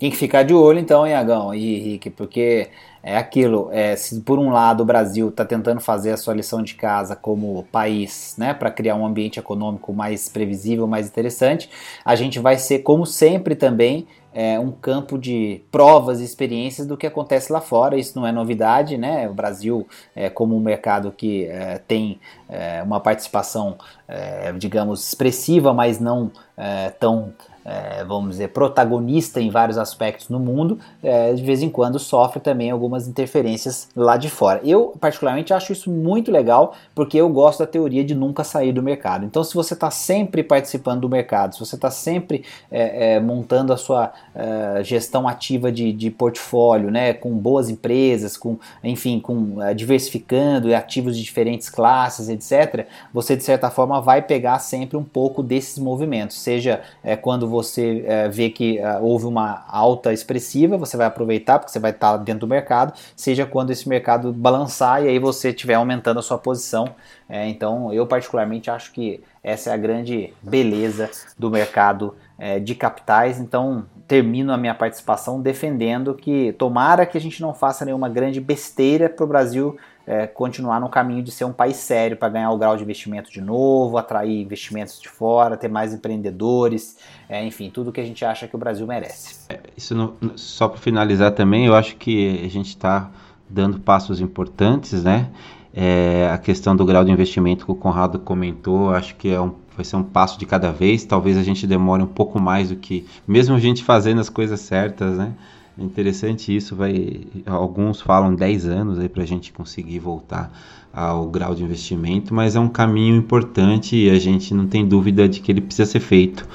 Tem 0.00 0.10
que 0.10 0.16
ficar 0.16 0.44
de 0.44 0.54
olho 0.54 0.78
então, 0.78 1.06
Iagão 1.06 1.54
e 1.54 1.76
Henrique, 1.76 2.08
porque 2.08 2.70
é 3.02 3.18
aquilo, 3.18 3.68
é, 3.70 3.94
se 3.96 4.18
por 4.22 4.38
um 4.38 4.48
lado 4.48 4.80
o 4.80 4.86
Brasil 4.86 5.28
está 5.28 5.44
tentando 5.44 5.78
fazer 5.78 6.10
a 6.10 6.16
sua 6.16 6.32
lição 6.32 6.62
de 6.62 6.74
casa 6.74 7.14
como 7.14 7.66
país, 7.70 8.34
né, 8.38 8.54
para 8.54 8.70
criar 8.70 8.94
um 8.94 9.04
ambiente 9.04 9.38
econômico 9.38 9.92
mais 9.92 10.26
previsível, 10.26 10.86
mais 10.86 11.06
interessante, 11.06 11.68
a 12.02 12.16
gente 12.16 12.38
vai 12.38 12.56
ser, 12.56 12.78
como 12.78 13.04
sempre 13.04 13.54
também, 13.54 14.06
é, 14.32 14.58
um 14.58 14.70
campo 14.70 15.18
de 15.18 15.62
provas 15.70 16.20
e 16.20 16.24
experiências 16.24 16.86
do 16.86 16.96
que 16.96 17.06
acontece 17.06 17.52
lá 17.52 17.60
fora. 17.60 17.98
Isso 17.98 18.18
não 18.18 18.26
é 18.26 18.32
novidade, 18.32 18.96
né? 18.96 19.28
O 19.28 19.34
Brasil, 19.34 19.86
é, 20.14 20.30
como 20.30 20.56
um 20.56 20.60
mercado 20.60 21.10
que 21.10 21.46
é, 21.46 21.78
tem 21.78 22.20
é, 22.48 22.82
uma 22.82 23.00
participação, 23.00 23.76
é, 24.06 24.52
digamos, 24.52 25.08
expressiva, 25.08 25.74
mas 25.74 25.98
não 25.98 26.30
é, 26.56 26.90
tão 26.90 27.32
é, 27.70 28.04
vamos 28.04 28.30
dizer, 28.30 28.48
protagonista 28.48 29.40
em 29.40 29.48
vários 29.48 29.78
aspectos 29.78 30.28
no 30.28 30.40
mundo, 30.40 30.76
é, 31.00 31.32
de 31.32 31.42
vez 31.42 31.62
em 31.62 31.70
quando 31.70 32.00
sofre 32.00 32.40
também 32.40 32.68
algumas 32.68 33.06
interferências 33.06 33.88
lá 33.94 34.16
de 34.16 34.28
fora. 34.28 34.60
Eu, 34.64 34.92
particularmente, 35.00 35.54
acho 35.54 35.72
isso 35.72 35.88
muito 35.88 36.32
legal, 36.32 36.74
porque 36.96 37.16
eu 37.16 37.28
gosto 37.28 37.60
da 37.60 37.66
teoria 37.66 38.02
de 38.02 38.12
nunca 38.12 38.42
sair 38.42 38.72
do 38.72 38.82
mercado. 38.82 39.24
Então, 39.24 39.44
se 39.44 39.54
você 39.54 39.74
está 39.74 39.88
sempre 39.88 40.42
participando 40.42 41.02
do 41.02 41.08
mercado, 41.08 41.54
se 41.54 41.60
você 41.60 41.76
está 41.76 41.92
sempre 41.92 42.44
é, 42.72 43.14
é, 43.14 43.20
montando 43.20 43.72
a 43.72 43.76
sua 43.76 44.12
é, 44.34 44.82
gestão 44.82 45.28
ativa 45.28 45.70
de, 45.70 45.92
de, 45.92 46.10
portfólio, 46.10 46.90
né, 46.90 47.12
com 47.12 47.30
boas 47.38 47.70
empresas, 47.70 48.36
com, 48.36 48.58
enfim, 48.82 49.20
com 49.20 49.62
é, 49.62 49.72
diversificando 49.74 50.74
ativos 50.74 51.16
de 51.16 51.22
diferentes 51.22 51.70
classes, 51.70 52.28
etc., 52.28 52.86
você, 53.14 53.36
de 53.36 53.44
certa 53.44 53.70
forma, 53.70 54.00
vai 54.00 54.22
pegar 54.22 54.58
sempre 54.58 54.96
um 54.96 55.04
pouco 55.04 55.40
desses 55.40 55.78
movimentos, 55.78 56.40
seja 56.40 56.80
quando 57.22 57.46
você 57.48 57.59
é, 58.06 58.28
vê 58.28 58.50
que 58.50 58.78
é, 58.78 58.98
houve 58.98 59.26
uma 59.26 59.64
alta 59.68 60.12
expressiva, 60.12 60.76
você 60.76 60.96
vai 60.96 61.06
aproveitar 61.06 61.58
porque 61.58 61.72
você 61.72 61.78
vai 61.78 61.90
estar 61.90 62.16
dentro 62.18 62.40
do 62.40 62.46
mercado, 62.46 62.92
seja 63.16 63.46
quando 63.46 63.70
esse 63.70 63.88
mercado 63.88 64.32
balançar 64.32 65.02
e 65.04 65.08
aí 65.08 65.18
você 65.18 65.50
estiver 65.50 65.74
aumentando 65.74 66.20
a 66.20 66.22
sua 66.22 66.38
posição. 66.38 66.94
É, 67.28 67.48
então, 67.48 67.92
eu 67.92 68.06
particularmente 68.06 68.70
acho 68.70 68.92
que 68.92 69.22
essa 69.42 69.70
é 69.70 69.72
a 69.72 69.76
grande 69.76 70.34
beleza 70.42 71.10
do 71.38 71.50
mercado 71.50 72.14
é, 72.38 72.58
de 72.58 72.74
capitais. 72.74 73.38
Então, 73.38 73.84
termino 74.08 74.52
a 74.52 74.56
minha 74.56 74.74
participação 74.74 75.40
defendendo 75.40 76.14
que 76.14 76.52
tomara 76.54 77.06
que 77.06 77.16
a 77.16 77.20
gente 77.20 77.40
não 77.40 77.54
faça 77.54 77.84
nenhuma 77.84 78.08
grande 78.08 78.40
besteira 78.40 79.08
para 79.08 79.24
o 79.24 79.28
Brasil 79.28 79.76
é, 80.10 80.26
continuar 80.26 80.80
no 80.80 80.88
caminho 80.88 81.22
de 81.22 81.30
ser 81.30 81.44
um 81.44 81.52
país 81.52 81.76
sério 81.76 82.16
para 82.16 82.28
ganhar 82.28 82.50
o 82.50 82.58
grau 82.58 82.76
de 82.76 82.82
investimento 82.82 83.30
de 83.30 83.40
novo, 83.40 83.96
atrair 83.96 84.42
investimentos 84.42 85.00
de 85.00 85.08
fora, 85.08 85.56
ter 85.56 85.68
mais 85.68 85.94
empreendedores, 85.94 86.96
é, 87.28 87.46
enfim, 87.46 87.70
tudo 87.70 87.92
que 87.92 88.00
a 88.00 88.04
gente 88.04 88.24
acha 88.24 88.48
que 88.48 88.56
o 88.56 88.58
Brasil 88.58 88.84
merece. 88.88 89.36
É, 89.48 89.60
isso 89.76 90.12
só 90.34 90.66
para 90.66 90.80
finalizar 90.80 91.30
também, 91.30 91.66
eu 91.66 91.76
acho 91.76 91.94
que 91.94 92.44
a 92.44 92.48
gente 92.48 92.70
está 92.70 93.08
dando 93.48 93.78
passos 93.78 94.20
importantes, 94.20 95.04
né? 95.04 95.30
É, 95.72 96.28
a 96.32 96.38
questão 96.38 96.74
do 96.74 96.84
grau 96.84 97.04
de 97.04 97.12
investimento 97.12 97.64
que 97.64 97.70
o 97.70 97.76
Conrado 97.76 98.18
comentou, 98.18 98.92
acho 98.92 99.14
que 99.14 99.30
é 99.30 99.40
um, 99.40 99.54
vai 99.76 99.84
ser 99.84 99.94
um 99.94 100.02
passo 100.02 100.36
de 100.40 100.44
cada 100.44 100.72
vez. 100.72 101.04
Talvez 101.04 101.36
a 101.36 101.44
gente 101.44 101.68
demore 101.68 102.02
um 102.02 102.08
pouco 102.08 102.40
mais 102.40 102.70
do 102.70 102.74
que, 102.74 103.06
mesmo 103.28 103.54
a 103.54 103.60
gente 103.60 103.84
fazendo 103.84 104.20
as 104.20 104.28
coisas 104.28 104.58
certas, 104.58 105.16
né? 105.16 105.34
Interessante 105.80 106.54
isso, 106.54 106.76
vai. 106.76 107.22
Alguns 107.46 108.02
falam 108.02 108.34
10 108.34 108.66
anos 108.66 108.98
aí 108.98 109.08
para 109.08 109.22
a 109.22 109.26
gente 109.26 109.50
conseguir 109.50 109.98
voltar 109.98 110.52
ao 110.92 111.26
grau 111.26 111.54
de 111.54 111.64
investimento, 111.64 112.34
mas 112.34 112.54
é 112.54 112.60
um 112.60 112.68
caminho 112.68 113.16
importante 113.16 113.96
e 113.96 114.10
a 114.10 114.18
gente 114.18 114.52
não 114.52 114.66
tem 114.66 114.86
dúvida 114.86 115.26
de 115.26 115.40
que 115.40 115.50
ele 115.50 115.62
precisa 115.62 115.90
ser 115.90 116.00
feito, 116.00 116.46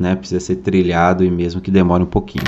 né? 0.00 0.16
Precisa 0.16 0.40
ser 0.40 0.56
trilhado 0.56 1.24
e 1.24 1.30
mesmo 1.30 1.60
que 1.60 1.70
demore 1.70 2.02
um 2.02 2.06
pouquinho. 2.06 2.44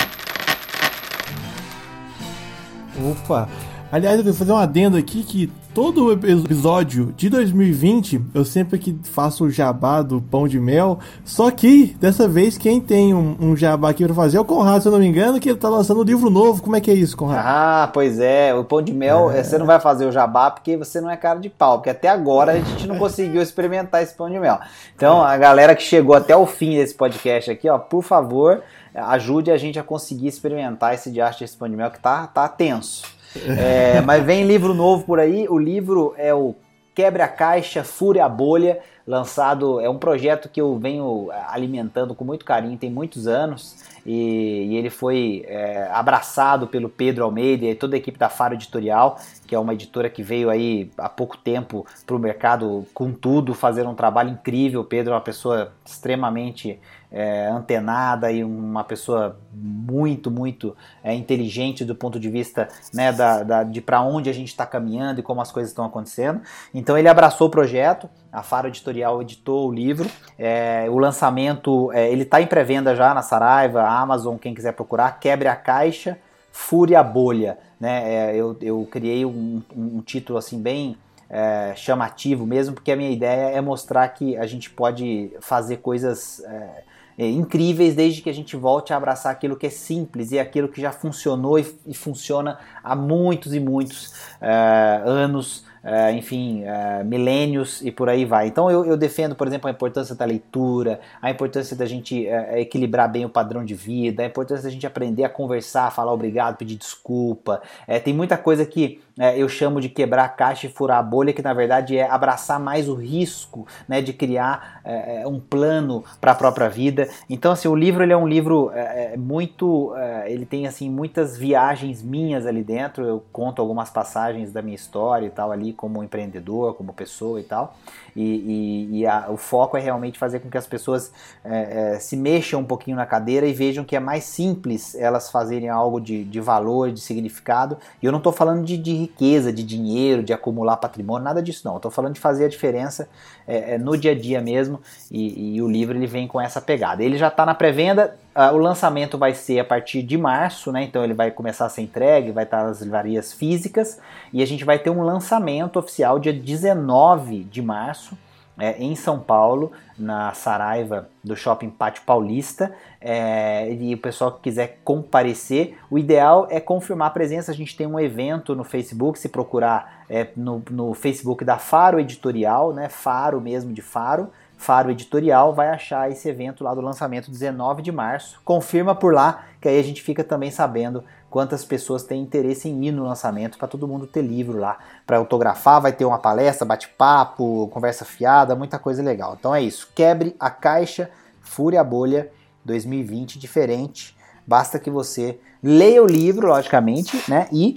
Opa! 2.98 3.48
Aliás, 3.94 4.18
eu 4.18 4.24
vou 4.24 4.34
fazer 4.34 4.50
um 4.50 4.56
adendo 4.56 4.96
aqui 4.96 5.22
que 5.22 5.46
todo 5.72 6.10
episódio 6.10 7.14
de 7.16 7.30
2020 7.30 8.20
eu 8.34 8.44
sempre 8.44 8.76
que 8.76 8.98
faço 9.04 9.44
o 9.44 9.50
jabá 9.50 10.02
do 10.02 10.20
pão 10.20 10.48
de 10.48 10.58
mel. 10.58 10.98
Só 11.24 11.48
que 11.48 11.96
dessa 12.00 12.26
vez 12.26 12.58
quem 12.58 12.80
tem 12.80 13.14
um, 13.14 13.36
um 13.38 13.56
jabá 13.56 13.90
aqui 13.90 14.04
para 14.04 14.12
fazer 14.12 14.36
é 14.36 14.40
o 14.40 14.44
Conrado, 14.44 14.82
se 14.82 14.88
eu 14.88 14.90
não 14.90 14.98
me 14.98 15.06
engano, 15.06 15.38
que 15.38 15.48
ele 15.48 15.56
tá 15.56 15.68
lançando 15.68 16.00
um 16.00 16.02
livro 16.02 16.28
novo. 16.28 16.60
Como 16.60 16.74
é 16.74 16.80
que 16.80 16.90
é 16.90 16.94
isso, 16.94 17.16
Conrado? 17.16 17.44
Ah, 17.46 17.88
pois 17.94 18.18
é. 18.18 18.52
O 18.52 18.64
pão 18.64 18.82
de 18.82 18.92
mel, 18.92 19.30
é. 19.30 19.44
você 19.44 19.56
não 19.58 19.64
vai 19.64 19.78
fazer 19.78 20.06
o 20.06 20.10
jabá 20.10 20.50
porque 20.50 20.76
você 20.76 21.00
não 21.00 21.08
é 21.08 21.16
cara 21.16 21.38
de 21.38 21.48
pau. 21.48 21.78
Porque 21.78 21.90
até 21.90 22.08
agora 22.08 22.50
a 22.50 22.58
gente 22.58 22.88
não 22.88 22.98
conseguiu 22.98 23.40
experimentar 23.40 24.02
esse 24.02 24.14
pão 24.16 24.28
de 24.28 24.40
mel. 24.40 24.58
Então, 24.96 25.22
a 25.22 25.36
galera 25.36 25.72
que 25.72 25.84
chegou 25.84 26.16
até 26.16 26.36
o 26.36 26.46
fim 26.46 26.74
desse 26.74 26.96
podcast 26.96 27.48
aqui, 27.48 27.68
ó, 27.68 27.78
por 27.78 28.02
favor, 28.02 28.60
ajude 28.92 29.52
a 29.52 29.56
gente 29.56 29.78
a 29.78 29.84
conseguir 29.84 30.26
experimentar 30.26 30.94
esse 30.94 31.12
diacho 31.12 31.46
de 31.46 31.52
pão 31.52 31.68
de 31.68 31.76
mel 31.76 31.92
que 31.92 32.00
tá, 32.00 32.26
tá 32.26 32.48
tenso. 32.48 33.13
É, 33.58 34.00
mas 34.00 34.24
vem 34.24 34.46
livro 34.46 34.74
novo 34.74 35.04
por 35.04 35.18
aí. 35.18 35.46
O 35.48 35.58
livro 35.58 36.14
é 36.16 36.34
o 36.34 36.54
Quebra 36.94 37.24
a 37.24 37.28
Caixa, 37.28 37.82
Fure 37.82 38.20
a 38.20 38.28
Bolha, 38.28 38.78
lançado. 39.06 39.80
É 39.80 39.88
um 39.88 39.98
projeto 39.98 40.48
que 40.48 40.60
eu 40.60 40.78
venho 40.78 41.28
alimentando 41.48 42.14
com 42.14 42.24
muito 42.24 42.44
carinho, 42.44 42.78
tem 42.78 42.90
muitos 42.90 43.26
anos. 43.26 43.76
E, 44.06 44.66
e 44.70 44.76
ele 44.76 44.90
foi 44.90 45.44
é, 45.46 45.88
abraçado 45.92 46.66
pelo 46.66 46.88
Pedro 46.88 47.24
Almeida 47.24 47.64
e 47.64 47.74
toda 47.74 47.96
a 47.96 47.98
equipe 47.98 48.18
da 48.18 48.28
Faro 48.28 48.54
Editorial, 48.54 49.18
que 49.46 49.54
é 49.54 49.58
uma 49.58 49.74
editora 49.74 50.10
que 50.10 50.22
veio 50.22 50.50
aí 50.50 50.90
há 50.98 51.08
pouco 51.08 51.36
tempo 51.36 51.86
para 52.06 52.16
o 52.16 52.18
mercado 52.18 52.86
com 52.92 53.12
tudo, 53.12 53.54
fazer 53.54 53.86
um 53.86 53.94
trabalho 53.94 54.30
incrível. 54.30 54.84
Pedro 54.84 55.12
é 55.12 55.16
uma 55.16 55.22
pessoa 55.22 55.72
extremamente 55.84 56.78
é, 57.14 57.46
antenada 57.46 58.32
e 58.32 58.42
uma 58.42 58.82
pessoa 58.82 59.38
muito, 59.52 60.32
muito 60.32 60.76
é, 61.02 61.14
inteligente 61.14 61.84
do 61.84 61.94
ponto 61.94 62.18
de 62.18 62.28
vista 62.28 62.68
né, 62.92 63.12
da, 63.12 63.44
da 63.44 63.62
de 63.62 63.80
para 63.80 64.02
onde 64.02 64.28
a 64.28 64.32
gente 64.32 64.48
está 64.48 64.66
caminhando 64.66 65.20
e 65.20 65.22
como 65.22 65.40
as 65.40 65.52
coisas 65.52 65.70
estão 65.70 65.84
acontecendo. 65.84 66.40
Então 66.74 66.98
ele 66.98 67.08
abraçou 67.08 67.46
o 67.46 67.50
projeto, 67.50 68.10
a 68.32 68.42
Faro 68.42 68.66
Editorial 68.66 69.22
editou 69.22 69.68
o 69.68 69.72
livro, 69.72 70.10
é, 70.36 70.86
o 70.90 70.98
lançamento 70.98 71.92
é, 71.92 72.10
ele 72.10 72.24
está 72.24 72.42
em 72.42 72.48
pré-venda 72.48 72.96
já 72.96 73.14
na 73.14 73.22
Saraiva, 73.22 73.84
Amazon, 74.00 74.36
quem 74.36 74.54
quiser 74.54 74.72
procurar, 74.72 75.18
quebre 75.20 75.48
a 75.48 75.56
caixa, 75.56 76.18
fure 76.52 76.94
a 76.94 77.02
bolha. 77.02 77.58
Né? 77.80 78.30
É, 78.30 78.36
eu, 78.36 78.56
eu 78.60 78.88
criei 78.90 79.24
um, 79.24 79.62
um 79.76 80.00
título 80.00 80.38
assim 80.38 80.60
bem 80.60 80.96
é, 81.28 81.74
chamativo 81.76 82.46
mesmo, 82.46 82.74
porque 82.74 82.92
a 82.92 82.96
minha 82.96 83.10
ideia 83.10 83.50
é 83.50 83.60
mostrar 83.60 84.06
que 84.08 84.36
a 84.36 84.46
gente 84.46 84.70
pode 84.70 85.32
fazer 85.40 85.78
coisas 85.78 86.42
é, 86.44 86.82
incríveis 87.18 87.94
desde 87.94 88.22
que 88.22 88.30
a 88.30 88.34
gente 88.34 88.56
volte 88.56 88.92
a 88.92 88.96
abraçar 88.96 89.32
aquilo 89.32 89.56
que 89.56 89.66
é 89.66 89.70
simples 89.70 90.32
e 90.32 90.38
aquilo 90.38 90.68
que 90.68 90.80
já 90.80 90.92
funcionou 90.92 91.58
e, 91.58 91.78
e 91.86 91.94
funciona 91.94 92.58
há 92.82 92.94
muitos 92.94 93.54
e 93.54 93.60
muitos 93.60 94.12
é, 94.40 95.02
anos 95.04 95.64
uh, 95.84 96.16
enfim, 96.16 96.62
uh, 96.64 97.04
milênios 97.04 97.82
e 97.82 97.90
por 97.90 98.08
aí 98.08 98.24
vai. 98.24 98.48
Então 98.48 98.70
eu, 98.70 98.84
eu, 98.84 98.96
defendo, 98.96 99.34
por 99.34 99.46
exemplo, 99.46 99.68
a 99.68 99.70
importância 99.70 100.14
da 100.14 100.24
leitura, 100.24 101.00
a 101.20 101.30
importância 101.30 101.76
da 101.76 101.86
gente 101.86 102.26
uh, 102.26 102.56
equilibrar 102.56 103.10
bem 103.10 103.24
o 103.24 103.28
padrão 103.28 103.64
de 103.64 103.74
vida, 103.74 104.22
a 104.22 104.26
importância 104.26 104.64
da 104.64 104.70
gente 104.70 104.86
aprender 104.86 105.24
a 105.24 105.28
conversar, 105.28 105.92
falar 105.92 106.12
obrigado, 106.12 106.56
pedir 106.56 106.76
desculpa. 106.76 107.60
tem 108.02 108.14
muita 108.14 108.36
coisa 108.38 108.64
que 108.64 109.00
eu 109.36 109.48
chamo 109.48 109.80
de 109.80 109.88
quebrar 109.88 110.24
a 110.24 110.28
caixa 110.28 110.66
e 110.66 110.70
furar 110.70 110.98
a 110.98 111.02
bolha, 111.02 111.32
que 111.32 111.42
na 111.42 111.54
verdade 111.54 111.96
é 111.96 112.08
abraçar 112.08 112.58
mais 112.58 112.88
o 112.88 112.94
risco 112.94 113.66
né, 113.88 114.02
de 114.02 114.12
criar 114.12 114.82
um 115.26 115.38
plano 115.38 116.04
para 116.20 116.32
a 116.32 116.34
própria 116.34 116.68
vida. 116.68 117.08
Então, 117.30 117.52
assim, 117.52 117.68
o 117.68 117.74
livro 117.74 118.02
ele 118.02 118.12
é 118.12 118.16
um 118.16 118.26
livro 118.26 118.70
muito. 119.16 119.94
ele 120.26 120.44
tem 120.44 120.66
assim 120.66 120.90
muitas 120.90 121.36
viagens 121.36 122.02
minhas 122.02 122.46
ali 122.46 122.62
dentro. 122.62 123.04
Eu 123.04 123.22
conto 123.32 123.62
algumas 123.62 123.88
passagens 123.88 124.52
da 124.52 124.60
minha 124.60 124.74
história 124.74 125.26
e 125.26 125.30
tal 125.30 125.52
ali 125.52 125.72
como 125.72 126.02
empreendedor, 126.02 126.74
como 126.74 126.92
pessoa 126.92 127.40
e 127.40 127.44
tal. 127.44 127.76
E, 128.16 128.22
e, 128.22 128.98
e 129.00 129.06
a, 129.06 129.26
o 129.28 129.36
foco 129.36 129.76
é 129.76 129.80
realmente 129.80 130.18
fazer 130.18 130.40
com 130.40 130.48
que 130.48 130.56
as 130.56 130.66
pessoas 130.66 131.12
é, 131.44 131.94
é, 131.94 131.98
se 131.98 132.16
mexam 132.16 132.60
um 132.60 132.64
pouquinho 132.64 132.96
na 132.96 133.04
cadeira 133.04 133.46
e 133.46 133.52
vejam 133.52 133.84
que 133.84 133.96
é 133.96 134.00
mais 134.00 134.24
simples 134.24 134.94
elas 134.94 135.30
fazerem 135.30 135.68
algo 135.68 136.00
de, 136.00 136.24
de 136.24 136.40
valor, 136.40 136.92
de 136.92 137.00
significado. 137.00 137.76
E 138.02 138.06
eu 138.06 138.12
não 138.12 138.18
estou 138.18 138.32
falando 138.32 138.64
de, 138.64 138.76
de, 138.78 139.03
riqueza, 139.04 139.52
de 139.52 139.62
dinheiro, 139.62 140.22
de 140.22 140.32
acumular 140.32 140.76
patrimônio, 140.76 141.24
nada 141.24 141.42
disso 141.42 141.62
não. 141.64 141.76
Estou 141.76 141.90
falando 141.90 142.14
de 142.14 142.20
fazer 142.20 142.44
a 142.44 142.48
diferença 142.48 143.08
é, 143.46 143.74
é, 143.74 143.78
no 143.78 143.96
dia 143.96 144.12
a 144.12 144.14
dia 144.14 144.40
mesmo. 144.40 144.80
E, 145.10 145.56
e, 145.56 145.62
o 145.62 145.68
livro 145.68 145.96
ele 145.96 146.06
vem 146.06 146.26
com 146.26 146.40
essa 146.40 146.60
pegada. 146.60 147.02
Ele 147.02 147.16
já 147.16 147.28
está 147.28 147.46
na 147.46 147.54
pré-venda. 147.54 148.16
O 148.52 148.56
lançamento 148.56 149.16
vai 149.16 149.32
ser 149.32 149.60
a 149.60 149.64
partir 149.64 150.02
de 150.02 150.18
março, 150.18 150.72
né? 150.72 150.82
Então 150.82 151.04
ele 151.04 151.14
vai 151.14 151.30
começar 151.30 151.66
a 151.66 151.68
ser 151.68 151.82
entregue, 151.82 152.32
vai 152.32 152.42
estar 152.42 152.64
nas 152.64 152.80
livrarias 152.80 153.32
físicas 153.32 154.00
e 154.32 154.42
a 154.42 154.46
gente 154.46 154.64
vai 154.64 154.76
ter 154.76 154.90
um 154.90 155.02
lançamento 155.02 155.78
oficial 155.78 156.18
dia 156.18 156.32
19 156.32 157.44
de 157.44 157.62
março 157.62 158.18
é, 158.58 158.76
em 158.82 158.94
São 158.94 159.18
Paulo, 159.18 159.72
na 159.98 160.32
Saraiva 160.32 161.08
do 161.22 161.36
Shopping 161.36 161.70
Pátio 161.70 162.02
Paulista. 162.04 162.74
É, 163.00 163.72
e 163.72 163.94
o 163.94 163.98
pessoal 163.98 164.32
que 164.32 164.42
quiser 164.42 164.80
comparecer, 164.84 165.76
o 165.90 165.98
ideal 165.98 166.46
é 166.50 166.60
confirmar 166.60 167.08
a 167.08 167.10
presença. 167.10 167.50
A 167.52 167.54
gente 167.54 167.76
tem 167.76 167.86
um 167.86 167.98
evento 167.98 168.54
no 168.54 168.64
Facebook, 168.64 169.18
se 169.18 169.28
procurar 169.28 170.04
é, 170.08 170.28
no, 170.36 170.62
no 170.70 170.94
Facebook 170.94 171.44
da 171.44 171.58
Faro 171.58 171.98
Editorial, 171.98 172.72
né? 172.72 172.88
Faro 172.88 173.40
mesmo 173.40 173.72
de 173.72 173.82
Faro. 173.82 174.30
Faro 174.56 174.90
Editorial 174.90 175.52
vai 175.52 175.68
achar 175.68 176.10
esse 176.10 176.28
evento 176.28 176.64
lá 176.64 176.74
do 176.74 176.80
lançamento 176.80 177.30
19 177.30 177.82
de 177.82 177.92
março. 177.92 178.40
Confirma 178.44 178.94
por 178.94 179.12
lá, 179.12 179.44
que 179.60 179.68
aí 179.68 179.78
a 179.78 179.82
gente 179.82 180.00
fica 180.02 180.24
também 180.24 180.50
sabendo 180.50 181.04
quantas 181.34 181.64
pessoas 181.64 182.04
têm 182.04 182.22
interesse 182.22 182.68
em 182.68 182.86
ir 182.86 182.92
no 182.92 183.02
lançamento 183.02 183.58
para 183.58 183.66
todo 183.66 183.88
mundo 183.88 184.06
ter 184.06 184.22
livro 184.22 184.56
lá 184.56 184.78
para 185.04 185.16
autografar, 185.16 185.82
vai 185.82 185.92
ter 185.92 186.04
uma 186.04 186.16
palestra, 186.16 186.64
bate-papo, 186.64 187.66
conversa 187.72 188.04
fiada, 188.04 188.54
muita 188.54 188.78
coisa 188.78 189.02
legal. 189.02 189.36
Então 189.36 189.52
é 189.52 189.60
isso. 189.60 189.90
Quebre 189.96 190.36
a 190.38 190.48
caixa, 190.48 191.10
fure 191.40 191.76
a 191.76 191.82
bolha 191.82 192.30
2020 192.64 193.36
diferente. 193.36 194.16
Basta 194.46 194.78
que 194.78 194.88
você 194.88 195.40
leia 195.60 196.04
o 196.04 196.06
livro, 196.06 196.46
logicamente, 196.46 197.28
né? 197.28 197.48
E 197.50 197.74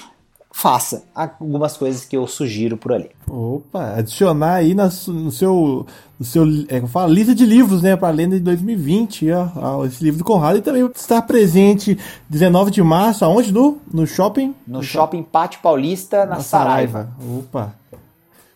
faça 0.57 1.03
algumas 1.13 1.77
coisas 1.77 2.03
que 2.03 2.17
eu 2.17 2.25
sugiro 2.25 2.77
por 2.77 2.91
ali. 2.91 3.11
Opa, 3.27 3.93
adicionar 3.95 4.55
aí 4.55 4.73
na, 4.73 4.85
no 4.85 5.31
seu, 5.31 5.85
no 6.19 6.25
seu 6.25 6.45
é, 6.67 6.81
falo, 6.87 7.13
lista 7.13 7.35
de 7.35 7.45
livros, 7.45 7.83
né, 7.83 7.95
para 7.95 8.09
lenda 8.09 8.35
de 8.35 8.41
2020, 8.41 9.27
ó, 9.55 9.85
esse 9.85 10.03
livro 10.03 10.17
do 10.17 10.23
Conrado 10.23 10.57
e 10.57 10.61
também 10.63 10.83
está 10.95 11.21
presente 11.21 11.95
19 12.27 12.71
de 12.71 12.81
março, 12.81 13.23
aonde 13.23 13.51
no 13.51 13.77
no 13.93 14.07
shopping? 14.07 14.55
No, 14.65 14.79
no 14.79 14.83
shopping 14.83 15.21
Pátio 15.21 15.59
Paulista 15.61 16.25
na, 16.25 16.37
na 16.37 16.39
Saraiva. 16.39 17.11
Saraiva. 17.19 17.37
Opa. 17.37 17.75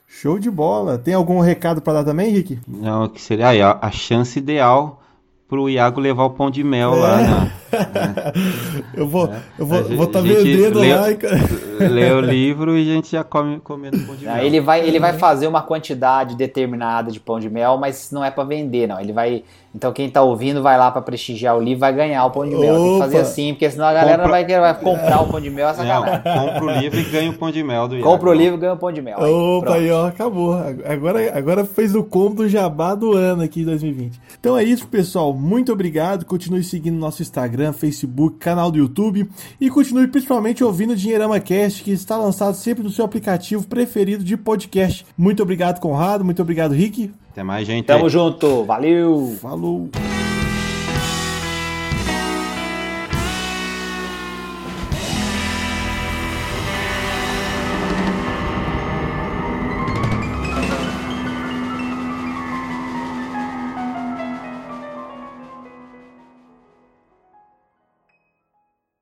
Show 0.08 0.40
de 0.40 0.50
bola. 0.50 0.98
Tem 0.98 1.14
algum 1.14 1.40
recado 1.40 1.84
para 1.84 1.94
dar 1.94 2.04
também, 2.04 2.30
Henrique? 2.30 2.60
Não, 2.68 3.10
que 3.10 3.22
seria 3.22 3.50
aí, 3.50 3.62
a 3.62 3.92
chance 3.92 4.40
ideal 4.40 5.04
pro 5.48 5.70
Iago 5.70 6.02
levar 6.02 6.24
o 6.24 6.32
pão 6.32 6.50
de 6.50 6.64
mel 6.64 6.96
é. 6.96 7.00
lá, 7.00 7.18
né? 7.18 7.52
eu 8.94 9.08
vou 9.08 9.26
é. 9.26 9.42
eu 9.58 9.66
vou 9.66 9.80
estar 9.80 10.20
tá 10.20 10.22
vendendo 10.22 10.80
lê, 10.80 10.94
lá. 10.94 11.12
E... 11.12 11.18
Lê 11.88 12.12
o 12.12 12.22
livro 12.22 12.78
e 12.78 12.92
a 12.92 12.94
gente 12.96 13.12
já 13.12 13.24
come 13.24 13.60
comendo 13.60 13.98
pão 14.00 14.16
de 14.16 14.26
não, 14.26 14.36
mel. 14.36 14.46
Ele 14.46 14.60
vai, 14.60 14.88
ele 14.88 15.00
vai 15.00 15.14
fazer 15.14 15.48
uma 15.48 15.62
quantidade 15.62 16.36
determinada 16.36 17.12
de 17.12 17.20
pão 17.20 17.40
de 17.40 17.50
mel, 17.50 17.78
mas 17.78 18.12
não 18.12 18.24
é 18.24 18.30
para 18.30 18.44
vender, 18.44 18.88
não. 18.88 19.00
Ele 19.00 19.14
vai. 19.14 19.44
Então 19.74 19.94
quem 19.94 20.10
tá 20.10 20.22
ouvindo 20.22 20.62
vai 20.62 20.78
lá 20.78 20.92
para 20.92 21.02
prestigiar 21.02 21.58
o 21.58 21.62
livro 21.62 21.80
vai 21.80 21.94
ganhar 21.94 22.26
o 22.26 22.32
pão 22.32 22.44
de 22.44 22.56
mel. 22.56 22.76
Opa. 22.76 22.84
Tem 22.84 22.94
que 22.94 23.00
fazer 23.00 23.18
assim, 23.20 23.54
porque 23.54 23.70
senão 23.72 23.86
a 23.86 23.94
galera 23.94 24.18
Compra... 24.18 24.32
vai, 24.32 24.46
querer, 24.46 24.60
vai 24.60 24.80
comprar 24.80 25.22
o 25.22 25.28
pão 25.28 25.40
de 25.40 25.50
mel, 25.50 25.70
é 25.70 25.74
sacanagem. 25.74 26.22
compra 26.22 26.66
o 26.66 26.72
livro 26.72 27.00
e 27.00 27.04
ganha 27.04 27.30
o 27.30 27.34
pão 27.34 27.52
de 27.52 27.64
mel 27.64 27.88
do 27.88 27.96
Iago. 27.96 28.10
Compra 28.10 28.30
o 28.30 28.34
livro 28.34 28.58
e 28.58 28.60
ganha 28.60 28.74
o 28.74 28.78
pão 28.78 28.92
de 28.92 29.02
mel. 29.02 29.24
Aí, 29.24 29.32
Opa, 29.32 29.76
aí 29.76 29.92
ó, 29.92 30.08
acabou. 30.08 30.54
Agora, 30.86 31.38
agora 31.38 31.66
fez 31.66 31.96
o 31.96 32.04
combo 32.04 32.36
do 32.36 32.50
jabá 32.50 32.94
do 32.94 33.14
ano 33.14 33.44
aqui 33.44 33.64
2020. 33.64 34.20
Então 34.40 34.58
é 34.58 34.64
isso, 34.64 34.86
pessoal. 34.88 35.34
Muito 35.34 35.72
obrigado. 35.72 36.26
Continue 36.26 36.64
seguindo 36.64 36.98
nosso 36.98 37.22
Instagram, 37.62 37.74
Facebook, 37.74 38.38
canal 38.38 38.72
do 38.72 38.78
YouTube 38.78 39.30
e 39.60 39.70
continue 39.70 40.08
principalmente 40.08 40.64
ouvindo 40.64 40.94
o 40.94 40.96
Dinheirama 40.96 41.40
Cast, 41.40 41.84
que 41.84 41.92
está 41.92 42.18
lançado 42.18 42.56
sempre 42.56 42.84
no 42.84 42.90
seu 42.90 43.06
aplicativo 43.06 43.66
preferido 43.68 44.24
de 44.24 44.36
podcast. 44.36 45.06
Muito 45.18 45.44
obrigado, 45.44 45.80
Conrado. 45.80 46.26
Muito 46.26 46.42
obrigado, 46.42 46.74
Rick. 46.74 47.12
Até 47.32 47.44
mais, 47.44 47.68
gente. 47.68 47.86
Tamo 47.86 48.10
junto. 48.10 48.64
Valeu. 48.66 49.38
Falou. 49.40 49.90